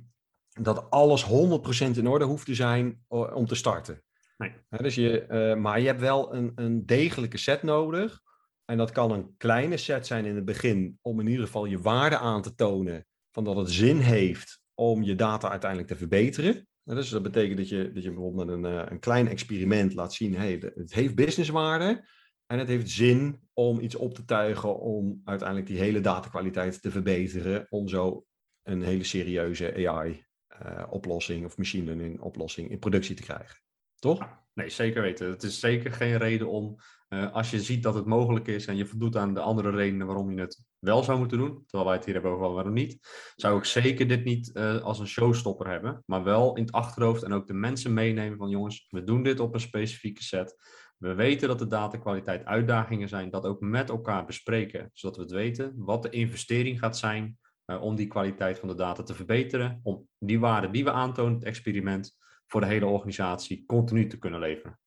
dat 0.61 0.91
alles 0.91 1.23
100% 1.23 1.97
in 1.97 2.07
orde 2.07 2.25
hoeft 2.25 2.47
te 2.47 2.55
zijn 2.55 3.05
om 3.09 3.47
te 3.47 3.55
starten. 3.55 4.03
Nee. 4.37 4.53
Hè, 4.69 4.83
dus 4.83 4.95
je, 4.95 5.23
eh, 5.23 5.57
maar 5.57 5.81
je 5.81 5.87
hebt 5.87 6.01
wel 6.01 6.35
een, 6.35 6.53
een 6.55 6.87
degelijke 6.87 7.39
set 7.39 7.63
nodig. 7.63 8.21
En 8.65 8.77
dat 8.77 8.91
kan 8.91 9.11
een 9.11 9.35
kleine 9.37 9.77
set 9.77 10.07
zijn 10.07 10.25
in 10.25 10.35
het 10.35 10.45
begin 10.45 10.99
om 11.03 11.21
in 11.21 11.27
ieder 11.27 11.45
geval 11.45 11.65
je 11.65 11.81
waarde 11.81 12.19
aan 12.19 12.43
te 12.43 12.55
tonen 12.55 13.07
van 13.31 13.45
dat 13.45 13.57
het 13.57 13.71
zin 13.71 13.99
heeft 13.99 14.61
om 14.75 15.03
je 15.03 15.15
data 15.15 15.51
uiteindelijk 15.51 15.91
te 15.91 15.97
verbeteren. 15.97 16.69
Hè, 16.89 16.95
Dus 16.95 17.09
dat 17.09 17.23
betekent 17.23 17.59
dat 17.59 17.69
je, 17.69 17.93
dat 17.93 18.03
je 18.03 18.11
bijvoorbeeld 18.11 18.47
met 18.47 18.57
een, 18.57 18.65
eh, 18.65 18.91
een 18.91 18.99
klein 19.01 19.29
experiment 19.29 19.95
laat 19.95 20.15
zien, 20.15 20.35
hey, 20.35 20.73
het 20.75 20.95
heeft 20.95 21.15
businesswaarde 21.15 22.09
en 22.47 22.59
het 22.59 22.69
heeft 22.69 22.91
zin 22.91 23.41
om 23.53 23.81
iets 23.81 23.95
op 23.95 24.15
te 24.15 24.25
tuigen 24.25 24.81
om 24.81 25.21
uiteindelijk 25.25 25.69
die 25.69 25.79
hele 25.79 26.01
datakwaliteit 26.01 26.83
te 26.83 26.91
verbeteren, 26.91 27.67
om 27.69 27.89
zo 27.89 28.25
een 28.63 28.83
hele 28.83 29.05
serieuze 29.05 29.89
AI-oplossing 29.89 31.45
of 31.45 31.57
machine 31.57 31.85
learning 31.85 32.21
oplossing 32.21 32.71
in 32.71 32.79
productie 32.79 33.15
te 33.15 33.23
krijgen. 33.23 33.57
Toch? 33.95 34.29
Nee, 34.55 34.69
zeker 34.69 35.03
weten. 35.03 35.31
Het 35.31 35.43
is 35.43 35.61
zeker 35.61 35.93
geen 35.93 36.17
reden 36.17 36.49
om, 36.49 36.77
eh, 37.09 37.33
als 37.33 37.51
je 37.51 37.61
ziet 37.61 37.83
dat 37.83 37.95
het 37.95 38.07
mogelijk 38.07 38.47
is 38.47 38.67
en 38.67 38.77
je 38.77 38.87
voldoet 38.87 39.17
aan 39.17 39.35
de 39.35 39.41
andere 39.41 39.71
redenen 39.71 40.07
waarom 40.07 40.31
je 40.31 40.41
het 40.41 40.65
wel 40.79 41.03
zou 41.03 41.19
moeten 41.19 41.39
doen, 41.39 41.63
terwijl 41.67 41.85
wij 41.85 41.95
het 41.97 42.05
hier 42.05 42.15
hebben 42.15 42.33
over 42.33 42.53
waarom 42.53 42.73
niet, 42.73 42.99
zou 43.37 43.59
ik 43.59 43.65
zeker 43.65 44.09
dit 44.09 44.25
niet 44.25 44.53
eh, 44.53 44.83
als 44.83 44.99
een 44.99 45.07
showstopper 45.07 45.69
hebben, 45.69 46.03
maar 46.07 46.25
wel 46.25 46.57
in 46.57 46.63
het 46.63 46.73
achterhoofd 46.73 47.23
en 47.23 47.33
ook 47.33 47.47
de 47.47 47.55
mensen 47.55 47.95
meenemen 47.95 48.39
van 48.39 48.49
jongens, 48.49 48.87
we 48.91 49.05
doen 49.05 49.23
dit 49.23 49.41
op 49.41 49.55
een 49.55 49.61
specifieke 49.61 50.23
set. 50.23 50.57
We 50.97 51.15
weten 51.15 51.49
dat 51.49 51.59
de 51.59 51.67
datakwaliteit 51.67 52.45
uitdagingen 52.45 53.09
zijn, 53.09 53.31
dat 53.31 53.45
ook 53.45 53.61
met 53.61 53.89
elkaar 53.89 54.25
bespreken, 54.25 54.91
zodat 54.93 55.17
we 55.17 55.23
het 55.23 55.33
weten 55.33 55.73
wat 55.77 56.03
de 56.03 56.11
investering 56.11 56.79
gaat 56.79 56.97
zijn 56.97 57.39
eh, 57.65 57.83
om 57.83 57.95
die 57.95 58.07
kwaliteit 58.07 58.59
van 58.59 58.69
de 58.69 58.75
data 58.75 59.03
te 59.03 59.15
verbeteren, 59.15 59.81
om 59.83 60.09
die 60.19 60.41
waarde 60.41 60.71
die 60.71 60.85
we 60.85 60.93
aantonen, 60.93 61.35
het 61.35 61.45
experiment, 61.45 62.17
voor 62.47 62.61
de 62.61 62.67
hele 62.67 62.87
organisatie 62.87 63.65
continu 63.67 64.07
te 64.07 64.19
kunnen 64.19 64.41
leveren. 64.41 64.79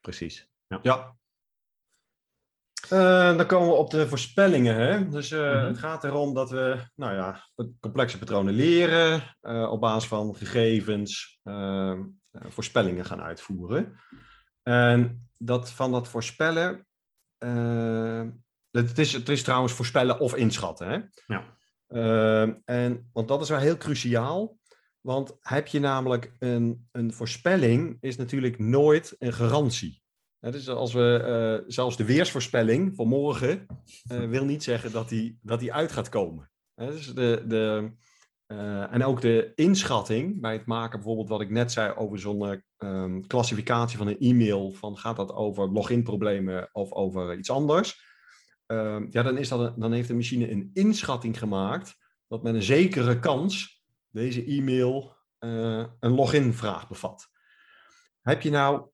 Precies. 0.00 0.50
Ja. 0.66 0.78
Ja. 0.82 1.16
Eh, 2.90 3.36
dan 3.36 3.46
komen 3.46 3.68
we 3.68 3.74
op 3.74 3.90
de 3.90 4.08
voorspellingen. 4.08 4.74
Hè? 4.76 5.08
Dus 5.08 5.30
eh, 5.30 5.40
Mhm. 5.40 5.66
het 5.66 5.78
gaat 5.78 6.04
erom 6.04 6.34
dat 6.34 6.50
we 6.50 6.76
nou 6.94 7.14
ja, 7.14 7.40
complexe 7.80 8.18
patronen 8.18 8.54
leren, 8.54 9.36
eh, 9.40 9.70
op 9.70 9.80
basis 9.80 10.08
van 10.08 10.36
gegevens 10.36 11.38
eh, 11.42 11.90
eh, 11.90 11.98
voorspellingen 12.30 13.04
gaan 13.04 13.22
uitvoeren. 13.22 13.98
En 14.62 15.28
dat 15.38 15.70
van 15.70 15.92
dat 15.92 16.08
voorspellen, 16.08 16.86
het, 18.70 18.98
is, 18.98 19.12
het 19.12 19.28
is 19.28 19.42
trouwens 19.42 19.72
voorspellen 19.72 20.20
of 20.20 20.34
inschatten. 20.34 20.88
Hè? 20.88 20.98
Ja. 21.34 21.56
Eh, 21.86 22.54
en, 22.64 23.10
want 23.12 23.28
dat 23.28 23.40
is 23.42 23.48
wel 23.48 23.58
heel 23.58 23.76
cruciaal. 23.76 24.56
Want 25.00 25.36
heb 25.40 25.66
je 25.66 25.80
namelijk 25.80 26.32
een, 26.38 26.88
een 26.92 27.12
voorspelling, 27.12 27.96
is 28.00 28.16
natuurlijk 28.16 28.58
nooit 28.58 29.16
een 29.18 29.32
garantie. 29.32 30.02
Hè, 30.44 30.50
dus 30.50 30.68
als 30.68 30.92
we, 30.92 31.16
eh, 31.16 31.64
zelfs 31.72 31.96
de 31.96 32.04
weersvoorspelling 32.04 32.96
van 32.96 33.08
morgen 33.08 33.66
eh, 34.08 34.28
wil 34.28 34.44
niet 34.44 34.62
zeggen 34.62 34.92
dat 34.92 35.08
die, 35.08 35.38
dat 35.42 35.60
die 35.60 35.72
uit 35.72 35.92
gaat 35.92 36.08
komen. 36.08 36.50
Dus 36.74 37.14
de, 37.14 37.44
de, 37.46 37.92
eh, 38.46 38.92
en 38.92 39.04
ook 39.04 39.20
de 39.20 39.52
inschatting 39.54 40.40
bij 40.40 40.52
het 40.52 40.66
maken, 40.66 40.98
bijvoorbeeld 40.98 41.28
wat 41.28 41.40
ik 41.40 41.50
net 41.50 41.72
zei 41.72 41.94
over 41.94 42.18
zo'n 42.18 42.46
eh, 42.46 42.58
ehm, 42.76 43.20
klassificatie 43.20 43.98
van 43.98 44.06
een 44.06 44.18
e-mail, 44.18 44.72
van 44.72 44.98
gaat 44.98 45.16
dat 45.16 45.32
over 45.32 45.72
login-problemen 45.72 46.68
of 46.72 46.92
over 46.92 47.38
iets 47.38 47.50
anders? 47.50 48.02
Ehm, 48.66 49.06
ja, 49.10 49.22
dan, 49.22 49.38
is 49.38 49.48
dat 49.48 49.80
dan 49.80 49.92
heeft 49.92 50.08
de 50.08 50.14
machine 50.14 50.50
een 50.50 50.70
inschatting 50.72 51.38
gemaakt 51.38 51.96
dat 52.28 52.42
met 52.42 52.54
een 52.54 52.62
zekere 52.62 53.18
kans 53.18 53.82
deze 54.10 54.44
e-mail 54.44 55.12
een 55.38 56.14
login-vraag 56.14 56.88
bevat. 56.88 57.28
Heb 58.22 58.42
je 58.42 58.50
nou 58.50 58.88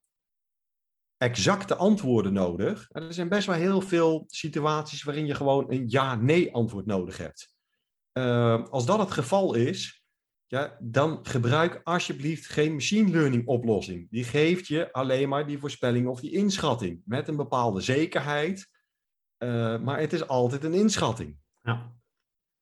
exacte 1.20 1.76
antwoorden 1.76 2.32
nodig? 2.32 2.88
En 2.90 3.02
er 3.02 3.14
zijn 3.14 3.28
best 3.28 3.46
wel 3.46 3.56
heel 3.56 3.80
veel 3.80 4.24
situaties 4.26 5.02
waarin 5.02 5.26
je 5.26 5.34
gewoon 5.34 5.72
een 5.72 5.88
ja-nee 5.88 6.54
antwoord 6.54 6.86
nodig 6.86 7.16
hebt. 7.16 7.54
Eh, 8.12 8.64
als 8.64 8.86
dat 8.86 8.98
het 8.98 9.10
geval 9.10 9.54
is, 9.54 10.04
ja, 10.46 10.76
dan 10.80 11.26
gebruik 11.26 11.80
alsjeblieft 11.84 12.46
geen 12.46 12.72
machine 12.72 13.10
learning 13.10 13.46
oplossing. 13.46 14.10
Die 14.10 14.24
geeft 14.24 14.66
je 14.66 14.92
alleen 14.92 15.28
maar 15.28 15.46
die 15.46 15.58
voorspelling 15.58 16.08
of 16.08 16.20
die 16.20 16.32
inschatting 16.32 17.02
met 17.04 17.28
een 17.28 17.36
bepaalde 17.36 17.80
zekerheid. 17.80 18.68
eh, 19.36 19.78
maar 19.78 20.00
het 20.00 20.12
is 20.12 20.28
altijd 20.28 20.64
een 20.64 20.74
inschatting. 20.74 21.36
Ja. 21.60 21.94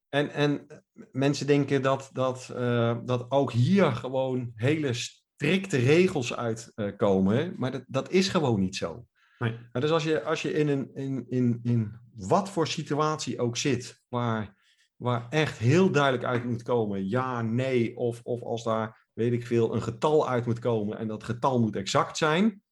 En, 0.08 0.30
en 0.30 0.66
mensen 1.12 1.46
denken 1.46 1.82
dat, 1.82 2.10
dat, 2.12 2.50
eh, 2.50 2.98
dat 3.04 3.30
ook 3.30 3.52
hier 3.52 3.92
gewoon 3.92 4.52
hele 4.54 4.94
strikte 5.38 5.76
regels 5.76 6.36
uitkomen. 6.36 7.54
maar 7.56 7.70
dat, 7.70 7.84
dat 7.86 8.10
is 8.10 8.28
gewoon 8.28 8.60
niet 8.60 8.76
zo. 8.76 9.06
Nee. 9.38 9.50
Nou, 9.50 9.80
dus 9.80 9.90
als 9.90 10.04
je, 10.04 10.22
als 10.22 10.42
je 10.42 10.52
in, 10.52 10.68
een, 10.68 10.94
in, 10.94 11.26
in, 11.28 11.60
in 11.62 12.00
wat 12.14 12.50
voor 12.50 12.66
situatie 12.66 13.40
ook 13.40 13.56
zit, 13.56 14.02
waar, 14.08 14.56
waar 14.96 15.28
echt 15.28 15.58
heel 15.58 15.90
duidelijk 15.90 16.24
uit 16.24 16.44
moet 16.44 16.62
komen, 16.62 17.08
ja, 17.08 17.42
nee, 17.42 17.96
of, 17.96 18.20
of 18.22 18.42
als 18.42 18.64
daar, 18.64 19.08
weet 19.12 19.32
ik 19.32 19.46
veel, 19.46 19.74
een 19.74 19.82
getal 19.82 20.28
uit 20.28 20.46
moet 20.46 20.58
komen 20.58 20.98
en 20.98 21.08
dat 21.08 21.24
getal 21.24 21.60
moet 21.60 21.76
exact 21.76 22.16
zijn, 22.16 22.62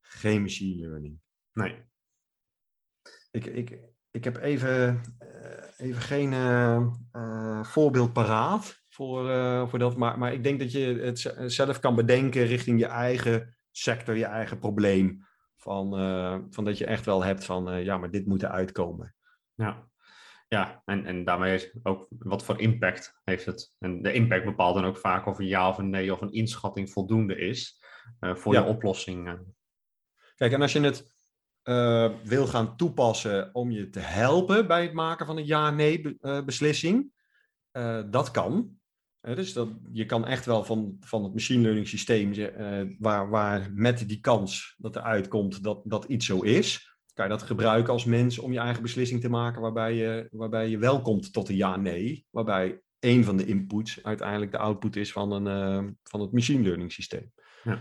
geen 0.00 0.42
machine 0.42 0.86
learning. 0.86 1.20
Nee. 1.52 1.86
Ik, 3.30 3.46
ik, 3.46 3.78
ik 4.10 4.24
heb 4.24 4.36
even, 4.36 5.00
eh, 5.18 5.86
even 5.88 6.02
geen 6.02 6.32
eh, 6.32 7.64
voorbeeld 7.64 8.12
paraat 8.12 8.77
voor, 8.98 9.30
eh, 9.30 9.68
voor 9.68 9.78
dat, 9.78 9.96
maar, 9.96 10.18
maar 10.18 10.32
ik 10.32 10.42
denk 10.42 10.58
dat 10.58 10.72
je 10.72 10.78
het 10.78 11.34
zelf 11.52 11.80
kan 11.80 11.94
bedenken 11.94 12.44
richting 12.46 12.80
je 12.80 12.86
eigen 12.86 13.56
sector, 13.70 14.16
je 14.16 14.24
eigen 14.24 14.58
probleem. 14.58 15.26
Van, 15.56 15.98
eh, 15.98 16.38
van 16.50 16.64
dat 16.64 16.78
je 16.78 16.86
echt 16.86 17.04
wel 17.04 17.24
hebt 17.24 17.44
van, 17.44 17.70
eh, 17.70 17.84
ja, 17.84 17.98
maar 17.98 18.10
dit 18.10 18.26
moet 18.26 18.42
eruit 18.42 18.72
komen. 18.72 19.14
Ja, 19.54 19.88
ja 20.48 20.82
en, 20.84 21.06
en 21.06 21.24
daarmee 21.24 21.54
is 21.54 21.70
ook 21.82 22.06
wat 22.18 22.44
voor 22.44 22.60
impact 22.60 23.20
heeft 23.24 23.46
het. 23.46 23.74
En 23.78 24.02
de 24.02 24.12
impact 24.12 24.44
bepaalt 24.44 24.74
dan 24.74 24.84
ook 24.84 24.98
vaak 24.98 25.26
of 25.26 25.38
een 25.38 25.46
ja 25.46 25.68
of 25.68 25.78
een 25.78 25.90
nee 25.90 26.12
of 26.12 26.20
een 26.20 26.32
inschatting 26.32 26.90
voldoende 26.90 27.36
is 27.36 27.82
voor 28.20 28.54
Ja. 28.54 28.60
je 28.60 28.66
oplossing. 28.66 29.38
Kijk, 30.36 30.52
en 30.52 30.62
als 30.62 30.72
je 30.72 30.80
het 30.80 31.12
wil 32.28 32.46
gaan 32.46 32.76
toepassen 32.76 33.54
om 33.54 33.70
je 33.70 33.88
te 33.88 34.00
helpen 34.00 34.66
bij 34.66 34.82
het 34.82 34.92
maken 34.92 35.26
van 35.26 35.36
een 35.36 35.46
ja-nee 35.46 36.00
be- 36.00 36.42
beslissing, 36.44 37.16
eh, 37.70 38.02
dat 38.10 38.30
kan. 38.30 38.77
Eh, 39.20 39.36
dus 39.36 39.52
dat, 39.52 39.68
je 39.92 40.06
kan 40.06 40.26
echt 40.26 40.46
wel 40.46 40.64
van, 40.64 40.96
van 41.00 41.24
het 41.24 41.32
machine 41.32 41.62
learning 41.62 41.88
systeem, 41.88 42.32
eh, 42.32 42.80
waar, 42.98 43.30
waar 43.30 43.70
met 43.74 44.08
die 44.08 44.20
kans 44.20 44.74
dat 44.78 44.96
er 44.96 45.02
uitkomt 45.02 45.62
dat, 45.62 45.80
dat 45.84 46.04
iets 46.04 46.26
zo 46.26 46.40
is, 46.40 46.96
kan 47.14 47.24
je 47.24 47.32
dat 47.32 47.42
gebruiken 47.42 47.92
als 47.92 48.04
mens 48.04 48.38
om 48.38 48.52
je 48.52 48.58
eigen 48.58 48.82
beslissing 48.82 49.20
te 49.20 49.28
maken 49.28 49.60
waarbij 49.60 49.94
je, 49.94 50.28
waarbij 50.30 50.68
je 50.68 50.78
wel 50.78 51.02
komt 51.02 51.32
tot 51.32 51.48
een 51.48 51.56
ja-nee, 51.56 52.26
waarbij 52.30 52.80
één 52.98 53.24
van 53.24 53.36
de 53.36 53.46
inputs 53.46 54.02
uiteindelijk 54.02 54.50
de 54.50 54.58
output 54.58 54.96
is 54.96 55.12
van, 55.12 55.32
een, 55.32 55.46
eh, 55.46 55.90
van 56.02 56.20
het 56.20 56.32
machine 56.32 56.62
learning 56.62 56.92
systeem. 56.92 57.32
Ja. 57.64 57.80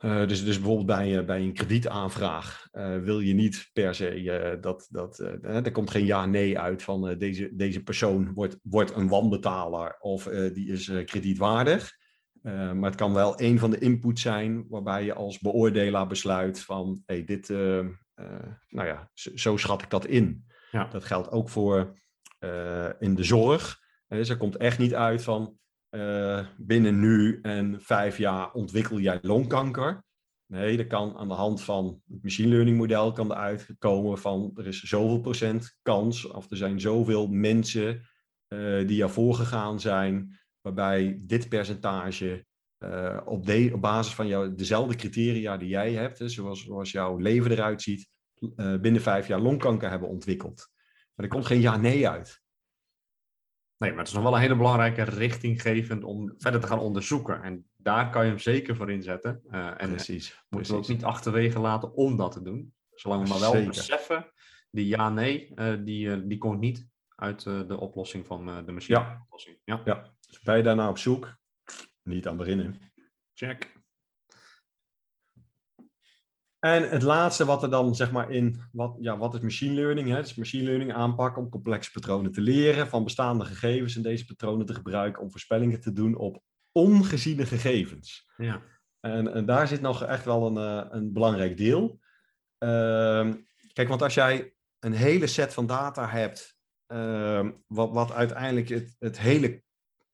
Eh, 0.00 0.26
dus, 0.26 0.44
dus 0.44 0.56
bijvoorbeeld 0.56 0.86
bij, 0.86 1.18
eh, 1.18 1.24
bij 1.24 1.40
een 1.40 1.52
kredietaanvraag 1.52 2.68
eh, 2.70 2.98
wil 2.98 3.20
je 3.20 3.34
niet 3.34 3.70
per 3.72 3.94
se 3.94 4.58
dat, 4.60 4.88
dat 4.90 5.18
er 5.42 5.72
komt 5.72 5.90
geen 5.90 6.04
ja-nee 6.04 6.58
uit 6.58 6.82
van 6.82 7.18
deze, 7.18 7.50
deze 7.54 7.82
persoon 7.82 8.32
wordt, 8.32 8.58
wordt 8.62 8.94
een 8.94 9.08
wanbetaler 9.08 9.96
of 9.98 10.24
die 10.24 10.72
is 10.72 10.92
kredietwaardig. 11.04 11.98
Maar 12.42 12.82
het 12.82 12.94
kan 12.94 13.14
wel 13.14 13.40
een 13.40 13.58
van 13.58 13.70
de 13.70 13.78
inputs 13.78 14.22
zijn 14.22 14.66
waarbij 14.68 15.04
je 15.04 15.14
als 15.14 15.38
beoordelaar 15.38 16.06
besluit 16.06 16.60
van 16.60 17.02
hey, 17.06 17.24
dit, 17.24 17.48
nou 17.48 18.86
ja, 18.86 19.10
zo, 19.14 19.30
zo 19.36 19.56
schat 19.56 19.82
ik 19.82 19.90
dat 19.90 20.06
in. 20.06 20.44
Ja. 20.70 20.84
Dat 20.84 21.04
geldt 21.04 21.30
ook 21.30 21.48
voor 21.48 22.00
in 22.98 23.14
de 23.14 23.24
zorg. 23.24 23.78
Dus 24.08 24.28
er 24.28 24.36
komt 24.36 24.56
echt 24.56 24.78
niet 24.78 24.94
uit 24.94 25.22
van 25.22 25.58
eh, 25.90 26.46
binnen 26.56 27.00
nu 27.00 27.38
en 27.42 27.80
vijf 27.80 28.18
jaar 28.18 28.52
ontwikkel 28.52 28.98
jij 28.98 29.18
longkanker. 29.22 30.04
Nee, 30.46 30.76
dat 30.76 30.86
kan 30.86 31.16
aan 31.16 31.28
de 31.28 31.34
hand 31.34 31.62
van 31.62 32.02
het 32.08 32.22
machine 32.22 32.48
learning 32.48 32.76
model 32.76 33.12
kan 33.12 34.18
van 34.18 34.50
er 34.54 34.66
is 34.66 34.82
zoveel 34.82 35.20
procent 35.20 35.78
kans 35.82 36.26
of 36.26 36.50
er 36.50 36.56
zijn 36.56 36.80
zoveel 36.80 37.26
mensen 37.26 38.02
eh, 38.48 38.86
die 38.86 39.02
ervoor 39.02 39.34
gegaan 39.34 39.80
zijn 39.80 40.38
waarbij 40.60 41.20
dit 41.22 41.48
percentage 41.48 42.46
eh, 42.78 43.20
op, 43.24 43.46
de, 43.46 43.70
op 43.74 43.80
basis 43.80 44.14
van 44.14 44.26
jou, 44.26 44.54
dezelfde 44.54 44.94
criteria 44.94 45.56
die 45.56 45.68
jij 45.68 45.92
hebt, 45.92 46.18
hè, 46.18 46.28
zoals, 46.28 46.64
zoals 46.64 46.90
jouw 46.90 47.16
leven 47.16 47.50
eruit 47.50 47.82
ziet, 47.82 48.08
binnen 48.80 49.00
vijf 49.00 49.26
jaar 49.26 49.40
longkanker 49.40 49.90
hebben 49.90 50.08
ontwikkeld. 50.08 50.68
Maar 51.14 51.26
er 51.26 51.32
komt 51.32 51.46
geen 51.46 51.60
ja-nee 51.60 52.08
uit. 52.08 52.42
Nee, 53.80 53.90
maar 53.90 53.98
het 53.98 54.08
is 54.08 54.14
nog 54.14 54.22
wel 54.22 54.34
een 54.34 54.40
hele 54.40 54.56
belangrijke 54.56 55.02
richtinggevend 55.02 56.04
om 56.04 56.34
verder 56.38 56.60
te 56.60 56.66
gaan 56.66 56.78
onderzoeken. 56.78 57.42
En 57.42 57.66
daar 57.76 58.10
kan 58.10 58.22
je 58.22 58.28
hem 58.28 58.38
zeker 58.38 58.76
voor 58.76 58.90
inzetten. 58.90 59.42
Uh, 59.50 59.82
en 59.82 59.90
precies. 59.90 60.44
moeten 60.48 60.72
we 60.72 60.78
ook 60.78 60.88
niet 60.88 61.04
achterwege 61.04 61.58
laten 61.58 61.92
om 61.92 62.16
dat 62.16 62.32
te 62.32 62.42
doen. 62.42 62.74
Zolang 62.94 63.22
we 63.22 63.28
maar 63.28 63.40
wel 63.40 63.50
Zeker. 63.50 63.68
beseffen, 63.68 64.32
die 64.70 64.86
ja-nee, 64.86 65.52
uh, 65.54 65.74
die, 65.84 66.06
uh, 66.06 66.22
die 66.24 66.38
komt 66.38 66.60
niet 66.60 66.88
uit 67.08 67.42
de 67.42 67.76
oplossing 67.78 68.26
van 68.26 68.64
de 68.66 68.72
machine. 68.72 68.98
Ja. 68.98 69.26
Ja. 69.64 69.80
ja. 69.84 70.12
Dus 70.28 70.40
ben 70.40 70.56
je 70.56 70.62
daarna 70.62 70.88
op 70.88 70.98
zoek? 70.98 71.36
Niet 72.02 72.26
aan 72.26 72.36
beginnen. 72.36 72.92
Check. 73.34 73.79
En 76.60 76.88
het 76.88 77.02
laatste 77.02 77.44
wat 77.44 77.62
er 77.62 77.70
dan 77.70 77.94
zeg 77.94 78.12
maar 78.12 78.30
in, 78.30 78.62
wat, 78.72 78.96
ja, 79.00 79.18
wat 79.18 79.34
is 79.34 79.40
machine 79.40 79.74
learning? 79.74 80.08
Hè? 80.08 80.16
Het 80.16 80.26
is 80.26 80.34
machine 80.34 80.64
learning 80.64 80.92
aanpakken 80.92 81.42
om 81.42 81.48
complexe 81.48 81.90
patronen 81.90 82.32
te 82.32 82.40
leren, 82.40 82.88
van 82.88 83.04
bestaande 83.04 83.44
gegevens 83.44 83.96
en 83.96 84.02
deze 84.02 84.24
patronen 84.24 84.66
te 84.66 84.74
gebruiken 84.74 85.22
om 85.22 85.30
voorspellingen 85.30 85.80
te 85.80 85.92
doen 85.92 86.16
op 86.16 86.42
ongeziene 86.72 87.46
gegevens. 87.46 88.28
Ja. 88.36 88.62
En, 89.00 89.32
en 89.32 89.46
daar 89.46 89.68
zit 89.68 89.80
nog 89.80 90.04
echt 90.04 90.24
wel 90.24 90.46
een, 90.46 90.84
uh, 90.84 90.86
een 90.90 91.12
belangrijk 91.12 91.56
deel. 91.56 92.00
Uh, 92.64 93.32
kijk, 93.72 93.88
want 93.88 94.02
als 94.02 94.14
jij 94.14 94.54
een 94.78 94.92
hele 94.92 95.26
set 95.26 95.54
van 95.54 95.66
data 95.66 96.08
hebt, 96.08 96.58
uh, 96.92 97.48
wat, 97.66 97.90
wat 97.90 98.12
uiteindelijk 98.12 98.68
het, 98.68 98.96
het 98.98 99.18
hele, 99.18 99.62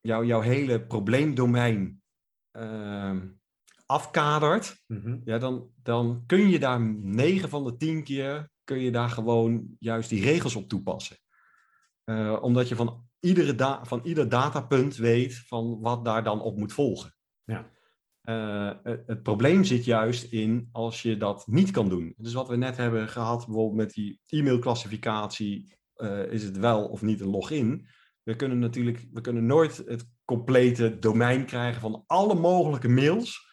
jou, 0.01 0.25
jouw 0.25 0.41
hele 0.41 0.85
probleemdomein 0.85 2.01
ehm, 2.51 3.27
afkadert, 3.87 4.83
mm 4.87 5.01
-hmm. 5.01 5.21
ja, 5.25 5.37
dan, 5.37 5.69
dan 5.83 6.23
kun 6.25 6.49
je 6.49 6.59
daar 6.59 6.81
9 6.81 7.49
van 7.49 7.63
de 7.63 7.77
10 7.77 8.03
keer 8.03 8.49
kun 8.63 8.79
je 8.79 8.91
daar 8.91 9.09
gewoon 9.09 9.75
juist 9.79 10.09
die 10.09 10.23
regels 10.23 10.55
op 10.55 10.67
toepassen. 10.67 11.17
Uh, 12.05 12.37
omdat 12.41 12.67
je 12.67 12.75
van, 12.75 13.07
iedere 13.19 13.79
van 13.83 14.01
ieder 14.03 14.29
datapunt 14.29 14.95
weet 14.95 15.35
van 15.35 15.79
wat 15.79 16.05
daar 16.05 16.23
dan 16.23 16.41
op 16.41 16.57
moet 16.57 16.73
volgen. 16.73 17.15
Ja. 17.43 17.69
Uh, 18.23 18.71
het, 18.83 19.03
het, 19.07 19.23
probleem 19.23 19.63
zit 19.63 19.85
juist 19.85 20.31
in 20.31 20.69
als 20.71 21.01
je 21.01 21.17
dat 21.17 21.47
niet 21.47 21.71
kan 21.71 21.89
doen. 21.89 22.13
Dus 22.17 22.33
wat 22.33 22.47
we 22.47 22.55
net 22.55 22.77
hebben 22.77 23.07
gehad, 23.07 23.45
bijvoorbeeld 23.45 23.75
met 23.77 23.93
die 23.93 24.19
e-mailclassificatie, 24.25 25.77
uh, 25.97 26.31
is 26.31 26.43
het 26.43 26.57
wel 26.57 26.87
of 26.87 27.01
niet 27.01 27.21
een 27.21 27.29
login. 27.29 27.87
We 28.23 28.35
kunnen 28.35 28.59
natuurlijk, 28.59 29.07
we 29.11 29.21
kunnen 29.21 29.45
nooit 29.45 29.77
het 29.77 30.09
complete 30.25 30.99
domein 30.99 31.45
krijgen 31.45 31.81
van 31.81 32.03
alle 32.07 32.35
mogelijke 32.35 32.87
mails 32.87 33.46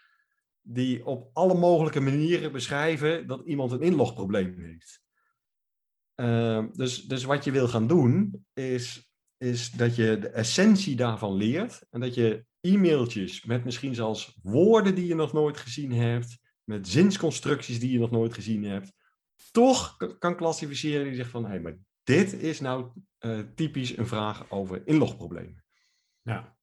die 0.66 1.06
op 1.06 1.30
alle 1.32 1.54
mogelijke 1.54 2.00
manieren 2.00 2.52
beschrijven 2.52 3.26
dat 3.26 3.46
iemand 3.46 3.72
een 3.72 3.82
inlogprobleem 3.82 4.58
heeft. 4.58 5.02
Uh, 6.16 6.64
dus, 6.72 7.02
dus 7.02 7.24
wat 7.24 7.44
je 7.44 7.50
wil 7.50 7.68
gaan 7.68 7.86
doen, 7.86 8.44
is, 8.52 9.12
is 9.36 9.70
dat 9.70 9.96
je 9.96 10.18
de 10.18 10.28
essentie 10.28 10.96
daarvan 10.96 11.34
leert 11.34 11.86
en 11.90 12.00
dat 12.00 12.14
je 12.14 12.44
e-mailtjes 12.60 13.44
met 13.44 13.64
misschien 13.64 13.94
zelfs 13.94 14.38
woorden 14.42 14.94
die 14.94 15.06
je 15.06 15.14
nog 15.14 15.32
nooit 15.32 15.56
gezien 15.56 15.92
hebt, 15.92 16.38
met 16.64 16.88
zinsconstructies 16.88 17.80
die 17.80 17.92
je 17.92 17.98
nog 17.98 18.10
nooit 18.10 18.34
gezien 18.34 18.64
hebt, 18.64 18.92
toch 19.50 19.96
kan 20.18 20.36
klassificeren 20.36 21.04
die 21.04 21.14
zegt 21.14 21.30
van, 21.30 21.44
hé, 21.44 21.50
hey, 21.50 21.60
maar 21.60 21.78
dit 22.02 22.32
is 22.32 22.60
nou 22.60 22.90
uh, 23.20 23.40
typisch 23.54 23.96
een 23.96 24.06
vraag 24.06 24.50
over 24.50 24.86
inlogproblemen. 24.86 25.64
Ja, 26.22 26.56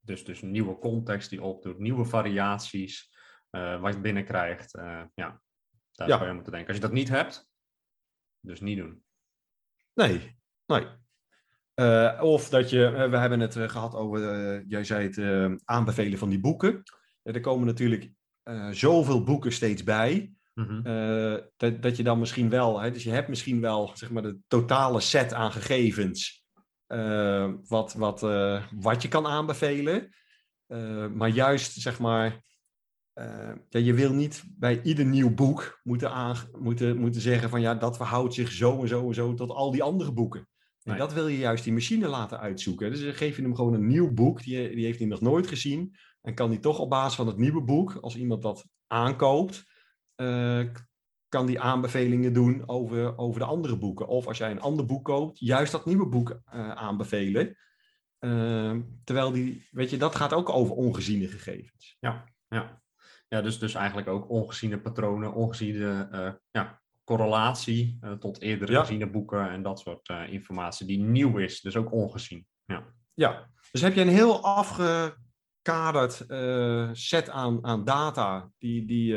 dus, 0.00 0.24
dus 0.24 0.42
nieuwe 0.42 0.78
context 0.78 1.30
die 1.30 1.42
opdoet, 1.42 1.78
nieuwe 1.78 2.04
variaties, 2.04 3.15
uh, 3.56 3.80
wat 3.80 3.94
je 3.94 4.00
binnenkrijgt. 4.00 4.76
Uh, 4.76 5.02
ja, 5.14 5.40
daar 5.92 6.08
Ja. 6.08 6.14
zou 6.14 6.22
je 6.22 6.28
aan 6.28 6.34
moeten 6.34 6.52
denken. 6.52 6.68
Als 6.70 6.76
je 6.76 6.82
dat 6.86 6.92
niet 6.96 7.08
hebt, 7.08 7.48
dus 8.40 8.60
niet 8.60 8.78
doen. 8.78 9.04
Nee, 9.94 10.36
nee. 10.66 10.86
Eh, 11.74 12.18
of 12.22 12.48
dat 12.48 12.70
je, 12.70 12.86
eh, 12.86 13.10
we 13.10 13.16
hebben 13.16 13.40
het 13.40 13.56
eh, 13.56 13.68
gehad 13.68 13.94
over, 13.94 14.28
eh, 14.32 14.64
jij 14.68 14.84
zei 14.84 15.06
het, 15.06 15.18
eh, 15.18 15.52
aanbevelen 15.64 16.18
van 16.18 16.28
die 16.28 16.40
boeken. 16.40 16.82
Eh, 17.22 17.34
er 17.34 17.40
komen 17.40 17.66
natuurlijk 17.66 18.10
eh, 18.42 18.70
zoveel 18.70 19.22
boeken 19.24 19.52
steeds 19.52 19.82
bij. 19.84 20.30
Mhm. 20.54 20.86
eh, 20.86 21.36
dat, 21.56 21.82
dat 21.82 21.96
je 21.96 22.02
dan 22.02 22.18
misschien 22.18 22.50
wel, 22.50 22.80
hè, 22.80 22.90
dus 22.90 23.02
je 23.04 23.10
hebt 23.10 23.28
misschien 23.28 23.60
wel 23.60 23.90
zeg 23.96 24.10
maar 24.10 24.22
de 24.22 24.38
totale 24.48 25.00
set 25.00 25.32
aan 25.32 25.52
gegevens 25.52 26.44
eh, 26.86 27.52
wat, 27.62 27.94
wat, 27.94 28.22
eh, 28.22 28.66
wat 28.74 29.02
je 29.02 29.08
kan 29.08 29.26
aanbevelen. 29.26 30.08
Eh, 30.66 31.06
maar 31.06 31.28
juist 31.28 31.72
zeg 31.72 31.98
maar, 31.98 32.40
eh, 33.16 33.52
ja, 33.68 33.80
je 33.80 33.94
wil 33.94 34.12
niet 34.12 34.44
bij 34.58 34.82
ieder 34.82 35.04
nieuw 35.04 35.34
boek 35.34 35.80
moeten, 35.82 36.10
aange- 36.10 36.48
moeten, 36.58 36.96
moeten 36.98 37.20
zeggen 37.20 37.50
van 37.50 37.60
ja, 37.60 37.74
dat 37.74 37.96
verhoudt 37.96 38.34
zich 38.34 38.50
zo 38.52 38.80
en 38.82 38.88
zo 38.88 39.08
en 39.08 39.14
zo 39.14 39.34
tot 39.34 39.50
al 39.50 39.70
die 39.70 39.82
andere 39.82 40.12
boeken. 40.12 40.40
En 40.40 40.90
Nee. 40.90 40.98
dat 40.98 41.12
wil 41.12 41.26
je 41.28 41.38
juist 41.38 41.64
die 41.64 41.72
machine 41.72 42.06
laten 42.08 42.38
uitzoeken. 42.40 42.90
Dus 42.90 43.04
dan 43.04 43.14
geef 43.14 43.36
je 43.36 43.42
hem 43.42 43.54
gewoon 43.54 43.74
een 43.74 43.86
nieuw 43.86 44.12
boek, 44.12 44.42
die, 44.42 44.74
die 44.74 44.84
heeft 44.84 44.98
hij 44.98 45.08
nog 45.08 45.20
nooit 45.20 45.46
gezien. 45.46 45.96
En 46.22 46.34
kan 46.34 46.48
hij 46.48 46.58
toch 46.58 46.78
op 46.78 46.90
basis 46.90 47.14
van 47.16 47.26
het 47.26 47.36
nieuwe 47.36 47.62
boek, 47.62 47.94
als 48.00 48.16
iemand 48.16 48.42
dat 48.42 48.66
aankoopt, 48.86 49.64
eh, 50.14 50.64
kan 51.28 51.46
die 51.46 51.60
aanbevelingen 51.60 52.32
doen 52.32 52.68
over, 52.68 53.18
over 53.18 53.40
de 53.40 53.46
andere 53.46 53.78
boeken. 53.78 54.06
Of 54.08 54.26
als 54.26 54.38
jij 54.38 54.50
een 54.50 54.60
ander 54.60 54.86
boek 54.86 55.04
koopt, 55.04 55.38
juist 55.38 55.72
dat 55.72 55.86
nieuwe 55.86 56.06
boek 56.08 56.40
eh, 56.44 56.70
aanbevelen. 56.70 57.56
Terwijl 59.04 59.32
die, 59.32 59.66
weet 59.70 59.90
je, 59.90 59.96
dat 59.96 60.14
gaat 60.14 60.32
ook 60.32 60.48
over 60.48 60.74
ongeziene 60.74 61.28
gegevens. 61.28 61.96
Ja, 62.00 62.24
ja 62.48 62.84
dus, 63.28 63.58
dus 63.58 63.74
eigenlijk 63.74 64.08
ook 64.08 64.30
ongeziene 64.30 64.80
patronen, 64.80 65.34
ongeziene 65.34 66.08
eh, 66.12 66.32
ja, 66.50 66.80
correlatie 67.04 67.98
eh, 68.00 68.12
tot 68.12 68.40
eerdere 68.40 68.72
Ja. 68.72 68.80
geziene 68.80 69.10
boeken 69.10 69.50
en 69.50 69.62
dat 69.62 69.80
soort 69.80 70.08
eh, 70.08 70.32
informatie 70.32 70.86
die 70.86 70.98
nieuw 70.98 71.38
is, 71.38 71.60
dus 71.60 71.76
ook 71.76 71.92
ongezien. 71.92 72.46
Ja, 72.64 72.94
Ja, 73.14 73.50
dus 73.70 73.80
heb 73.80 73.94
je 73.94 74.00
een 74.00 74.08
heel 74.08 74.42
afgekaderd 74.42 76.24
set 76.98 77.30
aan, 77.30 77.64
aan 77.64 77.84
data, 77.84 78.50
die, 78.58 78.84
die 78.84 79.14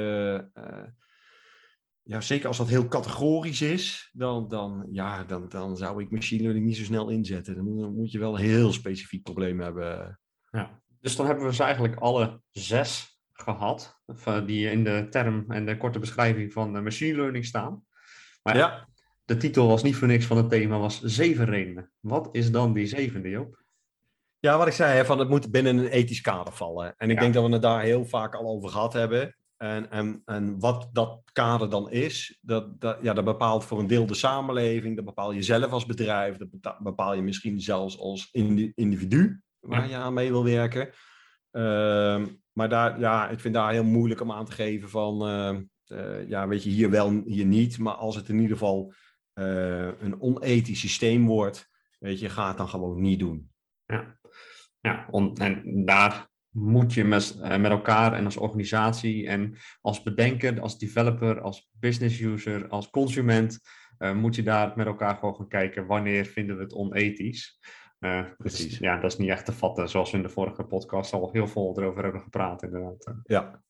ja, 2.02 2.22
zeker 2.22 2.48
als 2.48 2.58
dat 2.58 2.68
heel 2.68 2.88
categorisch 2.88 3.62
is, 3.62 4.10
dan, 4.14 4.48
dan, 4.48 4.88
ja, 4.92 5.24
dan, 5.24 5.50
dan 5.50 5.78
zou 5.78 6.02
ik 6.02 6.12
machine 6.12 6.42
learning 6.42 6.66
niet 6.66 6.78
zo 6.78 6.84
snel 6.84 7.10
inzetten. 7.10 7.56
Dan 7.56 7.64
moet, 7.64 7.82
dan 7.82 7.96
moet 7.96 8.12
je 8.12 8.20
wel 8.20 8.34
een 8.34 8.42
heel 8.46 8.74
specifiek 8.74 9.24
probleem 9.24 9.60
hebben. 9.60 10.20
ja. 10.52 10.82
Dus 11.02 11.16
dan 11.16 11.26
hebben 11.26 11.46
we 11.46 11.54
ze 11.54 11.64
eigenlijk 11.64 11.96
alle 11.96 12.42
zes 12.52 13.19
gehad, 13.42 14.02
of, 14.06 14.28
eh, 14.28 14.46
die 14.46 14.72
in 14.72 14.84
de 14.84 15.08
term 15.10 15.46
en 15.48 15.66
de 15.66 15.78
korte 15.78 16.00
beschrijving 16.00 16.54
van 16.54 16.76
eh, 16.76 16.82
machine 16.82 17.16
learning 17.18 17.46
staan. 17.46 17.84
Maar 18.44 18.58
Ja, 18.58 18.88
de 19.26 19.38
titel 19.38 19.68
was 19.68 19.84
niet 19.84 19.96
voor 19.96 20.08
niks 20.08 20.26
van 20.26 20.38
het 20.38 20.50
thema, 20.50 20.78
was 20.80 21.02
zeven 21.02 21.46
redenen. 21.46 21.92
Wat 22.00 22.30
is 22.32 22.52
dan 22.52 22.74
die 22.74 22.86
zevende, 22.86 23.30
Joop? 23.30 23.64
ja 24.40 24.58
wat 24.58 24.68
ik 24.68 24.74
zei, 24.74 24.96
hè, 24.96 25.06
van 25.06 25.20
het 25.20 25.30
moet 25.30 25.52
binnen 25.52 25.78
een 25.78 25.88
ethisch 25.88 26.22
kader 26.22 26.54
vallen. 26.54 26.94
En 26.98 27.10
ik 27.10 27.16
Ja. 27.16 27.22
denk 27.22 27.34
dat 27.34 27.46
we 27.46 27.52
het 27.54 27.62
daar 27.62 27.82
heel 27.82 28.06
vaak 28.06 28.36
al 28.36 28.46
over 28.48 28.70
gehad 28.70 28.94
hebben. 28.94 29.36
En, 29.58 29.92
en, 29.92 30.22
en 30.26 30.60
wat 30.60 30.90
dat 30.94 31.22
kader 31.32 31.70
dan 31.70 31.92
is, 31.92 32.38
dat, 32.42 32.82
dat, 32.82 32.98
ja, 33.02 33.14
dat 33.14 33.24
bepaalt 33.26 33.66
voor 33.66 33.80
een 33.80 33.88
deel 33.88 34.06
de 34.06 34.14
samenleving, 34.14 34.96
dat 34.96 35.06
bepaal 35.06 35.32
je 35.32 35.42
zelf 35.44 35.72
als 35.72 35.86
bedrijf, 35.86 36.38
dat 36.38 36.80
bepaal 36.80 37.14
je 37.14 37.22
misschien 37.22 37.62
zelfs 37.62 38.00
als 38.00 38.30
indi- 38.32 38.72
individu 38.76 39.42
waar 39.60 39.82
Ja. 39.84 39.90
je 39.90 39.96
aan 40.04 40.14
mee 40.14 40.32
wil 40.32 40.44
werken. 40.44 40.90
Ehm, 41.52 42.26
maar 42.54 42.70
daar, 42.70 43.00
ja, 43.00 43.30
ik 43.30 43.40
vind 43.40 43.54
daar 43.54 43.72
heel 43.72 43.84
moeilijk 43.84 44.22
om 44.22 44.32
aan 44.32 44.46
te 44.46 44.52
geven 44.52 44.90
van, 44.90 45.28
ehm, 45.28 45.62
eh, 45.86 46.30
ja, 46.30 46.48
weet 46.48 46.64
je, 46.64 46.70
hier 46.70 46.90
wel, 46.90 47.22
hier 47.26 47.46
niet. 47.46 47.78
Maar 47.78 47.94
als 47.94 48.16
het 48.16 48.30
in 48.30 48.40
ieder 48.40 48.58
geval 48.58 48.94
eh, 49.34 50.02
een 50.02 50.22
onethisch 50.22 50.80
systeem 50.80 51.26
wordt, 51.26 51.70
weet 52.00 52.20
je, 52.20 52.30
ga 52.30 52.48
het 52.48 52.58
dan 52.58 52.70
gewoon 52.70 53.02
niet 53.02 53.20
doen. 53.20 53.52
Ja, 54.82 55.08
om, 55.12 55.36
en 55.36 55.86
daar 55.86 56.28
moet 56.50 56.94
je 56.94 57.04
met, 57.04 57.40
eh, 57.42 57.58
met 57.58 57.72
elkaar 57.72 58.14
en 58.14 58.26
als 58.26 58.38
organisatie 58.38 59.28
en 59.28 59.58
als 59.82 60.04
bedenker, 60.04 60.62
als 60.62 60.80
developer, 60.80 61.42
als 61.42 61.70
business 61.72 62.20
user, 62.20 62.68
als 62.68 62.90
consument, 62.90 63.60
moet 64.16 64.36
je 64.36 64.44
daar 64.44 64.74
met 64.76 64.86
elkaar 64.86 65.16
gewoon 65.16 65.36
gaan 65.36 65.48
kijken 65.48 65.86
wanneer 65.86 66.26
vinden 66.26 66.58
we 66.58 66.64
het 66.64 66.74
onethisch. 66.74 67.60
Eh, 68.00 68.24
dus 68.24 68.36
Precies. 68.38 68.78
ja, 68.78 68.96
dat 69.00 69.12
is 69.12 69.18
niet 69.18 69.30
echt 69.30 69.46
te 69.46 69.54
vatten, 69.54 69.90
zoals 69.90 70.12
we 70.12 70.18
in 70.18 70.24
de 70.24 70.30
vorige 70.30 70.64
podcast 70.64 71.14
al 71.14 71.30
heel 71.32 71.48
veel 71.48 71.74
erover 71.78 72.04
hebben 72.04 72.22
gepraat, 72.22 72.64
inderdaad. 72.64 73.14
Ja. 73.24 73.64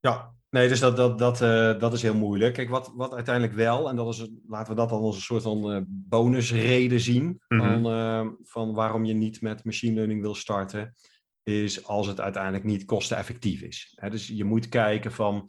Ja, 0.00 0.34
nee, 0.50 0.68
dus 0.68 0.80
dat, 0.80 0.96
dat, 0.96 1.18
dat, 1.18 1.40
eh, 1.42 1.78
dat 1.78 1.92
is 1.92 2.02
heel 2.02 2.14
moeilijk. 2.14 2.54
Kijk, 2.54 2.68
wat, 2.68 2.92
wat 2.94 3.14
uiteindelijk 3.14 3.54
wel, 3.56 3.88
en 3.88 3.96
dat 3.96 4.14
is, 4.14 4.30
laten 4.48 4.74
we 4.74 4.80
dat 4.80 4.88
dan 4.88 5.00
als 5.00 5.16
een 5.16 5.22
soort 5.22 5.42
van 5.42 5.72
eh, 5.72 5.80
bonusreden 5.86 7.00
zien, 7.00 7.42
Mhm. 7.48 7.82
van, 7.82 8.36
van 8.42 8.74
waarom 8.74 9.04
je 9.04 9.14
niet 9.14 9.40
met 9.40 9.64
machine 9.64 9.94
learning 9.94 10.20
wil 10.20 10.34
starten, 10.34 10.94
is 11.42 11.86
als 11.86 12.06
het 12.06 12.20
uiteindelijk 12.20 12.64
niet 12.64 12.84
kosteneffectief 12.84 13.62
is. 13.62 13.92
Hè, 14.00 14.10
dus 14.10 14.28
je 14.28 14.44
moet 14.44 14.68
kijken 14.68 15.12
van, 15.12 15.48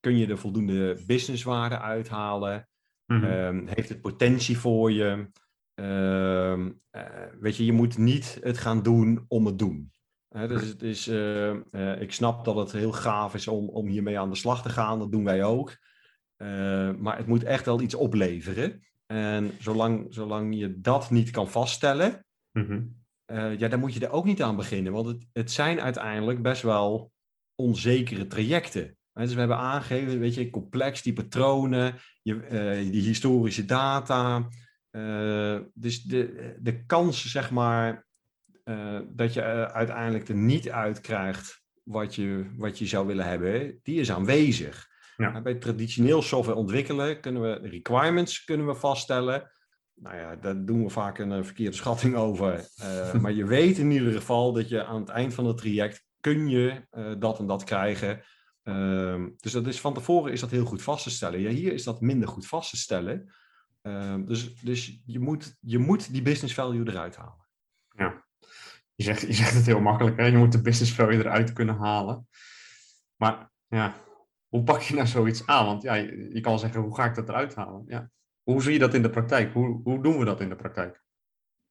kun 0.00 0.16
je 0.16 0.26
er 0.28 0.38
voldoende 0.38 1.02
businesswaarde 1.06 1.78
uithalen? 1.78 2.68
Mhm. 3.06 3.24
Ehm, 3.24 3.66
heeft 3.66 3.88
het 3.88 4.00
potentie 4.00 4.58
voor 4.58 4.92
je? 4.92 5.30
Ehm, 5.82 6.70
eh, 6.90 7.02
weet 7.40 7.56
je, 7.56 7.64
je 7.64 7.72
moet 7.72 7.98
niet 7.98 8.38
het 8.42 8.58
gaan 8.58 8.82
doen 8.82 9.24
om 9.28 9.46
het 9.46 9.58
doen. 9.58 9.92
Dus 10.28 10.68
het 10.68 10.82
is, 10.82 11.08
eh, 11.08 11.50
eh, 11.50 12.00
ik 12.00 12.12
snap 12.12 12.44
dat 12.44 12.56
het 12.56 12.72
heel 12.72 12.92
gaaf 12.92 13.34
is 13.34 13.48
om, 13.48 13.68
om 13.68 13.86
hiermee 13.86 14.18
aan 14.18 14.30
de 14.30 14.36
slag 14.36 14.62
te 14.62 14.68
gaan. 14.68 14.98
Dat 14.98 15.12
doen 15.12 15.24
wij 15.24 15.44
ook. 15.44 15.76
Maar 16.98 17.16
het 17.16 17.26
moet 17.26 17.44
echt 17.44 17.64
wel 17.64 17.80
iets 17.80 17.94
opleveren. 17.94 18.82
En 19.06 19.50
zolang, 19.58 20.06
zolang 20.10 20.58
je 20.58 20.80
dat 20.80 21.10
niet 21.10 21.30
kan 21.30 21.48
vaststellen, 21.50 22.26
Mhm. 22.52 22.82
ja, 23.58 23.68
daar 23.68 23.78
moet 23.78 23.94
je 23.94 24.06
er 24.06 24.12
ook 24.12 24.24
niet 24.24 24.42
aan 24.42 24.56
beginnen. 24.56 24.92
Want 24.92 25.06
het, 25.06 25.26
het 25.32 25.50
zijn 25.50 25.80
uiteindelijk 25.80 26.42
best 26.42 26.62
wel 26.62 27.12
onzekere 27.54 28.26
trajecten. 28.26 28.96
Dus 29.12 29.32
we 29.32 29.38
hebben 29.38 29.56
aangegeven, 29.56 30.18
weet 30.18 30.34
je, 30.34 30.50
complex, 30.50 31.02
die 31.02 31.12
patronen, 31.12 31.94
je, 32.22 32.88
die 32.90 33.02
historische 33.02 33.64
data. 33.64 34.48
Eh, 34.92 35.58
dus 35.74 36.02
de, 36.02 36.54
de 36.60 36.84
kans, 36.84 37.30
zeg 37.30 37.50
maar, 37.50 38.06
eh, 38.64 39.00
dat 39.08 39.32
je 39.32 39.40
eh, 39.40 39.64
uiteindelijk 39.64 40.28
er 40.28 40.34
niet 40.34 40.70
uit 40.70 41.00
krijgt 41.00 41.62
wat 41.82 42.14
je, 42.14 42.52
wat 42.56 42.78
je 42.78 42.86
zou 42.86 43.06
willen 43.06 43.26
hebben, 43.26 43.78
die 43.82 44.00
is 44.00 44.12
aanwezig. 44.12 44.90
Ja. 45.16 45.42
Bij 45.42 45.54
traditioneel 45.54 46.22
software 46.22 46.58
ontwikkelen 46.58 47.20
kunnen 47.20 47.42
we 47.42 47.68
requirements 47.68 48.44
kunnen 48.44 48.66
we 48.66 48.74
vaststellen. 48.74 49.50
Nou 49.94 50.16
ja, 50.16 50.36
daar 50.36 50.64
doen 50.64 50.82
we 50.82 50.90
vaak 50.90 51.18
een 51.18 51.44
verkeerde 51.44 51.76
schatting 51.76 52.16
over. 52.16 52.68
Maar 53.20 53.32
je 53.32 53.46
weet 53.46 53.78
in 53.78 53.90
ieder 53.90 54.12
geval 54.12 54.52
dat 54.52 54.68
je 54.68 54.84
aan 54.84 55.00
het 55.00 55.08
eind 55.08 55.34
van 55.34 55.46
het 55.46 55.56
traject 55.56 56.04
kun 56.20 56.48
je 56.48 56.86
dat 57.18 57.38
en 57.38 57.46
dat 57.46 57.64
krijgen. 57.64 58.22
Ehm, 58.62 59.28
dus 59.36 59.52
dat 59.52 59.66
is, 59.66 59.80
van 59.80 59.94
tevoren 59.94 60.32
is 60.32 60.40
dat 60.40 60.50
heel 60.50 60.64
goed 60.64 60.82
vast 60.82 61.02
te 61.02 61.10
stellen. 61.10 61.40
Ja, 61.40 61.50
hier 61.50 61.72
is 61.72 61.84
dat 61.84 62.00
minder 62.00 62.28
goed 62.28 62.46
vast 62.46 62.70
te 62.70 62.76
stellen. 62.76 63.32
Ehm, 63.82 64.24
dus 64.24 64.60
dus 64.60 65.02
je, 65.04 65.18
moet, 65.18 65.56
je 65.60 65.78
moet 65.78 66.12
die 66.12 66.22
business 66.22 66.54
value 66.54 66.88
eruit 66.88 67.16
halen. 67.16 67.46
Ja. 67.88 68.24
Je 68.94 69.04
zegt, 69.04 69.20
je 69.20 69.32
zegt 69.32 69.54
het 69.54 69.66
heel 69.66 69.80
makkelijk, 69.80 70.16
hè? 70.16 70.26
je 70.26 70.36
moet 70.36 70.52
de 70.52 70.62
business 70.62 70.94
value 70.94 71.18
eruit 71.18 71.52
kunnen 71.52 71.76
halen. 71.76 72.28
Maar 73.16 73.50
ja, 73.66 73.94
hoe 74.48 74.62
pak 74.62 74.80
je 74.80 74.94
nou 74.94 75.06
zoiets 75.06 75.46
aan? 75.46 75.66
Want 75.66 75.82
ja, 75.82 75.94
je, 75.94 76.30
je 76.32 76.40
kan 76.40 76.58
zeggen, 76.58 76.80
hoe 76.80 76.94
ga 76.94 77.04
ik 77.04 77.14
dat 77.14 77.28
eruit 77.28 77.54
halen? 77.54 77.82
Ja. 77.86 78.10
Hoe 78.42 78.62
zie 78.62 78.72
je 78.72 78.78
dat 78.78 78.94
in 78.94 79.02
de 79.02 79.10
praktijk? 79.10 79.52
Hoe, 79.52 79.80
hoe 79.82 80.02
doen 80.02 80.18
we 80.18 80.24
dat 80.24 80.40
in 80.40 80.48
de 80.48 80.56
praktijk? 80.56 81.02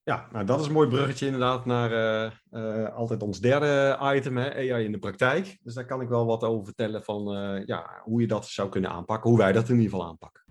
Ja, 0.04 0.28
nou 0.32 0.46
dat 0.46 0.60
is 0.60 0.66
een 0.66 0.74
mooi 0.74 0.88
bruggetje 0.88 1.26
inderdaad 1.26 1.66
naar 1.66 1.92
eh, 1.92 2.32
eh, 2.50 2.94
altijd 2.94 3.24
ons 3.24 3.40
derde 3.40 4.00
item, 4.16 4.38
hè, 4.38 4.54
AI 4.54 4.86
in 4.86 4.92
de 4.92 5.00
praktijk. 5.00 5.58
Dus 5.62 5.74
daar 5.74 5.86
kan 5.86 6.02
ik 6.02 6.10
wel 6.10 6.26
wat 6.26 6.44
over 6.44 6.66
vertellen 6.66 7.04
van 7.04 7.36
eh, 7.36 7.66
ja, 7.66 8.02
hoe 8.04 8.22
je 8.22 8.28
dat 8.28 8.46
zou 8.46 8.70
kunnen 8.70 8.90
aanpakken, 8.90 9.30
hoe 9.30 9.40
wij 9.40 9.52
dat 9.52 9.70
in 9.70 9.76
ieder 9.76 9.92
geval 9.92 10.08
aanpakken. 10.08 10.44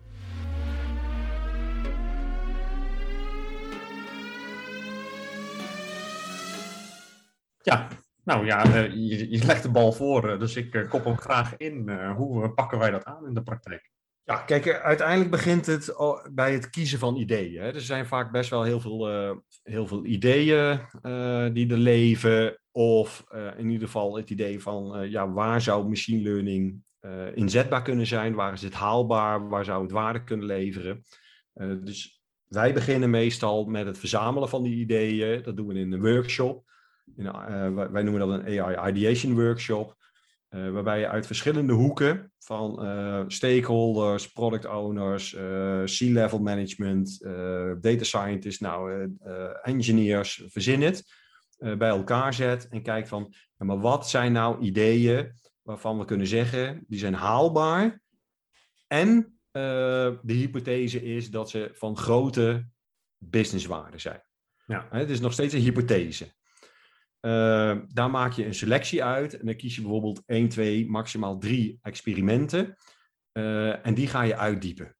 Ja, 7.62 7.88
nou 8.24 8.46
ja, 8.46 8.64
eh, 8.64 8.92
je, 9.30 9.44
legt 9.44 9.62
de 9.62 9.70
bal 9.70 9.92
voor, 9.92 10.30
eh, 10.30 10.38
dus 10.38 10.56
ik 10.56 10.74
eh, 10.74 10.88
kop 10.88 11.04
hem 11.04 11.16
graag 11.16 11.56
in. 11.56 11.90
Hoe 11.90 12.50
pakken 12.50 12.78
wij 12.78 12.90
dat 12.90 13.04
aan 13.04 13.26
in 13.26 13.34
de 13.34 13.42
praktijk? 13.42 13.90
Ja, 14.24 14.36
kijk, 14.36 14.80
uiteindelijk 14.80 15.30
begint 15.30 15.66
het 15.66 15.94
bij 16.32 16.52
het 16.52 16.70
kiezen 16.70 16.98
van 16.98 17.16
ideeën. 17.16 17.62
Er 17.62 17.80
zijn 17.80 18.06
vaak 18.06 18.32
best 18.32 18.50
wel 18.50 18.62
heel 18.62 18.80
veel, 18.80 19.06
heel 19.62 19.86
veel 19.86 20.04
ideeën 20.04 20.80
die 21.52 21.70
er 21.70 21.78
leven. 21.78 22.60
Of 22.72 23.24
in 23.56 23.70
ieder 23.70 23.86
geval 23.86 24.16
het 24.16 24.30
idee 24.30 24.62
van, 24.62 25.10
ja, 25.10 25.30
waar 25.30 25.60
zou 25.60 25.88
machine 25.88 26.22
learning 26.22 26.82
inzetbaar 27.34 27.82
kunnen 27.82 28.06
zijn? 28.06 28.34
Waar 28.34 28.52
is 28.52 28.62
het 28.62 28.74
haalbaar? 28.74 29.48
Waar 29.48 29.64
zou 29.64 29.82
het 29.82 29.92
waarde 29.92 30.24
kunnen 30.24 30.46
leveren? 30.46 31.04
Dus 31.84 32.22
wij 32.46 32.72
beginnen 32.72 33.10
meestal 33.10 33.64
met 33.64 33.86
het 33.86 33.98
verzamelen 33.98 34.48
van 34.48 34.62
die 34.62 34.76
ideeën. 34.76 35.42
Dat 35.42 35.56
doen 35.56 35.66
we 35.66 35.74
in 35.74 35.92
een 35.92 36.00
workshop. 36.00 36.69
In, 37.16 37.26
eh, 37.26 37.74
wij- 37.90 38.02
noemen 38.02 38.28
dat 38.28 38.28
een 38.28 38.60
AI 38.60 38.90
Ideation 38.90 39.34
Workshop. 39.34 39.98
Eh, 40.48 40.70
waarbij 40.70 40.98
je 40.98 41.08
uit 41.08 41.26
verschillende 41.26 41.72
hoeken 41.72 42.32
van 42.38 42.84
eh, 42.84 43.24
stakeholders, 43.26 44.32
product 44.32 44.66
owners, 44.66 45.30
C-level 45.84 46.38
management, 46.38 47.20
data 47.80 48.04
scientists, 48.04 48.60
nou, 48.60 49.08
engineers, 49.62 50.42
verzin 50.46 50.82
het, 50.82 51.04
bij 51.58 51.88
elkaar 51.88 52.34
zet 52.34 52.68
en 52.68 52.82
kijkt 52.82 53.08
van, 53.08 53.34
ja, 53.56 53.64
maar 53.64 53.80
wat 53.80 54.08
zijn 54.08 54.32
nou 54.32 54.60
ideeën 54.60 55.32
waarvan 55.62 55.98
we 55.98 56.04
kunnen 56.04 56.26
zeggen, 56.26 56.84
die 56.88 56.98
zijn 56.98 57.14
haalbaar 57.14 58.02
en 58.86 59.38
de 59.50 60.18
hypothese 60.22 61.02
is 61.02 61.30
dat 61.30 61.50
ze 61.50 61.70
van 61.72 61.96
grote 61.96 62.66
businesswaarde 63.18 63.98
zijn. 63.98 64.22
Ja. 64.66 64.86
Het 64.90 65.10
is 65.10 65.20
nog 65.20 65.32
steeds 65.32 65.54
een 65.54 65.60
hypothese. 65.60 66.32
Eh, 67.20 67.78
daar 67.88 68.10
maak 68.10 68.32
je 68.32 68.46
een 68.46 68.54
selectie 68.54 69.04
uit 69.04 69.38
en 69.38 69.46
dan 69.46 69.56
kies 69.56 69.74
je 69.74 69.80
bijvoorbeeld 69.80 70.22
1, 70.26 70.48
2, 70.48 70.90
maximaal 70.90 71.38
3 71.38 71.78
experimenten. 71.82 72.76
Eh, 73.32 73.86
en 73.86 73.94
die 73.94 74.06
ga 74.06 74.22
je 74.22 74.36
uitdiepen. 74.36 74.96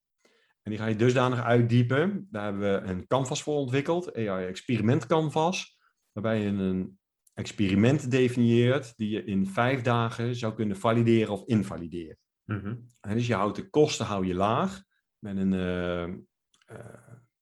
En 0.62 0.70
die 0.70 0.78
ga 0.78 0.86
je 0.86 0.96
dusdanig 0.96 1.42
uitdiepen. 1.42 2.28
Daar 2.30 2.44
hebben 2.44 2.60
we 2.60 2.88
een 2.88 3.06
canvas 3.06 3.42
voor 3.42 3.56
ontwikkeld, 3.56 4.16
AI 4.16 4.46
Experiment 4.46 5.06
Canvas, 5.06 5.78
waarbij 6.12 6.40
je 6.40 6.48
een 6.48 6.98
experiment 7.34 8.10
definieert 8.10 8.96
die 8.96 9.10
je 9.10 9.24
in 9.24 9.46
vijf 9.46 9.82
dagen 9.82 10.34
zou 10.34 10.54
kunnen 10.54 10.76
valideren 10.76 11.32
of 11.32 11.46
invalideren. 11.46 12.18
Mhm. 12.44 12.76
En 13.00 13.16
dus 13.16 13.26
je 13.26 13.34
houdt 13.34 13.56
de 13.56 13.70
kosten 13.70 14.06
hou 14.06 14.26
je 14.26 14.34
laag. 14.34 14.82
Met 15.18 15.36
een, 15.36 15.52
eh, 15.52 16.02
eh, 16.02 16.08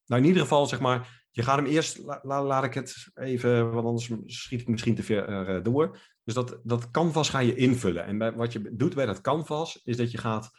nou 0.07 0.21
in 0.23 0.25
ieder 0.25 0.43
geval 0.43 0.67
zeg 0.67 0.81
maar, 0.81 1.27
je 1.31 1.43
gaat 1.43 1.57
hem 1.57 1.67
eerst, 1.67 1.99
la- 1.99 2.21
la- 2.23 2.45
laat 2.45 2.65
ik 2.65 2.75
het 2.75 3.11
even, 3.15 3.73
want 3.73 3.87
anders 3.87 4.11
schiet 4.27 4.61
ik 4.61 4.69
misschien 4.69 4.95
te 4.95 5.03
ver 5.03 5.25
eh, 5.25 5.63
door. 5.63 5.99
Dus 6.25 6.35
dat, 6.35 6.61
dat 6.63 6.91
canvas 6.91 7.29
ga 7.29 7.39
je 7.39 7.55
invullen. 7.55 8.05
En 8.05 8.19
bij, 8.19 8.33
wat 8.33 8.53
je 8.53 8.77
doet 8.77 8.95
bij 8.95 9.07
dat 9.07 9.21
canvas, 9.21 9.81
is 9.85 9.97
dat 9.97 10.11
je 10.11 10.19
gaat 10.19 10.51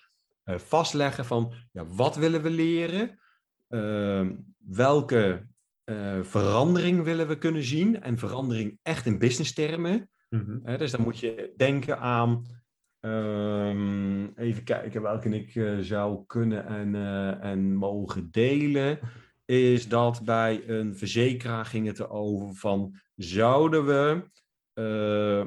eh, 0.43 0.57
vastleggen 0.57 1.25
van, 1.25 1.53
ja, 1.71 1.85
wat 1.85 2.15
willen 2.15 2.41
we 2.41 2.49
leren? 2.49 3.19
Ehm, 3.67 4.35
welke 4.57 5.47
eh, 5.83 6.19
verandering 6.21 7.03
willen 7.03 7.27
we 7.27 7.37
kunnen 7.37 7.63
zien? 7.63 8.01
En 8.01 8.17
verandering 8.17 8.79
echt 8.81 9.05
in 9.05 9.19
business 9.19 9.53
termen. 9.53 10.09
Mhm. 10.29 10.77
Dus 10.77 10.91
dan 10.91 11.01
moet 11.01 11.19
je 11.19 11.53
denken 11.57 11.99
aan, 11.99 12.45
ehm, 12.99 14.25
even 14.35 14.63
kijken 14.63 15.01
welke 15.01 15.29
ik 15.29 15.55
eh, 15.55 15.77
zou 15.79 16.23
kunnen 16.25 16.65
en, 16.65 16.95
eh, 16.95 17.43
en 17.51 17.75
mogen 17.75 18.31
delen. 18.31 18.99
Is 19.49 19.87
dat 19.87 20.21
bij 20.23 20.69
een 20.69 20.95
verzekeraar 20.95 21.65
ging 21.65 21.87
het 21.87 21.99
erover 21.99 22.55
van, 22.55 22.99
zouden 23.15 23.85
we 23.85 24.29
eh, 24.73 25.41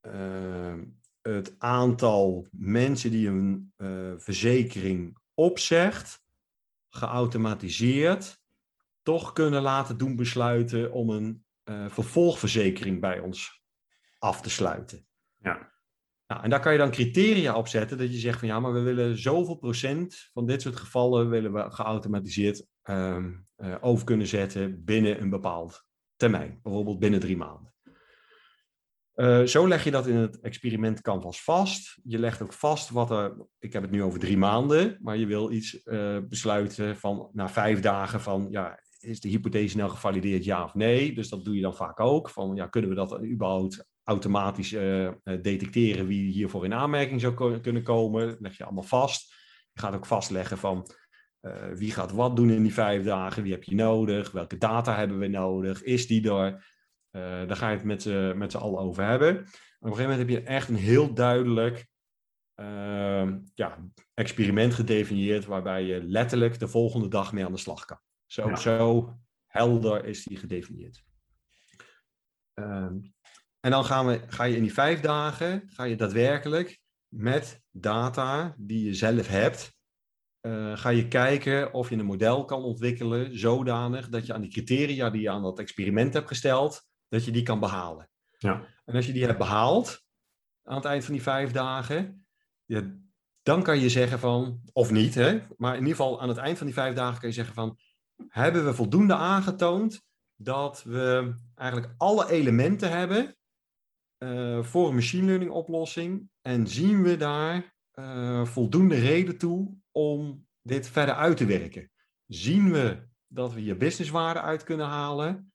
eh, 0.00 0.80
het 1.22 1.54
aantal 1.58 2.46
mensen 2.50 3.10
die 3.10 3.28
een 3.28 3.72
eh, 3.76 4.12
verzekering 4.16 5.18
opzegt, 5.34 6.22
geautomatiseerd, 6.88 8.42
toch 9.02 9.32
kunnen 9.32 9.62
laten 9.62 9.98
doen 9.98 10.16
besluiten 10.16 10.92
om 10.92 11.10
een 11.10 11.44
vervolgverzekering 11.88 13.00
bij 13.00 13.18
ons 13.18 13.62
af 14.18 14.40
te 14.40 14.50
sluiten. 14.50 15.06
Ja. 15.36 15.73
Nou, 16.26 16.42
en 16.42 16.50
daar 16.50 16.60
kan 16.60 16.72
je 16.72 16.78
dan 16.78 16.90
criteria 16.90 17.56
op 17.56 17.68
zetten 17.68 17.98
dat 17.98 18.12
je 18.12 18.18
zegt 18.18 18.38
van 18.38 18.48
ja, 18.48 18.60
maar 18.60 18.72
we 18.72 18.80
willen 18.80 19.18
zoveel 19.18 19.56
procent 19.56 20.30
van 20.32 20.46
dit 20.46 20.62
soort 20.62 20.76
gevallen 20.76 21.30
willen 21.30 21.52
we 21.52 21.70
geautomatiseerd 21.70 22.66
ehm, 22.82 23.32
eh, 23.56 23.74
over 23.80 24.04
kunnen 24.04 24.26
zetten 24.26 24.84
binnen 24.84 25.20
een 25.20 25.30
bepaald 25.30 25.84
termijn, 26.16 26.58
bijvoorbeeld 26.62 26.98
binnen 26.98 27.20
drie 27.20 27.36
maanden. 27.36 27.72
Eh, 29.14 29.42
zo 29.42 29.68
leg 29.68 29.84
je 29.84 29.90
dat 29.90 30.06
in 30.06 30.16
het 30.16 30.40
experiment 30.40 31.00
Canvas 31.00 31.42
vast. 31.42 32.00
Je 32.02 32.18
legt 32.18 32.42
ook 32.42 32.52
vast 32.52 32.90
wat 32.90 33.10
er, 33.10 33.46
ik 33.58 33.72
heb 33.72 33.82
het 33.82 33.90
nu 33.90 34.02
over 34.02 34.18
drie 34.18 34.36
maanden, 34.36 34.98
maar 35.00 35.16
je 35.16 35.26
wil 35.26 35.50
iets 35.50 35.82
eh, 35.82 36.18
besluiten 36.28 36.96
van 36.96 37.30
na 37.32 37.48
vijf 37.48 37.80
dagen 37.80 38.20
van 38.20 38.46
ja, 38.50 38.82
is 38.98 39.20
de 39.20 39.28
hypothese 39.28 39.76
nou 39.76 39.90
gevalideerd 39.90 40.44
ja 40.44 40.64
of 40.64 40.74
nee? 40.74 41.14
Dus 41.14 41.28
dat 41.28 41.44
doe 41.44 41.54
je 41.54 41.62
dan 41.62 41.76
vaak 41.76 42.00
ook. 42.00 42.30
Van 42.30 42.54
ja, 42.54 42.66
kunnen 42.66 42.90
we 42.90 42.96
dat 42.96 43.22
überhaupt 43.22 43.86
automatisch 44.04 44.72
eh, 44.72 45.06
eh, 45.06 45.14
detecteren 45.22 46.06
wie 46.06 46.32
hiervoor 46.32 46.64
in 46.64 46.74
aanmerking 46.74 47.20
zou 47.20 47.60
kunnen 47.60 47.82
komen? 47.82 48.26
Dat 48.26 48.40
leg 48.40 48.56
je 48.56 48.64
allemaal 48.64 48.82
vast. 48.82 49.32
Je 49.72 49.80
gaat 49.80 49.94
ook 49.94 50.06
vastleggen 50.06 50.58
van 50.58 50.86
eh, 51.40 51.68
wie 51.72 51.92
gaat 51.92 52.12
wat 52.12 52.36
doen 52.36 52.50
in 52.50 52.62
die 52.62 52.74
vijf 52.74 53.04
dagen, 53.04 53.42
wie 53.42 53.52
heb 53.52 53.62
je 53.64 53.74
nodig, 53.74 54.30
welke 54.30 54.58
data 54.58 54.96
hebben 54.96 55.18
we 55.18 55.26
nodig, 55.26 55.82
is 55.82 56.06
die 56.06 56.30
er? 56.30 56.72
Eh, 57.10 57.20
daar 57.20 57.56
ga 57.56 57.70
je 57.70 57.76
het 57.76 57.84
met, 57.84 58.02
z'n- 58.02 58.32
met 58.36 58.50
z'n 58.50 58.56
allen 58.58 58.78
over 58.78 59.04
hebben. 59.04 59.28
En 59.36 59.36
op 59.36 59.46
een 59.90 59.96
gegeven 59.96 60.10
moment 60.10 60.18
heb 60.18 60.28
je 60.28 60.42
echt 60.42 60.68
een 60.68 60.74
heel 60.74 61.14
duidelijk 61.14 61.86
ehm, 62.54 63.38
ja, 63.54 63.88
experiment 64.14 64.74
gedefinieerd 64.74 65.44
waarbij 65.44 65.82
je 65.84 66.02
letterlijk 66.02 66.58
de 66.58 66.68
volgende 66.68 67.08
dag 67.08 67.32
mee 67.32 67.44
aan 67.44 67.52
de 67.52 67.58
slag 67.58 67.84
kan. 67.84 67.98
Zo, 68.26 68.48
Ja. 68.48 68.56
zo 68.56 69.12
helder 69.46 70.04
is 70.04 70.24
die 70.24 70.36
gedefinieerd. 70.36 71.04
Ehm, 72.54 72.98
en 73.64 73.70
dan 73.70 73.84
gaan 73.84 74.06
we, 74.06 74.20
ga 74.26 74.44
je 74.44 74.56
in 74.56 74.62
die 74.62 74.72
vijf 74.72 75.00
dagen, 75.00 75.62
ga 75.66 75.84
je 75.84 75.96
daadwerkelijk 75.96 76.80
met 77.08 77.62
data 77.70 78.54
die 78.58 78.84
je 78.84 78.94
zelf 78.94 79.28
hebt, 79.28 79.72
eh, 80.40 80.76
ga 80.76 80.88
je 80.88 81.08
kijken 81.08 81.72
of 81.72 81.90
je 81.90 81.96
een 81.96 82.04
model 82.04 82.44
kan 82.44 82.62
ontwikkelen 82.62 83.38
zodanig 83.38 84.08
dat 84.08 84.26
je 84.26 84.32
aan 84.34 84.40
die 84.40 84.50
criteria 84.50 85.10
die 85.10 85.20
je 85.20 85.30
aan 85.30 85.42
dat 85.42 85.58
experiment 85.58 86.14
hebt 86.14 86.28
gesteld, 86.28 86.82
dat 87.08 87.24
je 87.24 87.30
die 87.30 87.42
kan 87.42 87.60
behalen. 87.60 88.10
Ja. 88.38 88.66
En 88.84 88.94
als 88.94 89.06
je 89.06 89.12
die 89.12 89.24
hebt 89.24 89.38
behaald 89.38 90.02
aan 90.62 90.76
het 90.76 90.84
eind 90.84 91.04
van 91.04 91.14
die 91.14 91.22
vijf 91.22 91.52
dagen, 91.52 92.26
ja, 92.64 92.82
dan 93.42 93.62
kan 93.62 93.78
je 93.78 93.88
zeggen 93.88 94.18
van, 94.18 94.60
of 94.72 94.90
niet, 94.90 95.14
hè, 95.14 95.40
maar 95.56 95.72
in 95.72 95.80
ieder 95.80 95.96
geval 95.96 96.20
aan 96.20 96.28
het 96.28 96.38
eind 96.38 96.58
van 96.58 96.66
die 96.66 96.76
vijf 96.76 96.94
dagen 96.94 97.20
kan 97.20 97.28
je 97.28 97.34
zeggen 97.34 97.54
van, 97.54 97.78
hebben 98.28 98.64
we 98.64 98.74
voldoende 98.74 99.14
aangetoond 99.14 100.02
dat 100.36 100.82
we 100.82 101.34
eigenlijk 101.54 101.94
alle 101.96 102.30
elementen 102.30 102.90
hebben 102.90 103.36
eh, 104.24 104.62
voor 104.62 104.88
een 104.88 104.94
machine 104.94 105.26
learning 105.26 105.50
oplossing. 105.50 106.28
En 106.42 106.66
zien 106.66 107.02
we 107.02 107.16
daar 107.16 107.74
eh, 107.90 108.44
voldoende 108.44 108.94
reden 108.94 109.38
toe 109.38 109.74
om 109.92 110.46
dit 110.62 110.88
verder 110.88 111.14
uit 111.14 111.36
te 111.36 111.46
werken? 111.46 111.90
Zien 112.26 112.72
we 112.72 113.08
dat 113.26 113.52
we 113.52 113.60
hier 113.60 113.76
businesswaarde 113.76 114.40
uit 114.40 114.64
kunnen 114.64 114.86
halen? 114.86 115.52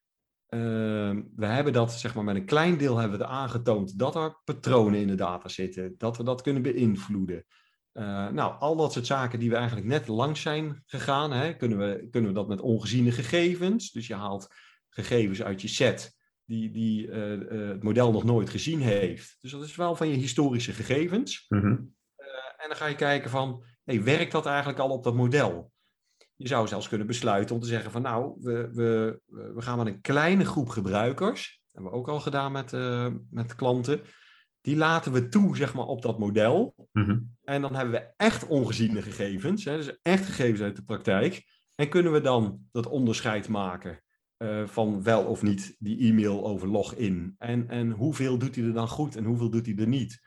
Ehm, 0.47 1.21
we 1.35 1.45
hebben 1.45 1.73
dat, 1.73 1.93
zeg 1.93 2.15
maar, 2.15 2.23
met 2.23 2.35
een 2.35 2.45
klein 2.45 2.77
deel 2.77 2.97
hebben 2.97 3.19
we 3.19 3.25
aangetoond 3.25 3.99
dat 3.99 4.15
er 4.15 4.41
patronen 4.43 4.99
in 4.99 5.07
de 5.07 5.15
data 5.15 5.47
zitten, 5.47 5.95
dat 5.97 6.17
we 6.17 6.23
dat 6.23 6.41
kunnen 6.41 6.61
beïnvloeden. 6.61 7.45
Nou, 8.31 8.59
al 8.59 8.75
dat 8.75 8.93
soort 8.93 9.05
zaken 9.05 9.39
die 9.39 9.49
we 9.49 9.55
eigenlijk 9.55 9.87
net 9.87 10.07
langs 10.07 10.41
zijn 10.41 10.83
gegaan, 10.85 11.31
hè, 11.31 11.55
kunnen, 11.55 11.77
we, 11.77 12.07
kunnen 12.11 12.29
we 12.29 12.35
dat 12.35 12.47
met 12.47 12.61
ongeziene 12.61 13.11
gegevens. 13.11 13.91
Dus 13.91 14.07
je 14.07 14.15
haalt 14.15 14.47
gegevens 14.89 15.43
uit 15.43 15.61
je 15.61 15.67
set 15.67 16.18
die, 16.49 16.71
die 16.71 17.07
uh, 17.07 17.31
uh, 17.31 17.67
het 17.67 17.83
model 17.83 18.11
nog 18.11 18.23
nooit 18.23 18.49
gezien 18.49 18.81
heeft. 18.81 19.37
Dus 19.41 19.51
dat 19.51 19.63
is 19.63 19.75
wel 19.75 19.95
van 19.95 20.07
je 20.07 20.15
historische 20.15 20.73
gegevens. 20.73 21.45
Mhm. 21.47 21.67
en 22.57 22.67
dan 22.67 22.75
ga 22.75 22.85
je 22.85 22.95
kijken 22.95 23.29
van, 23.29 23.63
hey, 23.83 24.03
werkt 24.03 24.31
dat 24.31 24.45
eigenlijk 24.45 24.79
al 24.79 24.89
op 24.89 25.03
dat 25.03 25.15
model? 25.15 25.71
Je 26.35 26.47
zou 26.47 26.67
zelfs 26.67 26.87
kunnen 26.87 27.07
besluiten 27.07 27.55
om 27.55 27.61
te 27.61 27.67
zeggen 27.67 27.91
van 27.91 28.01
nou, 28.01 28.37
we, 28.39 28.69
we, 28.73 29.21
we 29.25 29.61
gaan 29.61 29.77
met 29.77 29.87
een 29.87 30.01
kleine 30.01 30.45
groep 30.45 30.69
gebruikers, 30.69 31.61
dat 31.63 31.73
hebben 31.73 31.91
we 31.91 31.97
ook 31.97 32.07
al 32.07 32.19
gedaan 32.19 32.51
met, 32.51 32.71
met 33.29 33.55
klanten, 33.55 34.01
die 34.61 34.75
laten 34.75 35.11
we 35.11 35.27
toe 35.27 35.57
zeg 35.57 35.73
maar, 35.73 35.85
op 35.85 36.01
dat 36.01 36.19
model. 36.19 36.87
Mhm. 36.91 37.19
En 37.43 37.61
dan 37.61 37.75
hebben 37.75 37.93
we 37.93 38.13
echt 38.17 38.47
ongeziene 38.47 39.01
gegevens, 39.01 39.65
hè, 39.65 39.77
dus 39.77 39.99
echt 40.01 40.25
gegevens 40.25 40.61
uit 40.61 40.75
de 40.75 40.83
praktijk. 40.83 41.43
En 41.75 41.89
kunnen 41.89 42.11
we 42.11 42.21
dan 42.21 42.67
dat 42.71 42.87
onderscheid 42.87 43.47
maken 43.47 44.03
uh, 44.39 44.67
van 44.67 45.03
wel 45.03 45.23
of 45.23 45.41
niet 45.41 45.75
die 45.79 46.09
e-mail 46.09 46.45
over 46.45 46.67
login. 46.67 47.35
En, 47.37 47.69
en 47.69 47.91
hoeveel 47.91 48.37
doet 48.37 48.55
hij 48.55 48.65
er 48.65 48.73
dan 48.73 48.87
goed 48.87 49.15
en 49.15 49.23
hoeveel 49.23 49.49
doet 49.49 49.65
hij 49.65 49.75
er 49.75 49.87
niet. 49.87 50.21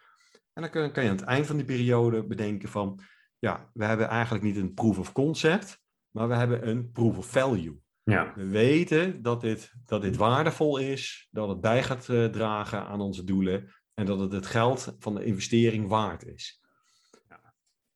En 0.53 0.63
dan 0.63 0.71
kun, 0.71 0.93
kan 0.93 1.05
je 1.05 1.11
aan 1.11 1.17
het 1.17 1.25
eind 1.25 1.47
van 1.47 1.57
die 1.57 1.65
periode 1.65 2.27
bedenken 2.27 2.69
van, 2.69 3.01
ja, 3.39 3.71
we 3.73 3.85
hebben 3.85 4.09
eigenlijk 4.09 4.45
niet 4.45 4.57
een 4.57 4.75
proof 4.75 4.99
of 4.99 5.13
concept, 5.13 5.81
maar 6.11 6.29
we 6.29 6.35
hebben 6.35 6.69
een 6.69 6.91
proof 6.91 7.19
of 7.19 7.27
value. 7.27 7.81
Ja. 8.03 8.33
We 8.35 8.47
weten 8.47 9.23
dat 9.23 9.41
dit, 9.41 9.73
dat 9.85 10.03
dit 10.03 10.17
waardevol 10.17 10.79
is, 10.79 11.29
dat 11.31 11.49
het 11.49 11.61
bij 11.61 11.83
gaat 11.83 12.09
uh, 12.09 12.25
dragen 12.25 12.87
aan 12.87 13.01
onze 13.01 13.25
doelen 13.25 13.73
en 13.95 14.07
dat 14.07 14.19
het 14.19 14.33
het 14.33 14.47
geld 14.47 14.97
van 14.99 15.15
de 15.15 15.25
investering 15.25 15.89
waard 15.89 16.25
is. 16.25 16.61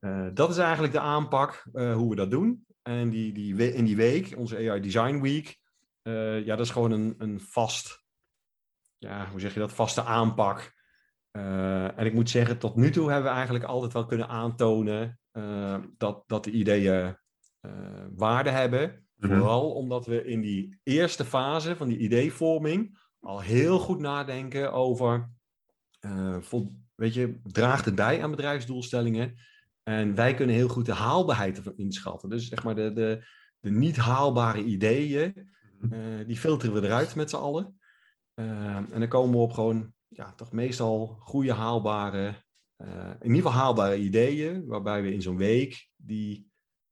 Uh, 0.00 0.28
dat 0.34 0.50
is 0.50 0.58
eigenlijk 0.58 0.92
de 0.92 1.00
aanpak 1.00 1.66
hoe 1.72 2.08
we 2.08 2.16
dat 2.16 2.30
doen. 2.30 2.66
En 2.82 3.10
die, 3.10 3.32
die, 3.32 3.74
in 3.74 3.84
die 3.84 3.96
week, 3.96 4.34
onze 4.36 4.56
AI 4.56 4.80
Design 4.80 5.20
Week, 5.20 5.58
ja, 6.44 6.56
dat 6.56 6.60
is 6.60 6.70
gewoon 6.70 6.90
een, 6.90 7.14
een 7.18 7.40
vast, 7.40 8.04
ja, 8.98 9.28
hoe 9.30 9.40
zeg 9.40 9.54
je 9.54 9.60
dat, 9.60 9.72
vaste 9.72 10.02
aanpak. 10.02 10.74
en 11.30 12.06
ik 12.06 12.14
moet 12.14 12.30
zeggen, 12.30 12.58
tot 12.58 12.76
nu 12.76 12.90
toe 12.90 13.10
hebben 13.10 13.30
we 13.30 13.36
eigenlijk 13.36 13.64
altijd 13.64 13.92
wel 13.92 14.06
kunnen 14.06 14.28
aantonen 14.28 15.20
dat, 15.96 16.22
dat 16.26 16.44
de 16.44 16.50
ideeën 16.50 17.16
waarde 18.16 18.50
hebben. 18.50 19.06
Mhm. 19.16 19.32
Vooral 19.32 19.72
omdat 19.72 20.06
we 20.06 20.24
in 20.24 20.40
die 20.40 20.80
eerste 20.82 21.24
fase 21.24 21.76
van 21.76 21.88
die 21.88 21.98
ideevorming 21.98 22.98
al 23.20 23.40
heel 23.40 23.78
goed 23.78 23.98
nadenken 23.98 24.72
over, 24.72 25.30
weet 26.94 27.14
je, 27.14 27.40
draagt 27.42 27.84
het 27.84 27.94
bij 27.94 28.22
aan 28.22 28.30
bedrijfsdoelstellingen? 28.30 29.34
En 29.82 30.14
wij 30.14 30.34
kunnen 30.34 30.54
heel 30.54 30.68
goed 30.68 30.86
de 30.86 30.94
haalbaarheid 30.94 31.56
ervan 31.56 31.76
inschatten. 31.76 32.28
Dus 32.28 32.48
zeg 32.48 32.64
maar 32.64 32.74
de, 32.74 32.92
de, 32.92 33.24
de 33.60 33.70
niet 33.70 33.96
haalbare 33.96 34.64
ideeën, 34.64 35.50
uh, 35.80 36.26
die 36.26 36.36
filteren 36.36 36.74
we 36.74 36.86
eruit 36.86 37.14
met 37.14 37.30
z'n 37.30 37.36
allen. 37.36 37.78
en 38.34 38.98
dan 38.98 39.08
komen 39.08 39.30
we 39.30 39.42
op 39.42 39.52
gewoon, 39.52 39.92
ja, 40.08 40.32
toch 40.32 40.52
meestal 40.52 41.06
goede 41.06 41.52
haalbare, 41.52 42.44
in 43.20 43.22
ieder 43.22 43.36
geval 43.36 43.52
haalbare 43.52 43.96
ideeën, 43.98 44.66
waarbij 44.66 45.02
we 45.02 45.12
in 45.12 45.22
zo'n 45.22 45.36
week 45.36 45.88
die 45.96 46.50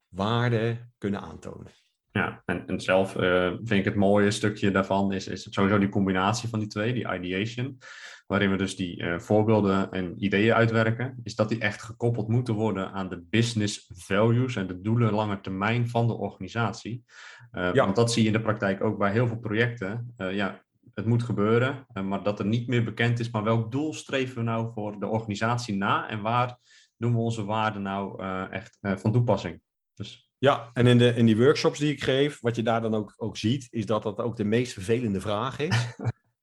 waarde 0.09 0.91
kunnen 0.99 1.21
aantonen. 1.21 1.73
Ja, 2.19 2.43
en, 2.45 2.67
en 2.67 2.81
zelf 2.81 3.17
uh, 3.17 3.47
vind 3.47 3.71
ik 3.71 3.85
het 3.85 3.95
mooie 3.95 4.31
stukje 4.31 4.71
daarvan 4.71 5.13
is, 5.13 5.27
is 5.27 5.47
sowieso 5.51 5.79
die 5.79 5.89
combinatie 5.89 6.49
van 6.49 6.59
die 6.59 6.69
twee, 6.69 6.93
die 6.93 7.15
ideation, 7.15 7.79
waarin 8.27 8.51
we 8.51 8.57
dus 8.57 8.77
die 8.77 9.03
uh, 9.03 9.19
voorbeelden 9.19 9.91
en 9.91 10.25
ideeën 10.25 10.55
uitwerken, 10.55 11.21
is 11.23 11.35
dat 11.35 11.49
die 11.49 11.59
echt 11.59 11.83
gekoppeld 11.83 12.29
moeten 12.29 12.55
worden 12.55 12.93
aan 12.93 13.09
de 13.09 13.23
business 13.31 13.91
values 13.95 14.57
en 14.57 14.67
de 14.67 14.81
doelen 14.81 15.13
lange 15.13 15.41
termijn 15.41 15.89
van 15.89 16.07
de 16.07 16.15
organisatie. 16.15 17.05
Uh, 17.53 17.73
ja. 17.73 17.85
Want 17.85 17.97
dat 17.97 18.13
zie 18.13 18.23
je 18.23 18.29
in 18.29 18.35
de 18.35 18.43
praktijk 18.43 18.85
ook 18.85 18.99
bij 18.99 19.13
heel 19.13 19.27
veel 19.27 19.39
projecten. 19.39 20.15
ja, 20.17 20.63
het 20.95 21.07
moet 21.07 21.23
gebeuren, 21.23 21.87
maar 22.03 22.23
dat 22.23 22.39
er 22.39 22.47
niet 22.47 22.69
meer 22.69 22.85
bekend 22.85 23.21
is, 23.21 23.31
maar 23.31 23.43
welk 23.45 23.73
doel 23.73 23.95
streven 23.95 24.37
we 24.37 24.43
nou 24.43 24.73
voor 24.73 25.01
de 25.01 25.07
organisatie 25.07 25.77
na 25.77 26.09
en 26.09 26.23
waar 26.23 26.59
doen 26.97 27.13
we 27.13 27.19
onze 27.19 27.45
waarden 27.45 27.83
nou 27.83 28.23
echt 28.51 28.79
van 28.81 29.13
toepassing? 29.13 29.61
Dus... 29.95 30.24
Ja, 30.45 30.71
en 30.73 30.87
in, 30.87 30.99
de, 30.99 31.15
in 31.15 31.27
die 31.27 31.37
workshops 31.37 31.79
die 31.79 31.93
ik 31.93 32.03
geef, 32.03 32.41
wat 32.41 32.57
je 32.57 32.63
daar 32.63 32.81
dan 32.81 32.95
ook, 32.95 33.15
ook 33.17 33.37
ziet, 33.37 33.67
is 33.71 33.87
dat 33.87 34.03
dat 34.03 34.19
ook 34.19 34.37
de 34.37 34.45
meest 34.45 34.73
vervelende 34.73 35.21
vraag 35.21 35.59
is. 35.59 35.95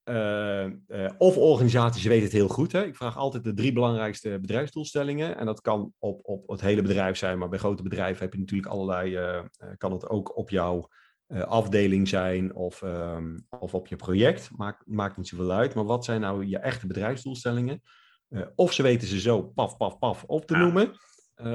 uh, 0.05 0.65
uh, 0.87 1.09
of 1.17 1.37
organisaties 1.37 2.03
weten 2.03 2.23
het 2.23 2.31
heel 2.31 2.47
goed. 2.47 2.71
Hè? 2.71 2.85
Ik 2.85 2.95
vraag 2.95 3.17
altijd 3.17 3.43
de 3.43 3.53
drie 3.53 3.73
belangrijkste 3.73 4.37
bedrijfsdoelstellingen. 4.41 5.37
En 5.37 5.45
dat 5.45 5.61
kan 5.61 5.93
op, 5.99 6.19
op 6.23 6.49
het 6.49 6.61
hele 6.61 6.81
bedrijf 6.81 7.17
zijn, 7.17 7.37
maar 7.37 7.49
bij 7.49 7.59
grote 7.59 7.83
bedrijven 7.83 8.23
heb 8.23 8.33
je 8.33 8.39
natuurlijk 8.39 8.71
allerlei. 8.71 9.17
Uh, 9.17 9.39
kan 9.77 9.91
het 9.91 10.09
ook 10.09 10.37
op 10.37 10.49
jouw 10.49 10.87
afdeling 11.27 12.07
zijn 12.07 12.55
of, 12.55 12.81
um, 12.81 13.47
of 13.59 13.73
op 13.73 13.87
je 13.87 13.95
project. 13.95 14.49
Maakt, 14.55 14.83
maakt 14.85 15.17
niet 15.17 15.27
zoveel 15.27 15.51
uit. 15.51 15.73
Maar 15.73 15.85
wat 15.85 16.05
zijn 16.05 16.21
nou 16.21 16.45
je 16.45 16.57
echte 16.57 16.87
bedrijfsdoelstellingen? 16.87 17.81
of 18.55 18.73
ze 18.73 18.83
weten 18.83 19.07
ze 19.07 19.19
zo 19.19 19.41
paf, 19.41 19.77
paf, 19.77 19.99
paf 19.99 20.23
op 20.23 20.45
te 20.45 20.55
noemen. 20.55 20.91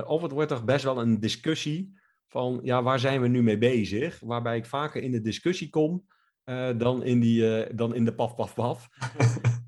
Of 0.07 0.23
het 0.23 0.33
wordt 0.33 0.49
toch 0.49 0.65
best 0.65 0.85
wel 0.85 1.01
een 1.01 1.21
discussie 1.21 1.95
van, 2.37 2.61
ja, 2.63 2.83
waar 2.83 2.99
zijn 2.99 3.21
we 3.21 3.29
nu 3.29 3.43
mee 3.43 3.59
bezig? 3.59 4.21
Waarbij 4.21 4.57
ik 4.57 4.67
vaker 4.67 5.03
in 5.03 5.11
de 5.11 5.21
discussie 5.21 5.71
kom 5.71 6.07
uh, 6.45 6.69
dan, 6.77 7.03
in 7.03 7.21
die, 7.21 7.67
uh, 7.67 7.77
dan 7.77 7.95
in 7.95 8.05
de 8.05 8.15
paf, 8.15 8.35
paf, 8.35 8.55
paf. 8.55 8.89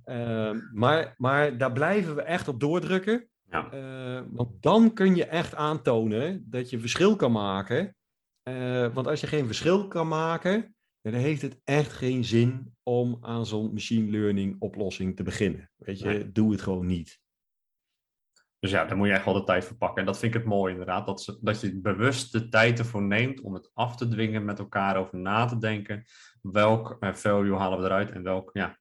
maar, 0.82 1.14
maar 1.16 1.58
daar 1.58 1.72
blijven 1.72 2.14
we 2.14 2.22
echt 2.22 2.48
op 2.48 2.60
doordrukken. 2.60 3.28
Ja. 3.50 3.68
want 4.30 4.62
dan 4.62 4.92
kun 4.92 5.16
je 5.16 5.24
echt 5.24 5.54
aantonen 5.54 6.44
dat 6.50 6.70
je 6.70 6.80
verschil 6.80 7.16
kan 7.16 7.32
maken. 7.32 7.96
want 8.92 9.06
als 9.06 9.20
je 9.20 9.26
geen 9.26 9.46
verschil 9.46 9.88
kan 9.88 10.08
maken, 10.08 10.76
dan 11.00 11.12
heeft 11.12 11.42
het 11.42 11.60
echt 11.64 11.92
geen 11.92 12.24
zin 12.24 12.74
om 12.82 13.18
aan 13.20 13.46
zo'n 13.46 13.72
machine 13.72 14.10
learning 14.10 14.56
oplossing 14.58 15.16
te 15.16 15.22
beginnen. 15.22 15.70
Weet 15.76 15.98
je, 15.98 16.04
nee. 16.04 16.32
doe 16.32 16.52
het 16.52 16.62
gewoon 16.62 16.86
niet. 16.86 17.20
Dus 18.60 18.70
ja, 18.70 18.84
daar 18.84 18.96
moet 18.96 19.06
je 19.06 19.12
echt 19.12 19.24
wel 19.24 19.34
de 19.34 19.44
tijd 19.44 19.64
voor 19.64 19.76
pakken. 19.76 20.00
En 20.00 20.06
dat 20.06 20.18
vind 20.18 20.34
ik 20.34 20.40
het 20.40 20.48
mooi 20.48 20.72
inderdaad. 20.72 21.06
Dat, 21.06 21.22
ze, 21.22 21.38
dat 21.40 21.60
je 21.60 21.80
bewust 21.80 22.32
de 22.32 22.48
tijd 22.48 22.78
ervoor 22.78 23.02
neemt 23.02 23.40
om 23.40 23.54
het 23.54 23.70
af 23.74 23.96
te 23.96 24.08
dwingen, 24.08 24.44
met 24.44 24.58
elkaar 24.58 24.96
over 24.96 25.18
na 25.18 25.44
te 25.44 25.58
denken. 25.58 26.04
Welk 26.42 26.96
uh, 27.00 27.14
value 27.14 27.56
halen 27.56 27.78
we 27.78 27.84
eruit 27.84 28.10
en 28.10 28.22
welk, 28.22 28.50
ja, 28.52 28.78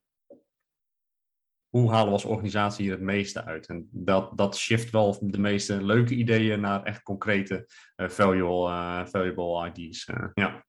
hoe 1.70 1.90
halen 1.90 2.06
we 2.06 2.12
als 2.12 2.26
organisatie 2.26 2.84
hier 2.84 2.94
het 2.94 3.02
meeste 3.02 3.46
uit? 3.46 3.68
En 3.68 3.90
dat, 3.92 4.38
dat 4.38 4.58
shift 4.58 4.90
wel 4.90 5.18
de 5.22 5.40
meeste 5.40 5.84
leuke 5.84 6.16
ideeën 6.16 6.60
naar 6.60 6.84
echt 6.84 7.04
concrete 7.04 7.68
uh, 7.96 8.10
valuable, 8.10 8.70
uh, 8.70 9.06
valuable 9.06 9.72
ID's. 9.74 10.10
ja. 10.34 10.66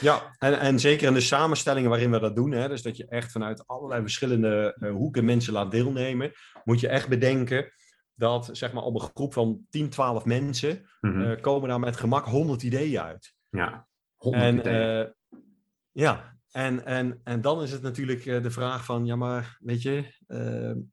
Ja, 0.00 0.34
en, 0.38 0.58
en 0.58 0.78
zeker 0.78 1.08
in 1.08 1.14
de 1.14 1.20
samenstellingen 1.20 1.90
waarin 1.90 2.10
we 2.10 2.20
dat 2.20 2.36
doen, 2.36 2.50
hè, 2.50 2.68
dus 2.68 2.82
dat 2.82 2.96
je 2.96 3.06
echt 3.06 3.32
vanuit 3.32 3.66
allerlei 3.66 4.00
verschillende 4.00 4.76
hoeken 4.92 5.24
mensen 5.24 5.52
laat 5.52 5.70
deelnemen, 5.70 6.32
moet 6.64 6.80
je 6.80 6.88
echt 6.88 7.08
bedenken 7.08 7.72
dat 8.14 8.48
zeg 8.52 8.72
maar 8.72 8.82
op 8.82 8.94
een 8.94 9.10
groep 9.14 9.32
van 9.32 9.66
10, 9.70 9.88
12 9.88 10.24
mensen 10.24 10.86
Mhm. 11.00 11.20
uh, 11.20 11.40
komen 11.40 11.68
daar 11.68 11.80
met 11.80 11.96
gemak 11.96 12.24
100 12.24 12.62
ideeën 12.62 13.00
uit. 13.00 13.34
Ja, 13.48 13.88
En, 14.18 14.68
uh, 14.68 15.06
ja, 15.92 16.36
en, 16.50 16.84
en, 16.84 17.20
en 17.24 17.40
dan 17.40 17.62
is 17.62 17.72
het 17.72 17.82
natuurlijk 17.82 18.24
uh, 18.24 18.42
de 18.42 18.50
vraag 18.50 18.84
van, 18.84 19.04
ja 19.06 19.16
maar 19.16 19.56
weet 19.60 19.82
je, 19.82 20.04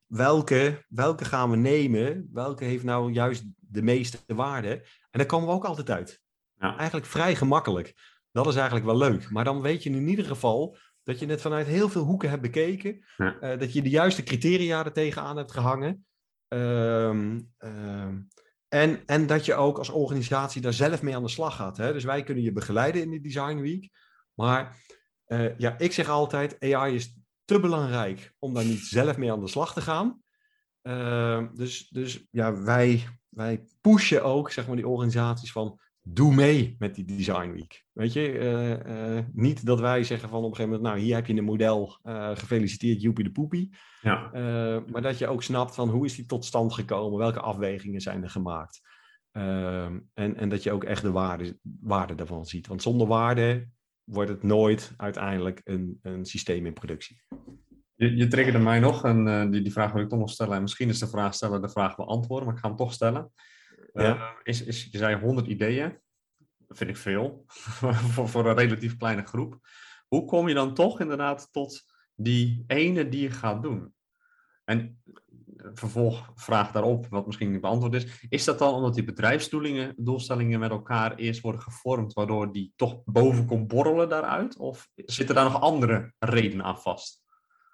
welke, 0.07 0.85
welke 0.87 1.25
gaan 1.25 1.49
we 1.49 1.55
nemen? 1.57 2.29
Welke 2.33 2.63
heeft 2.63 2.83
nou 2.83 3.11
juist 3.11 3.43
de 3.57 3.81
meeste 3.81 4.17
waarde? 4.27 4.69
En 5.09 5.19
daar 5.19 5.25
komen 5.25 5.47
we 5.47 5.53
ook 5.53 5.65
altijd 5.65 5.89
uit. 5.89 6.21
Ja. 6.57 6.77
Eigenlijk 6.77 7.05
vrij 7.07 7.35
gemakkelijk. 7.35 7.93
Dat 8.31 8.47
is 8.47 8.55
eigenlijk 8.55 8.85
wel 8.85 8.97
leuk. 8.97 9.29
Maar 9.29 9.43
dan 9.43 9.61
weet 9.61 9.83
je 9.83 9.89
in 9.89 10.07
ieder 10.07 10.25
geval 10.25 10.77
dat 11.03 11.19
je 11.19 11.25
het 11.25 11.41
vanuit 11.41 11.67
heel 11.67 11.89
veel 11.89 12.03
hoeken 12.03 12.29
hebt 12.29 12.41
bekeken. 12.41 13.05
Ja. 13.17 13.55
dat 13.55 13.73
je 13.73 13.81
de 13.81 13.89
juiste 13.89 14.23
criteria 14.23 14.85
er 14.85 14.93
tegenaan 14.93 15.37
hebt 15.37 15.51
gehangen. 15.51 16.05
Um, 16.53 17.53
um, 17.59 18.27
en, 18.67 19.05
en 19.05 19.27
dat 19.27 19.45
je 19.45 19.53
ook 19.53 19.77
als 19.77 19.89
organisatie 19.89 20.61
daar 20.61 20.73
zelf 20.73 21.01
mee 21.01 21.15
aan 21.15 21.23
de 21.23 21.29
slag 21.29 21.55
gaat. 21.55 21.77
Hè? 21.77 21.93
Dus 21.93 22.03
wij 22.03 22.23
kunnen 22.23 22.43
je 22.43 22.51
begeleiden 22.51 23.01
in 23.01 23.11
de 23.11 23.21
Design 23.21 23.59
Week. 23.59 23.89
Maar 24.33 24.77
uh, 25.27 25.57
ja, 25.57 25.77
ik 25.77 25.91
zeg 25.91 26.09
altijd, 26.09 26.59
AI 26.59 26.95
is 26.95 27.17
te 27.45 27.59
belangrijk 27.59 28.33
om 28.39 28.53
daar 28.53 28.65
niet 28.65 28.79
zelf 28.79 29.17
mee 29.17 29.31
aan 29.31 29.39
de 29.39 29.47
slag 29.47 29.73
te 29.73 29.81
gaan. 29.81 30.21
Uh, 30.83 31.47
dus 31.53 31.87
dus 31.87 32.27
ja, 32.31 32.61
wij, 32.61 33.07
wij 33.29 33.63
pushen 33.81 34.23
ook 34.23 34.51
zeg 34.51 34.67
maar, 34.67 34.75
die 34.75 34.87
organisaties 34.87 35.51
van 35.51 35.79
doe 36.03 36.35
mee 36.35 36.75
met 36.79 36.95
die 36.95 37.05
Design 37.05 37.51
Week. 37.51 37.85
Weet 37.91 38.13
je, 38.13 38.37
eh, 38.37 39.17
eh, 39.17 39.25
niet 39.33 39.65
dat 39.65 39.79
wij 39.79 40.03
zeggen 40.03 40.29
van 40.29 40.37
op 40.37 40.49
een 40.49 40.55
gegeven 40.55 40.71
moment, 40.71 40.89
nou 40.89 41.05
hier 41.05 41.15
heb 41.15 41.25
je 41.25 41.33
een 41.33 41.43
model, 41.43 41.99
uh, 42.03 42.29
gefeliciteerd 42.35 43.01
Joepie 43.01 43.23
de 43.23 43.31
Poepie. 43.31 43.75
Ja. 44.01 44.29
maar 44.87 45.01
dat 45.01 45.17
je 45.17 45.27
ook 45.27 45.43
snapt 45.43 45.75
van 45.75 45.89
hoe 45.89 46.05
is 46.05 46.15
die 46.15 46.25
tot 46.25 46.45
stand 46.45 46.73
gekomen, 46.73 47.19
welke 47.19 47.39
afwegingen 47.39 48.01
zijn 48.01 48.23
er 48.23 48.29
gemaakt. 48.29 48.81
Ehm, 49.31 49.99
en, 50.13 50.35
en 50.35 50.49
dat 50.49 50.63
je 50.63 50.71
ook 50.71 50.83
echt 50.83 51.01
de 51.01 51.11
waarde, 51.11 51.57
waarde 51.81 52.15
daarvan 52.15 52.45
ziet. 52.45 52.67
Want 52.67 52.81
zonder 52.81 53.07
waarde 53.07 53.67
wordt 54.03 54.29
het 54.29 54.43
nooit 54.43 54.93
uiteindelijk 54.97 55.61
een, 55.63 55.99
een 56.01 56.25
systeem 56.25 56.65
in 56.65 56.73
productie. 56.73 57.21
Je, 57.95 58.15
je 58.15 58.27
triggerde 58.27 58.59
mij 58.59 58.79
nog 58.79 59.03
en 59.03 59.51
die, 59.51 59.61
die 59.61 59.71
vraag 59.71 59.91
wil 59.91 60.01
ik 60.01 60.09
toch 60.09 60.19
nog 60.19 60.29
stellen. 60.29 60.55
En 60.55 60.61
misschien 60.61 60.89
is 60.89 60.99
de 60.99 61.07
vraag 61.07 61.33
stellen 61.33 61.61
de 61.61 61.69
vraag 61.69 61.95
beantwoorden, 61.95 62.45
maar 62.45 62.55
ik 62.55 62.61
ga 62.61 62.67
hem 62.67 62.77
toch 62.77 62.93
stellen. 62.93 63.31
Ja. 63.93 64.35
is, 64.43 64.63
is, 64.63 64.87
je 64.91 64.97
zei 64.97 65.15
100 65.15 65.47
ideeën. 65.47 65.99
Dat 66.57 66.77
vind 66.77 66.89
ik 66.89 66.97
veel. 66.97 67.43
voor, 68.13 68.29
voor 68.29 68.45
een 68.45 68.55
relatief 68.55 68.97
kleine 68.97 69.25
groep. 69.25 69.59
Hoe 70.07 70.25
kom 70.25 70.47
je 70.47 70.53
dan 70.53 70.73
toch 70.73 70.99
inderdaad 70.99 71.47
tot 71.51 71.83
die 72.15 72.63
ene 72.67 73.09
die 73.09 73.21
je 73.21 73.31
gaat 73.31 73.61
doen? 73.61 73.93
En 74.63 75.01
vervolgvraag 75.73 76.71
daarop, 76.71 77.07
wat 77.09 77.25
misschien 77.25 77.51
niet 77.51 77.61
beantwoord 77.61 77.93
is. 77.93 78.25
Is 78.29 78.43
dat 78.43 78.59
dan 78.59 78.73
omdat 78.73 78.93
die 78.93 79.03
bedrijfsdoelingen 79.03 79.93
doelstellingen 79.97 80.59
met 80.59 80.71
elkaar 80.71 81.15
eerst 81.15 81.41
worden 81.41 81.61
gevormd, 81.61 82.13
waardoor 82.13 82.51
die 82.51 82.73
toch 82.75 83.01
boven 83.05 83.45
komt 83.45 83.67
borrelen 83.67 84.09
daaruit? 84.09 84.57
Of 84.57 84.89
zitten 84.95 85.35
daar 85.35 85.43
nog 85.43 85.61
andere 85.61 86.13
redenen 86.19 86.65
aan 86.65 86.81
vast? 86.81 87.21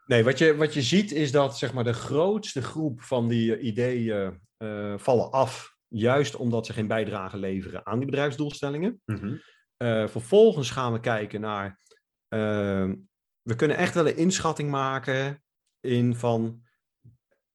Nee, 0.05 0.23
wat 0.23 0.37
je, 0.37 0.55
wat 0.55 0.73
je 0.73 0.81
ziet 0.81 1.11
is 1.11 1.31
dat 1.31 1.57
zeg 1.57 1.73
maar, 1.73 1.83
de 1.83 1.93
grootste 1.93 2.61
groep 2.61 3.01
van 3.01 3.27
die 3.27 3.59
ideeën 3.59 4.41
uh, 4.57 4.97
vallen 4.97 5.31
af 5.31 5.76
Juist 5.87 6.35
omdat 6.35 6.65
ze 6.65 6.73
geen 6.73 6.87
bijdrage 6.87 7.37
leveren 7.37 7.85
aan 7.85 7.97
die 7.97 8.09
bedrijfsdoelstellingen. 8.09 9.01
Mhm. 9.05 9.35
Eh, 9.77 10.07
vervolgens 10.07 10.71
gaan 10.71 10.93
we 10.93 10.99
kijken 10.99 11.41
naar. 11.41 11.79
Ehm, 12.27 12.95
we 13.41 13.55
kunnen 13.55 13.77
echt 13.77 13.93
wel 13.93 14.07
een 14.07 14.17
inschatting 14.17 14.69
maken 14.69 15.43
in 15.79 16.15
van. 16.15 16.65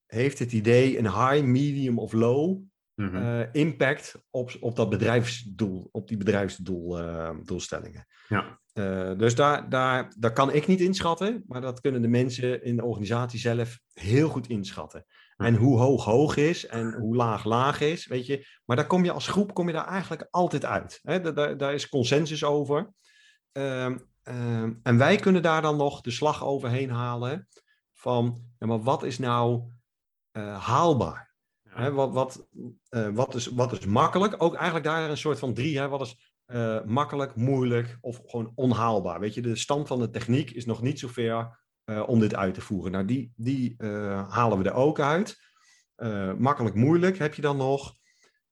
Heeft 0.06 0.38
het 0.38 0.52
idee 0.52 0.98
een 0.98 1.04
high, 1.04 1.44
medium 1.44 1.98
of 1.98 2.12
low 2.12 2.62
mhm. 2.94 3.16
eh, 3.16 3.48
impact 3.52 4.22
op, 4.30 4.56
op 4.60 4.76
dat 4.76 4.90
bedrijfsdoel, 4.90 5.88
op 5.92 6.08
die 6.08 6.16
bedrijfsdoelstellingen? 6.16 8.06
ja. 8.28 8.60
Uh, 8.74 9.18
dus 9.18 9.34
daar, 9.34 9.68
daar, 9.68 10.14
daar 10.18 10.32
kan 10.32 10.52
ik 10.52 10.66
niet 10.66 10.80
inschatten, 10.80 11.44
maar 11.46 11.60
dat 11.60 11.80
kunnen 11.80 12.02
de 12.02 12.08
mensen 12.08 12.64
in 12.64 12.76
de 12.76 12.84
organisatie 12.84 13.38
zelf 13.38 13.78
heel 13.92 14.28
goed 14.28 14.48
inschatten. 14.48 15.04
En 15.44 15.54
hoe 15.54 15.78
hoog 15.78 16.04
hoog 16.04 16.36
is 16.36 16.66
en 16.66 16.94
hoe 16.94 17.16
laag 17.16 17.44
laag 17.44 17.80
is, 17.80 18.06
weet 18.06 18.26
je. 18.26 18.46
Maar 18.64 18.76
daar 18.76 18.86
kom 18.86 19.04
je 19.04 19.12
als 19.12 19.28
groep 19.28 19.54
kom 19.54 19.66
je 19.66 19.72
daar 19.72 19.86
eigenlijk 19.86 20.26
altijd 20.30 20.64
uit. 20.64 21.00
Hè? 21.02 21.32
Daar, 21.32 21.56
daar 21.56 21.74
is 21.74 21.88
consensus 21.88 22.44
over. 22.44 22.92
Um, 23.52 24.10
um, 24.22 24.80
en 24.82 24.98
wij 24.98 25.16
kunnen 25.16 25.42
daar 25.42 25.62
dan 25.62 25.76
nog 25.76 26.00
de 26.00 26.10
slag 26.10 26.44
overheen 26.44 26.90
halen 26.90 27.48
van, 27.92 28.42
ja, 28.58 28.66
maar 28.66 28.82
wat 28.82 29.02
is 29.02 29.18
nou 29.18 29.62
uh, 30.32 30.64
haalbaar? 30.64 31.34
Hè? 31.68 31.92
Wat, 31.92 32.12
wat, 32.12 32.46
uh, 32.90 33.08
wat, 33.08 33.34
is, 33.34 33.46
wat 33.46 33.72
is 33.72 33.86
makkelijk? 33.86 34.34
Ook 34.42 34.54
eigenlijk 34.54 34.84
daar 34.84 35.10
een 35.10 35.16
soort 35.16 35.38
van 35.38 35.54
drie. 35.54 35.78
Hè? 35.78 35.88
Wat 35.88 36.00
is 36.00 36.34
uh, 36.46 36.84
makkelijk, 36.84 37.34
moeilijk 37.34 37.98
of 38.00 38.20
gewoon 38.26 38.52
onhaalbaar? 38.54 39.20
Weet 39.20 39.34
je, 39.34 39.42
de 39.42 39.56
stand 39.56 39.88
van 39.88 39.98
de 39.98 40.10
techniek 40.10 40.50
is 40.50 40.64
nog 40.64 40.82
niet 40.82 40.98
zo 40.98 41.08
ver 41.08 41.61
uh, 41.86 42.08
om 42.08 42.20
dit 42.20 42.34
uit 42.34 42.54
te 42.54 42.60
voeren. 42.60 42.92
Nou, 42.92 43.04
die, 43.04 43.32
die 43.36 43.74
uh, 43.78 44.30
halen 44.30 44.58
we 44.58 44.64
er 44.64 44.74
ook 44.74 45.00
uit. 45.00 45.36
Uh, 45.96 46.34
makkelijk, 46.34 46.74
moeilijk 46.74 47.18
heb 47.18 47.34
je 47.34 47.42
dan 47.42 47.56
nog. 47.56 47.94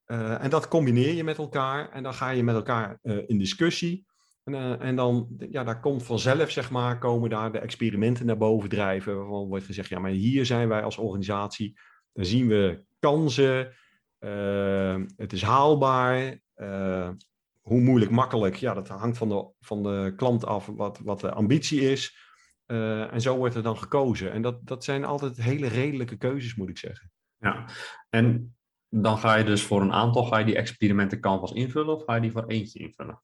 en 0.06 0.50
dat 0.50 0.68
combineer 0.68 1.12
je 1.12 1.24
met 1.24 1.38
elkaar 1.38 1.90
en 1.90 2.02
dan 2.02 2.14
ga 2.14 2.30
je 2.30 2.42
met 2.42 2.54
elkaar 2.54 2.98
in 3.02 3.38
discussie. 3.38 4.06
En, 4.44 4.80
en, 4.80 4.96
dan, 4.96 5.28
ja, 5.50 5.64
daar 5.64 5.80
komt 5.80 6.02
vanzelf, 6.02 6.50
zeg 6.50 6.70
maar, 6.70 6.98
komen 6.98 7.30
daar 7.30 7.52
de 7.52 7.58
experimenten 7.58 8.26
naar 8.26 8.36
boven 8.36 8.68
drijven. 8.68 9.16
Waarvan 9.16 9.48
wordt 9.48 9.64
gezegd, 9.64 9.88
ja, 9.88 9.98
maar 9.98 10.10
hier 10.10 10.46
zijn 10.46 10.68
wij 10.68 10.82
als 10.82 10.96
organisatie. 10.96 11.78
Dan 12.12 12.24
zien 12.24 12.48
we 12.48 12.84
kansen. 12.98 13.74
het 15.16 15.32
is 15.32 15.42
haalbaar. 15.42 16.40
hoe 17.60 17.80
moeilijk, 17.80 18.10
makkelijk, 18.10 18.56
ja, 18.56 18.74
dat 18.74 18.88
hangt 18.88 19.18
van 19.18 19.28
de, 19.28 19.50
van 19.60 19.82
de 19.82 20.12
klant 20.16 20.46
af 20.46 20.66
wat, 20.66 20.98
wat 20.98 21.20
de 21.20 21.32
ambitie 21.32 21.80
is. 21.80 22.29
Uh, 22.70 23.12
en 23.12 23.20
zo 23.20 23.36
wordt 23.36 23.54
er 23.54 23.62
dan 23.62 23.78
gekozen. 23.78 24.32
En 24.32 24.42
dat, 24.42 24.66
dat 24.66 24.84
zijn 24.84 25.04
altijd 25.04 25.36
hele 25.36 25.66
redelijke 25.66 26.16
keuzes, 26.16 26.54
moet 26.54 26.68
ik 26.68 26.78
zeggen. 26.78 27.10
Ja, 27.36 27.64
en 28.08 28.56
dan 28.88 29.18
ga 29.18 29.34
je 29.34 29.44
dus 29.44 29.62
voor 29.62 29.80
een 29.80 29.92
aantal, 29.92 30.24
ga 30.24 30.38
je 30.38 30.44
die 30.44 30.56
experimenten 30.56 31.20
canvas 31.20 31.52
invullen 31.52 31.94
of 31.94 32.04
ga 32.04 32.14
je 32.14 32.20
die 32.20 32.30
voor 32.30 32.46
eentje 32.46 32.78
invullen? 32.78 33.22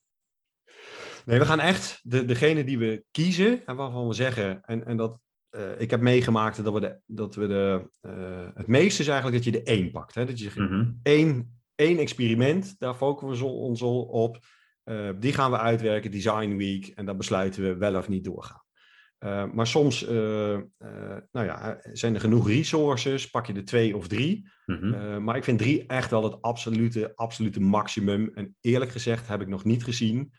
Nee, 1.25 1.39
we 1.39 1.45
gaan 1.45 1.61
echt, 1.61 2.01
de, 2.03 2.25
degene 2.25 2.65
die 2.65 2.79
we 2.79 3.05
kiezen 3.11 3.67
en 3.67 3.77
waarvan 3.77 4.09
we 4.09 4.15
zeggen, 4.15 4.63
en, 4.65 4.87
en 4.87 4.97
dat, 4.97 5.19
uh, 5.51 5.81
ik 5.81 5.91
heb 5.91 6.01
meegemaakt 6.01 6.65
dat 6.65 6.73
we, 6.73 6.81
de, 6.81 7.01
dat 7.07 7.35
we 7.35 7.47
de, 7.47 7.91
uh, 8.03 8.49
het 8.55 8.67
meeste 8.67 9.03
is 9.03 9.09
eigenlijk 9.09 9.45
dat 9.45 9.55
je 9.55 9.61
er 9.61 9.67
één 9.67 9.91
pakt. 9.91 10.15
Hè? 10.15 10.25
Dat 10.25 10.39
je 10.39 10.51
mm 10.55 10.67
-hmm. 10.67 11.01
één, 11.03 11.61
één 11.75 11.99
experiment, 11.99 12.79
daar 12.79 12.95
focussen 12.95 13.47
we 13.47 13.53
ons 13.53 13.83
op. 13.83 14.39
Uh, 14.85 15.11
die 15.19 15.33
gaan 15.33 15.51
we 15.51 15.59
uitwerken, 15.59 16.11
Design 16.11 16.57
Week, 16.57 16.87
en 16.87 17.07
dan 17.07 17.17
besluiten 17.17 17.63
we 17.63 17.77
wel 17.77 17.97
of 17.97 18.09
niet 18.09 18.25
doorgaan. 18.25 18.66
Uh, 19.25 19.53
maar 19.53 19.67
soms 19.67 20.09
uh, 20.09 20.11
uh, 20.53 21.17
nou 21.33 21.47
ja, 21.47 21.81
zijn 21.93 22.15
er 22.15 22.21
genoeg 22.21 22.49
resources, 22.49 23.31
pak 23.31 23.47
je 23.47 23.53
er 23.53 23.65
twee 23.65 23.97
of 23.97 24.09
drie. 24.09 24.51
Mm 24.67 24.77
-hmm. 24.77 25.25
maar 25.25 25.37
ik 25.37 25.45
vind 25.45 25.59
drie 25.59 25.87
echt 25.87 26.11
wel 26.11 26.25
het 26.25 26.43
absolute, 26.43 27.13
absolute 27.15 27.61
maximum. 27.61 28.31
En 28.35 28.57
eerlijk 28.61 28.91
gezegd 28.91 29.29
heb 29.29 29.41
ik 29.41 29.49
nog 29.49 29.65
niet 29.65 29.85
gezien 29.85 30.33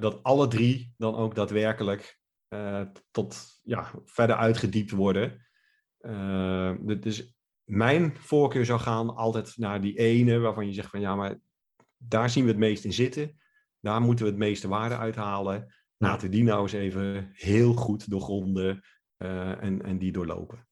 dat 0.00 0.22
alle 0.22 0.48
drie 0.48 0.94
dan 0.96 1.14
ook 1.14 1.34
daadwerkelijk 1.34 2.18
tot 3.10 3.60
ja, 3.62 3.90
verder 4.04 4.36
uitgediept 4.36 4.90
worden. 4.90 5.46
dus 7.00 7.36
mijn 7.64 8.16
voorkeur 8.16 8.64
zou 8.64 8.80
gaan 8.80 9.16
altijd 9.16 9.56
naar 9.56 9.80
die 9.80 9.98
ene 9.98 10.38
waarvan 10.38 10.66
je 10.66 10.72
zegt 10.72 10.90
van 10.90 11.00
ja, 11.00 11.16
maar 11.16 11.38
daar 11.96 12.30
zien 12.30 12.44
we 12.44 12.50
het 12.50 12.58
meest 12.58 12.84
in 12.84 12.92
zitten. 12.92 13.40
Daar 13.80 14.00
moeten 14.00 14.24
we 14.24 14.30
het 14.30 14.40
meeste 14.40 14.68
waarde 14.68 14.96
uithalen. 14.96 15.74
Laten 15.98 16.30
we 16.30 16.36
die 16.36 16.44
nou 16.44 16.62
eens 16.62 16.72
even 16.72 17.30
heel 17.32 17.72
goed 17.72 18.10
doorgronden 18.10 18.80
uh, 19.18 19.62
en, 19.62 19.82
en 19.82 19.98
die 19.98 20.12
doorlopen. 20.12 20.66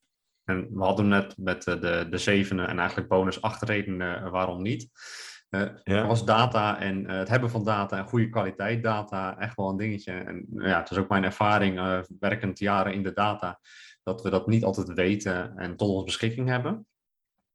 En 0.44 0.68
we 0.72 0.82
hadden 0.82 1.08
net 1.08 1.38
met 1.38 1.62
de, 1.62 2.06
de 2.10 2.18
zevende 2.18 2.62
en 2.62 2.78
eigenlijk 2.78 3.08
bonus 3.08 3.42
acht 3.42 3.62
redenen 3.62 4.30
waarom 4.30 4.62
niet. 4.62 4.88
Uh, 5.50 5.68
ja. 5.84 6.06
was 6.06 6.24
data 6.24 6.80
en 6.80 7.00
uh, 7.00 7.18
het 7.18 7.28
hebben 7.28 7.50
van 7.50 7.64
data 7.64 7.98
en 7.98 8.08
goede 8.08 8.28
kwaliteit 8.28 8.82
data 8.82 9.38
echt 9.38 9.56
wel 9.56 9.68
een 9.68 9.76
dingetje. 9.76 10.12
En 10.12 10.46
ja, 10.50 10.78
het 10.78 10.90
is 10.90 10.96
ook 10.96 11.08
mijn 11.08 11.24
ervaring, 11.24 12.04
werkend 12.18 12.58
jaren 12.58 12.92
in 12.92 13.02
de 13.02 13.12
data, 13.12 13.60
dat 14.02 14.22
we 14.22 14.30
dat 14.30 14.46
niet 14.46 14.64
altijd 14.64 14.92
weten 14.92 15.56
en 15.56 15.76
tot 15.76 15.88
onze 15.88 16.04
beschikking 16.04 16.48
hebben. 16.48 16.86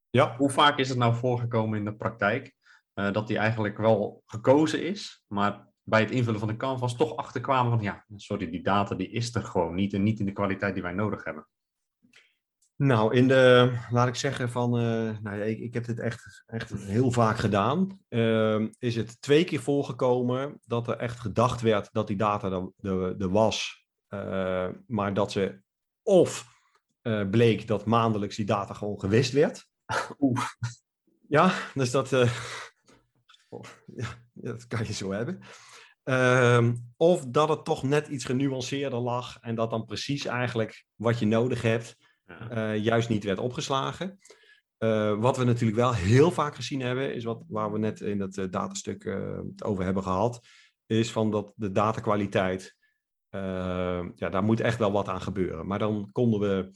Ja. 0.09 0.36
Hoe 0.38 0.49
vaak 0.49 0.78
is 0.78 0.89
het 0.89 0.97
nou 0.97 1.15
voorgekomen 1.15 1.78
in 1.78 1.86
de 1.86 1.95
praktijk 1.95 2.55
dat 2.93 3.28
die 3.28 3.38
eigenlijk 3.38 3.78
wel 3.78 4.24
gekozen 4.26 4.84
is, 4.84 5.24
maar 5.28 5.70
bij 5.91 5.99
het 6.01 6.11
invullen 6.11 6.39
van 6.39 6.47
de 6.47 6.57
canvas 6.57 6.95
toch 6.95 7.15
achterkwamen 7.15 7.71
van 7.71 7.81
ja, 7.81 8.05
sorry, 8.15 8.49
die 8.49 8.63
data 8.63 8.95
die 8.95 9.09
is 9.09 9.35
er 9.35 9.43
gewoon 9.43 9.75
niet 9.75 9.93
en 9.93 10.03
niet 10.03 10.19
in 10.19 10.25
de 10.25 10.31
kwaliteit 10.31 10.73
die 10.73 10.83
wij 10.83 10.93
nodig 10.93 11.23
hebben? 11.23 11.47
Nou, 12.75 13.15
in 13.15 13.27
de, 13.27 13.73
laat 13.89 14.07
ik 14.07 14.15
zeggen 14.15 14.49
van, 14.49 14.79
uh, 14.79 15.19
nou 15.21 15.37
ja, 15.37 15.43
ik, 15.43 15.59
ik 15.59 15.73
heb 15.73 15.85
dit 15.85 15.99
echt, 15.99 16.43
echt 16.45 16.73
heel 16.73 17.11
vaak 17.11 17.37
gedaan. 17.37 17.99
Uh, 18.09 18.67
is 18.79 18.95
het 18.95 19.21
twee 19.21 19.43
keer 19.43 19.59
voorgekomen 19.59 20.59
dat 20.65 20.87
er 20.87 20.97
echt 20.97 21.19
gedacht 21.19 21.61
werd 21.61 21.89
dat 21.91 22.07
die 22.07 22.17
data 22.17 22.51
er, 22.51 22.71
er, 22.91 23.21
er 23.21 23.29
was, 23.29 23.87
uh, 24.09 24.67
maar 24.87 25.13
dat 25.13 25.31
ze 25.31 25.61
of 26.03 26.45
uh, 27.01 27.29
bleek 27.29 27.67
dat 27.67 27.85
maandelijks 27.85 28.35
die 28.35 28.45
data 28.45 28.73
gewoon 28.73 28.99
gewist 28.99 29.31
werd. 29.31 29.67
Oeh. 30.19 30.41
Ja, 31.27 31.53
dus 31.73 31.91
dat, 31.91 32.09
ja, 34.01 34.07
dat 34.33 34.67
kan 34.67 34.85
je 34.85 34.93
zo 34.93 35.11
hebben. 35.11 35.41
Uh, 36.03 36.69
of 36.97 37.25
dat 37.25 37.49
het 37.49 37.65
toch 37.65 37.83
net 37.83 38.07
iets 38.07 38.25
genuanceerder 38.25 38.99
lag 38.99 39.37
en 39.41 39.55
dat 39.55 39.69
dan 39.69 39.85
precies 39.85 40.25
eigenlijk 40.25 40.85
wat 40.95 41.19
je 41.19 41.25
nodig 41.25 41.61
hebt, 41.61 41.97
ja. 42.25 42.73
uh, 42.73 42.83
juist 42.83 43.09
niet 43.09 43.23
werd 43.23 43.39
opgeslagen. 43.39 44.19
Uh, 44.79 45.19
wat 45.19 45.37
we 45.37 45.43
natuurlijk 45.43 45.79
wel 45.79 45.93
heel 45.93 46.31
vaak 46.31 46.55
gezien 46.55 46.81
hebben, 46.81 47.13
is 47.13 47.23
wat, 47.23 47.43
waar 47.47 47.71
we 47.71 47.79
net 47.79 48.01
in 48.01 48.19
het 48.19 48.37
uh, 48.37 48.45
datastuk 48.49 49.03
het 49.03 49.63
over 49.63 49.83
hebben 49.83 50.03
gehad, 50.03 50.47
is 50.85 51.11
van 51.11 51.31
dat 51.31 51.53
de 51.55 51.71
datakwaliteit, 51.71 52.75
ehm, 53.29 54.11
ja, 54.15 54.29
daar 54.29 54.43
moet 54.43 54.59
echt 54.59 54.77
wel 54.77 54.91
wat 54.91 55.07
aan 55.07 55.21
gebeuren. 55.21 55.67
Maar 55.67 55.79
dan 55.79 56.09
konden 56.11 56.39
we 56.39 56.71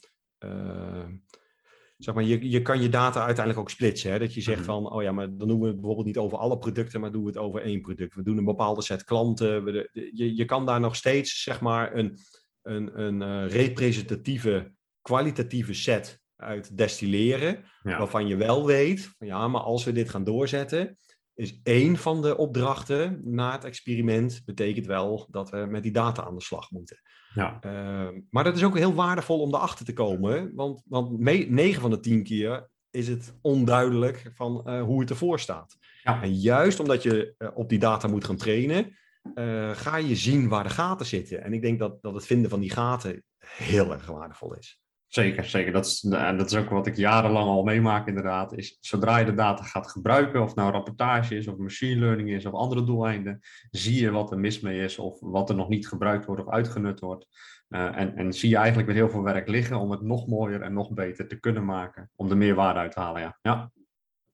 zeg 1.98 2.16
maar, 2.16 2.24
je, 2.24 2.50
je 2.50 2.62
kan 2.62 2.82
je 2.82 2.90
data 2.90 3.20
uiteindelijk 3.26 3.60
ook 3.60 3.70
splitsen. 3.70 4.12
Hè? 4.12 4.20
Dat 4.20 4.34
je 4.34 4.42
zegt 4.42 4.66
van, 4.66 4.92
oh 4.92 5.02
ja, 5.02 5.12
maar 5.12 5.38
dan 5.38 5.48
doen 5.48 5.60
we 5.60 5.68
het 5.68 5.76
bijvoorbeeld 5.76 6.08
niet 6.08 6.18
over 6.18 6.38
alle 6.38 6.58
producten, 6.58 7.02
maar 7.02 7.12
doen 7.12 7.22
we 7.22 7.28
het 7.28 7.38
over 7.38 7.62
één 7.62 7.82
product. 7.82 8.16
We 8.16 8.24
doen 8.24 8.38
een 8.38 8.46
bepaalde 8.46 8.82
set 8.82 9.04
klanten. 9.04 9.64
We 9.64 9.72
de, 9.72 10.10
je, 10.14 10.36
je 10.36 10.46
kan 10.46 10.66
daar 10.66 10.80
nog 10.80 10.96
steeds, 10.96 11.44
zeg 11.44 11.62
maar, 11.62 11.96
een, 11.96 12.18
een, 12.62 13.02
een 13.02 13.22
uh, 13.22 13.52
representatieve, 13.52 14.72
kwalitatieve 15.02 15.74
set 15.74 16.22
uit 16.36 16.78
destilleren. 16.78 17.64
Ja. 17.84 17.98
Waarvan 17.98 18.28
je 18.28 18.36
wel 18.36 18.66
weet, 18.66 19.02
van, 19.18 19.28
ja, 19.28 19.48
maar 19.48 19.62
als 19.62 19.84
we 19.84 19.92
dit 19.92 20.10
gaan 20.10 20.24
doorzetten, 20.24 20.98
is 21.34 21.60
één 21.64 21.98
van 21.98 22.22
de 22.22 22.38
opdrachten 22.38 23.22
na 23.24 23.52
het 23.52 23.64
experiment. 23.64 24.42
Betekent 24.46 24.86
wel 24.86 25.28
dat 25.32 25.50
we 25.50 25.58
met 25.58 25.84
die 25.84 25.92
data 25.92 26.24
aan 26.24 26.36
de 26.36 26.44
slag 26.44 26.72
moeten. 26.72 27.02
Ja. 27.36 27.60
Uh, 27.66 28.20
maar 28.30 28.44
dat 28.44 28.56
is 28.56 28.64
ook 28.64 28.78
heel 28.78 28.94
waardevol 28.94 29.40
om 29.40 29.54
erachter 29.56 29.86
te 29.86 29.94
komen. 29.94 30.56
Want, 30.56 30.82
want 30.86 31.20
9 31.20 31.82
van 31.82 31.90
de 31.90 32.00
10 32.00 32.24
keer 32.24 32.70
is 32.92 33.08
het 33.08 33.34
onduidelijk 33.42 34.32
van 34.34 34.64
uh, 34.66 34.82
hoe 34.82 35.00
het 35.00 35.10
ervoor 35.10 35.40
staat. 35.40 35.78
Ja. 36.04 36.22
En 36.22 36.34
juist 36.34 36.80
omdat 36.80 37.04
je 37.04 37.36
uh, 37.38 37.50
op 37.54 37.70
die 37.70 37.80
data 37.80 38.08
moet 38.08 38.26
gaan 38.26 38.38
trainen, 38.38 38.98
uh, 39.36 39.72
ga 39.72 39.98
je 39.98 40.16
zien 40.16 40.48
waar 40.48 40.64
de 40.64 40.70
gaten 40.70 41.06
zitten. 41.06 41.44
En 41.44 41.54
ik 41.54 41.62
denk 41.62 41.80
dat, 41.80 42.02
dat 42.02 42.14
het 42.14 42.26
vinden 42.26 42.50
van 42.50 42.60
die 42.60 42.72
gaten 42.72 43.24
heel 43.46 43.94
erg 43.94 44.06
waardevol 44.06 44.56
is. 44.56 44.82
Zeker, 45.16 45.46
zeker. 45.46 45.72
Dat 45.72 45.86
is, 45.86 46.00
dat 46.10 46.52
is 46.52 46.56
ook 46.56 46.70
wat 46.70 46.88
ik 46.88 46.96
jarenlang 46.96 47.48
al 47.48 47.64
meemaak 47.64 48.08
inderdaad. 48.08 48.54
Is 48.54 48.78
zodra 48.80 49.18
je 49.18 49.26
de 49.26 49.34
data 49.34 49.64
gaat 49.64 49.92
gebruiken, 49.92 50.42
of 50.42 50.56
nou 50.56 50.72
rapportage 50.72 51.36
is, 51.36 51.48
of 51.48 51.58
machine 51.58 52.00
learning 52.00 52.30
is, 52.30 52.46
of 52.46 52.54
andere 52.54 52.84
doeleinden, 52.84 53.40
zie 53.72 54.02
je 54.02 54.12
wat 54.12 54.32
er 54.32 54.40
mis 54.40 54.60
mee 54.60 54.80
is, 54.80 55.00
of 55.00 55.20
wat 55.20 55.50
er 55.50 55.56
nog 55.56 55.70
niet 55.70 55.88
gebruikt 55.88 56.26
wordt 56.26 56.42
of 56.42 56.54
uitgenut 56.54 57.00
wordt. 57.00 57.28
Uh, 57.70 57.98
en, 57.98 58.16
en 58.16 58.34
zie 58.34 58.50
je 58.50 58.56
eigenlijk 58.56 58.88
weer 58.88 58.98
heel 58.98 59.10
veel 59.10 59.24
werk 59.24 59.48
liggen 59.48 59.80
om 59.80 59.92
het 59.92 60.02
nog 60.02 60.28
mooier 60.28 60.62
en 60.62 60.74
nog 60.74 60.92
beter 60.92 61.28
te 61.28 61.40
kunnen 61.40 61.66
maken. 61.66 62.10
Om 62.16 62.30
er 62.30 62.38
meer 62.38 62.56
waarde 62.56 62.80
uit 62.80 62.92
te 62.92 63.00
halen, 63.00 63.22
ja. 63.22 63.38
ja. 63.42 63.72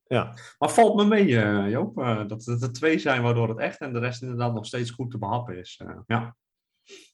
Ja. 0.06 0.34
Maar 0.58 0.70
valt 0.70 0.96
me 0.96 1.04
mee, 1.04 1.28
uh, 1.28 1.70
Joop, 1.70 1.98
uh, 1.98 2.28
dat 2.28 2.44
het 2.44 2.62
er 2.62 2.72
twee 2.72 2.98
zijn 2.98 3.22
waardoor 3.22 3.48
het 3.48 3.58
echt 3.58 3.80
en 3.80 3.92
de 3.92 3.98
rest 3.98 4.22
inderdaad 4.22 4.54
nog 4.54 4.66
steeds 4.66 4.90
goed 4.90 5.10
te 5.10 5.18
behappen 5.18 5.58
is. 5.58 5.80
ja. 6.06 6.36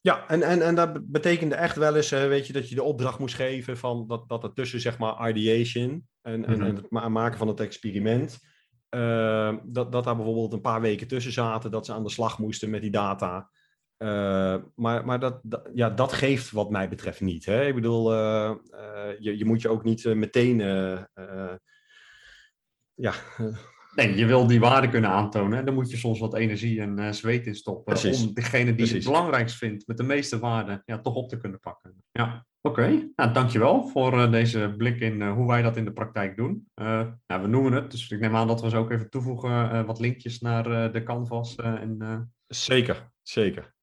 Ja, 0.00 0.28
en, 0.28 0.42
en, 0.42 0.62
en 0.62 0.74
dat 0.74 1.10
betekende 1.10 1.54
echt 1.54 1.76
wel 1.76 1.96
eens, 1.96 2.12
uh, 2.12 2.26
weet 2.26 2.46
je, 2.46 2.52
dat 2.52 2.68
je 2.68 2.74
de 2.74 2.82
opdracht 2.82 3.18
moest 3.18 3.34
geven 3.34 3.76
van 3.76 4.06
dat, 4.06 4.28
dat 4.28 4.44
er 4.44 4.52
tussen, 4.52 4.80
zeg 4.80 4.98
maar, 4.98 5.28
ideation 5.28 6.06
en, 6.22 6.32
en, 6.32 6.38
mm 6.38 6.44
-hmm. 6.44 6.62
en 6.62 6.76
het 6.76 6.90
ma 6.90 7.08
maken 7.08 7.38
van 7.38 7.48
het 7.48 7.60
experiment, 7.60 8.38
uh, 8.90 9.56
dat, 9.64 9.92
dat 9.92 10.04
daar 10.04 10.16
bijvoorbeeld 10.16 10.52
een 10.52 10.60
paar 10.60 10.80
weken 10.80 11.06
tussen 11.06 11.32
zaten, 11.32 11.70
dat 11.70 11.86
ze 11.86 11.92
aan 11.92 12.02
de 12.02 12.10
slag 12.10 12.38
moesten 12.38 12.70
met 12.70 12.80
die 12.80 12.90
data. 12.90 13.50
Uh, 13.98 14.56
maar 14.74 15.04
maar 15.04 15.20
dat, 15.20 15.40
dat, 15.42 15.70
ja, 15.74 15.90
dat 15.90 16.12
geeft 16.12 16.50
wat 16.50 16.70
mij 16.70 16.88
betreft 16.88 17.20
niet. 17.20 17.44
Hè? 17.44 17.66
Ik 17.66 17.74
bedoel, 17.74 18.12
je, 19.18 19.38
je 19.38 19.44
moet 19.44 19.62
je 19.62 19.68
ook 19.68 19.84
niet 19.84 20.04
meteen 20.14 20.58
ja, 22.98 23.14
Nee, 23.98 24.16
je 24.16 24.26
wil 24.26 24.46
die 24.46 24.60
waarde 24.60 24.88
kunnen 24.88 25.10
aantonen. 25.10 25.64
Dan 25.64 25.74
moet 25.74 25.90
je 25.90 25.96
soms 25.96 26.18
wat 26.18 26.34
energie 26.34 26.80
en 26.80 26.98
uh, 26.98 27.12
zweet 27.12 27.46
in 27.46 27.54
stoppen. 27.54 27.84
Precies. 27.84 28.26
Om 28.26 28.34
degene 28.34 28.74
die 28.74 28.94
het 28.94 29.04
belangrijkst 29.04 29.56
vindt, 29.56 29.86
met 29.86 29.96
de 29.96 30.02
meeste 30.02 30.38
waarde, 30.38 30.82
ja, 30.84 30.98
toch 31.00 31.14
op 31.14 31.28
te 31.28 31.36
kunnen 31.36 31.60
pakken. 31.60 32.02
Ja, 32.12 32.46
oké. 32.60 32.80
Okay. 32.80 33.12
Nou, 33.16 33.32
dankjewel 33.32 33.88
voor 33.88 34.14
uh, 34.14 34.30
deze 34.30 34.74
blik 34.76 35.00
in 35.00 35.20
uh, 35.20 35.32
hoe 35.32 35.46
wij 35.46 35.62
dat 35.62 35.76
in 35.76 35.84
de 35.84 35.92
praktijk 35.92 36.36
doen. 36.36 36.68
Nou, 36.74 37.16
we 37.26 37.46
noemen 37.46 37.72
het, 37.72 37.90
dus 37.90 38.10
ik 38.10 38.20
neem 38.20 38.36
aan 38.36 38.46
dat 38.46 38.60
we 38.60 38.68
ze 38.68 38.76
ook 38.76 38.90
even 38.90 39.10
toevoegen. 39.10 39.86
wat 39.86 40.00
linkjes 40.00 40.40
naar 40.40 40.92
de 40.92 41.02
canvas. 41.02 41.56
en, 41.56 42.32
Zeker, 42.46 43.10
zeker. 43.22 43.74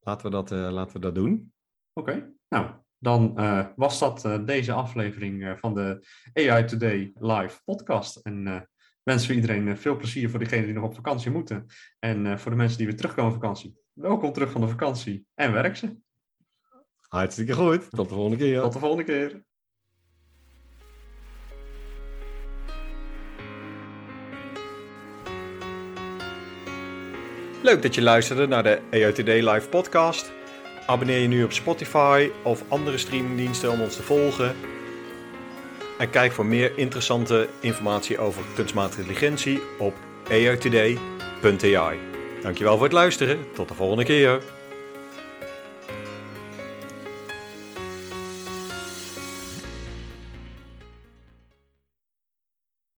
Laten 0.00 0.26
we 0.26 0.32
dat, 0.32 0.50
laten 0.50 0.92
we 0.92 1.00
dat 1.00 1.14
doen. 1.14 1.52
Oké, 1.92 2.10
okay. 2.10 2.32
nou, 2.48 2.70
dan 2.98 3.34
was 3.76 3.98
dat 3.98 4.46
deze 4.46 4.72
aflevering 4.72 5.58
van 5.58 5.74
de 5.74 6.06
AI 6.32 6.64
Today 6.64 7.12
live 7.14 7.60
podcast. 7.64 8.16
En 8.16 8.68
wensen 9.04 9.28
we 9.28 9.34
iedereen 9.34 9.78
veel 9.78 9.96
plezier 9.96 10.30
voor 10.30 10.38
diegenen 10.38 10.64
die 10.64 10.74
nog 10.74 10.84
op 10.84 10.94
vakantie 10.94 11.30
moeten. 11.30 11.66
En 11.98 12.24
uh, 12.24 12.36
voor 12.36 12.50
de 12.50 12.56
mensen 12.56 12.78
die 12.78 12.86
weer 12.86 12.96
terugkomen 12.96 13.30
van 13.30 13.40
vakantie. 13.40 13.78
Welkom 13.92 14.32
terug 14.32 14.50
van 14.50 14.60
de 14.60 14.68
vakantie 14.68 15.26
en 15.34 15.52
werk 15.52 15.76
ze. 15.76 15.96
Hartstikke 17.08 17.52
goed. 17.52 17.90
Tot 17.90 18.08
de 18.08 18.14
volgende 18.14 18.36
keer. 18.36 18.60
Tot 18.60 18.72
de 18.72 18.78
volgende 18.78 19.04
keer. 19.04 19.44
Leuk 27.62 27.82
dat 27.82 27.94
je 27.94 28.02
luisterde 28.02 28.46
naar 28.46 28.62
de 28.62 28.80
EOTD 28.90 29.26
Live 29.26 29.68
podcast. 29.68 30.32
Abonneer 30.86 31.18
je 31.18 31.28
nu 31.28 31.44
op 31.44 31.52
Spotify 31.52 32.30
of 32.44 32.70
andere 32.70 32.98
streamingdiensten 32.98 33.70
om 33.70 33.80
ons 33.80 33.96
te 33.96 34.02
volgen. 34.02 34.54
En 35.98 36.10
kijk 36.10 36.32
voor 36.32 36.46
meer 36.46 36.78
interessante 36.78 37.48
informatie 37.60 38.18
over 38.18 38.42
kunstmatige 38.54 39.00
intelligentie 39.00 39.60
op 39.78 39.94
eotd.ai. 40.28 41.98
Dankjewel 42.42 42.74
voor 42.74 42.84
het 42.84 42.92
luisteren. 42.92 43.38
Tot 43.54 43.68
de 43.68 43.74
volgende 43.74 44.04
keer. 44.04 44.40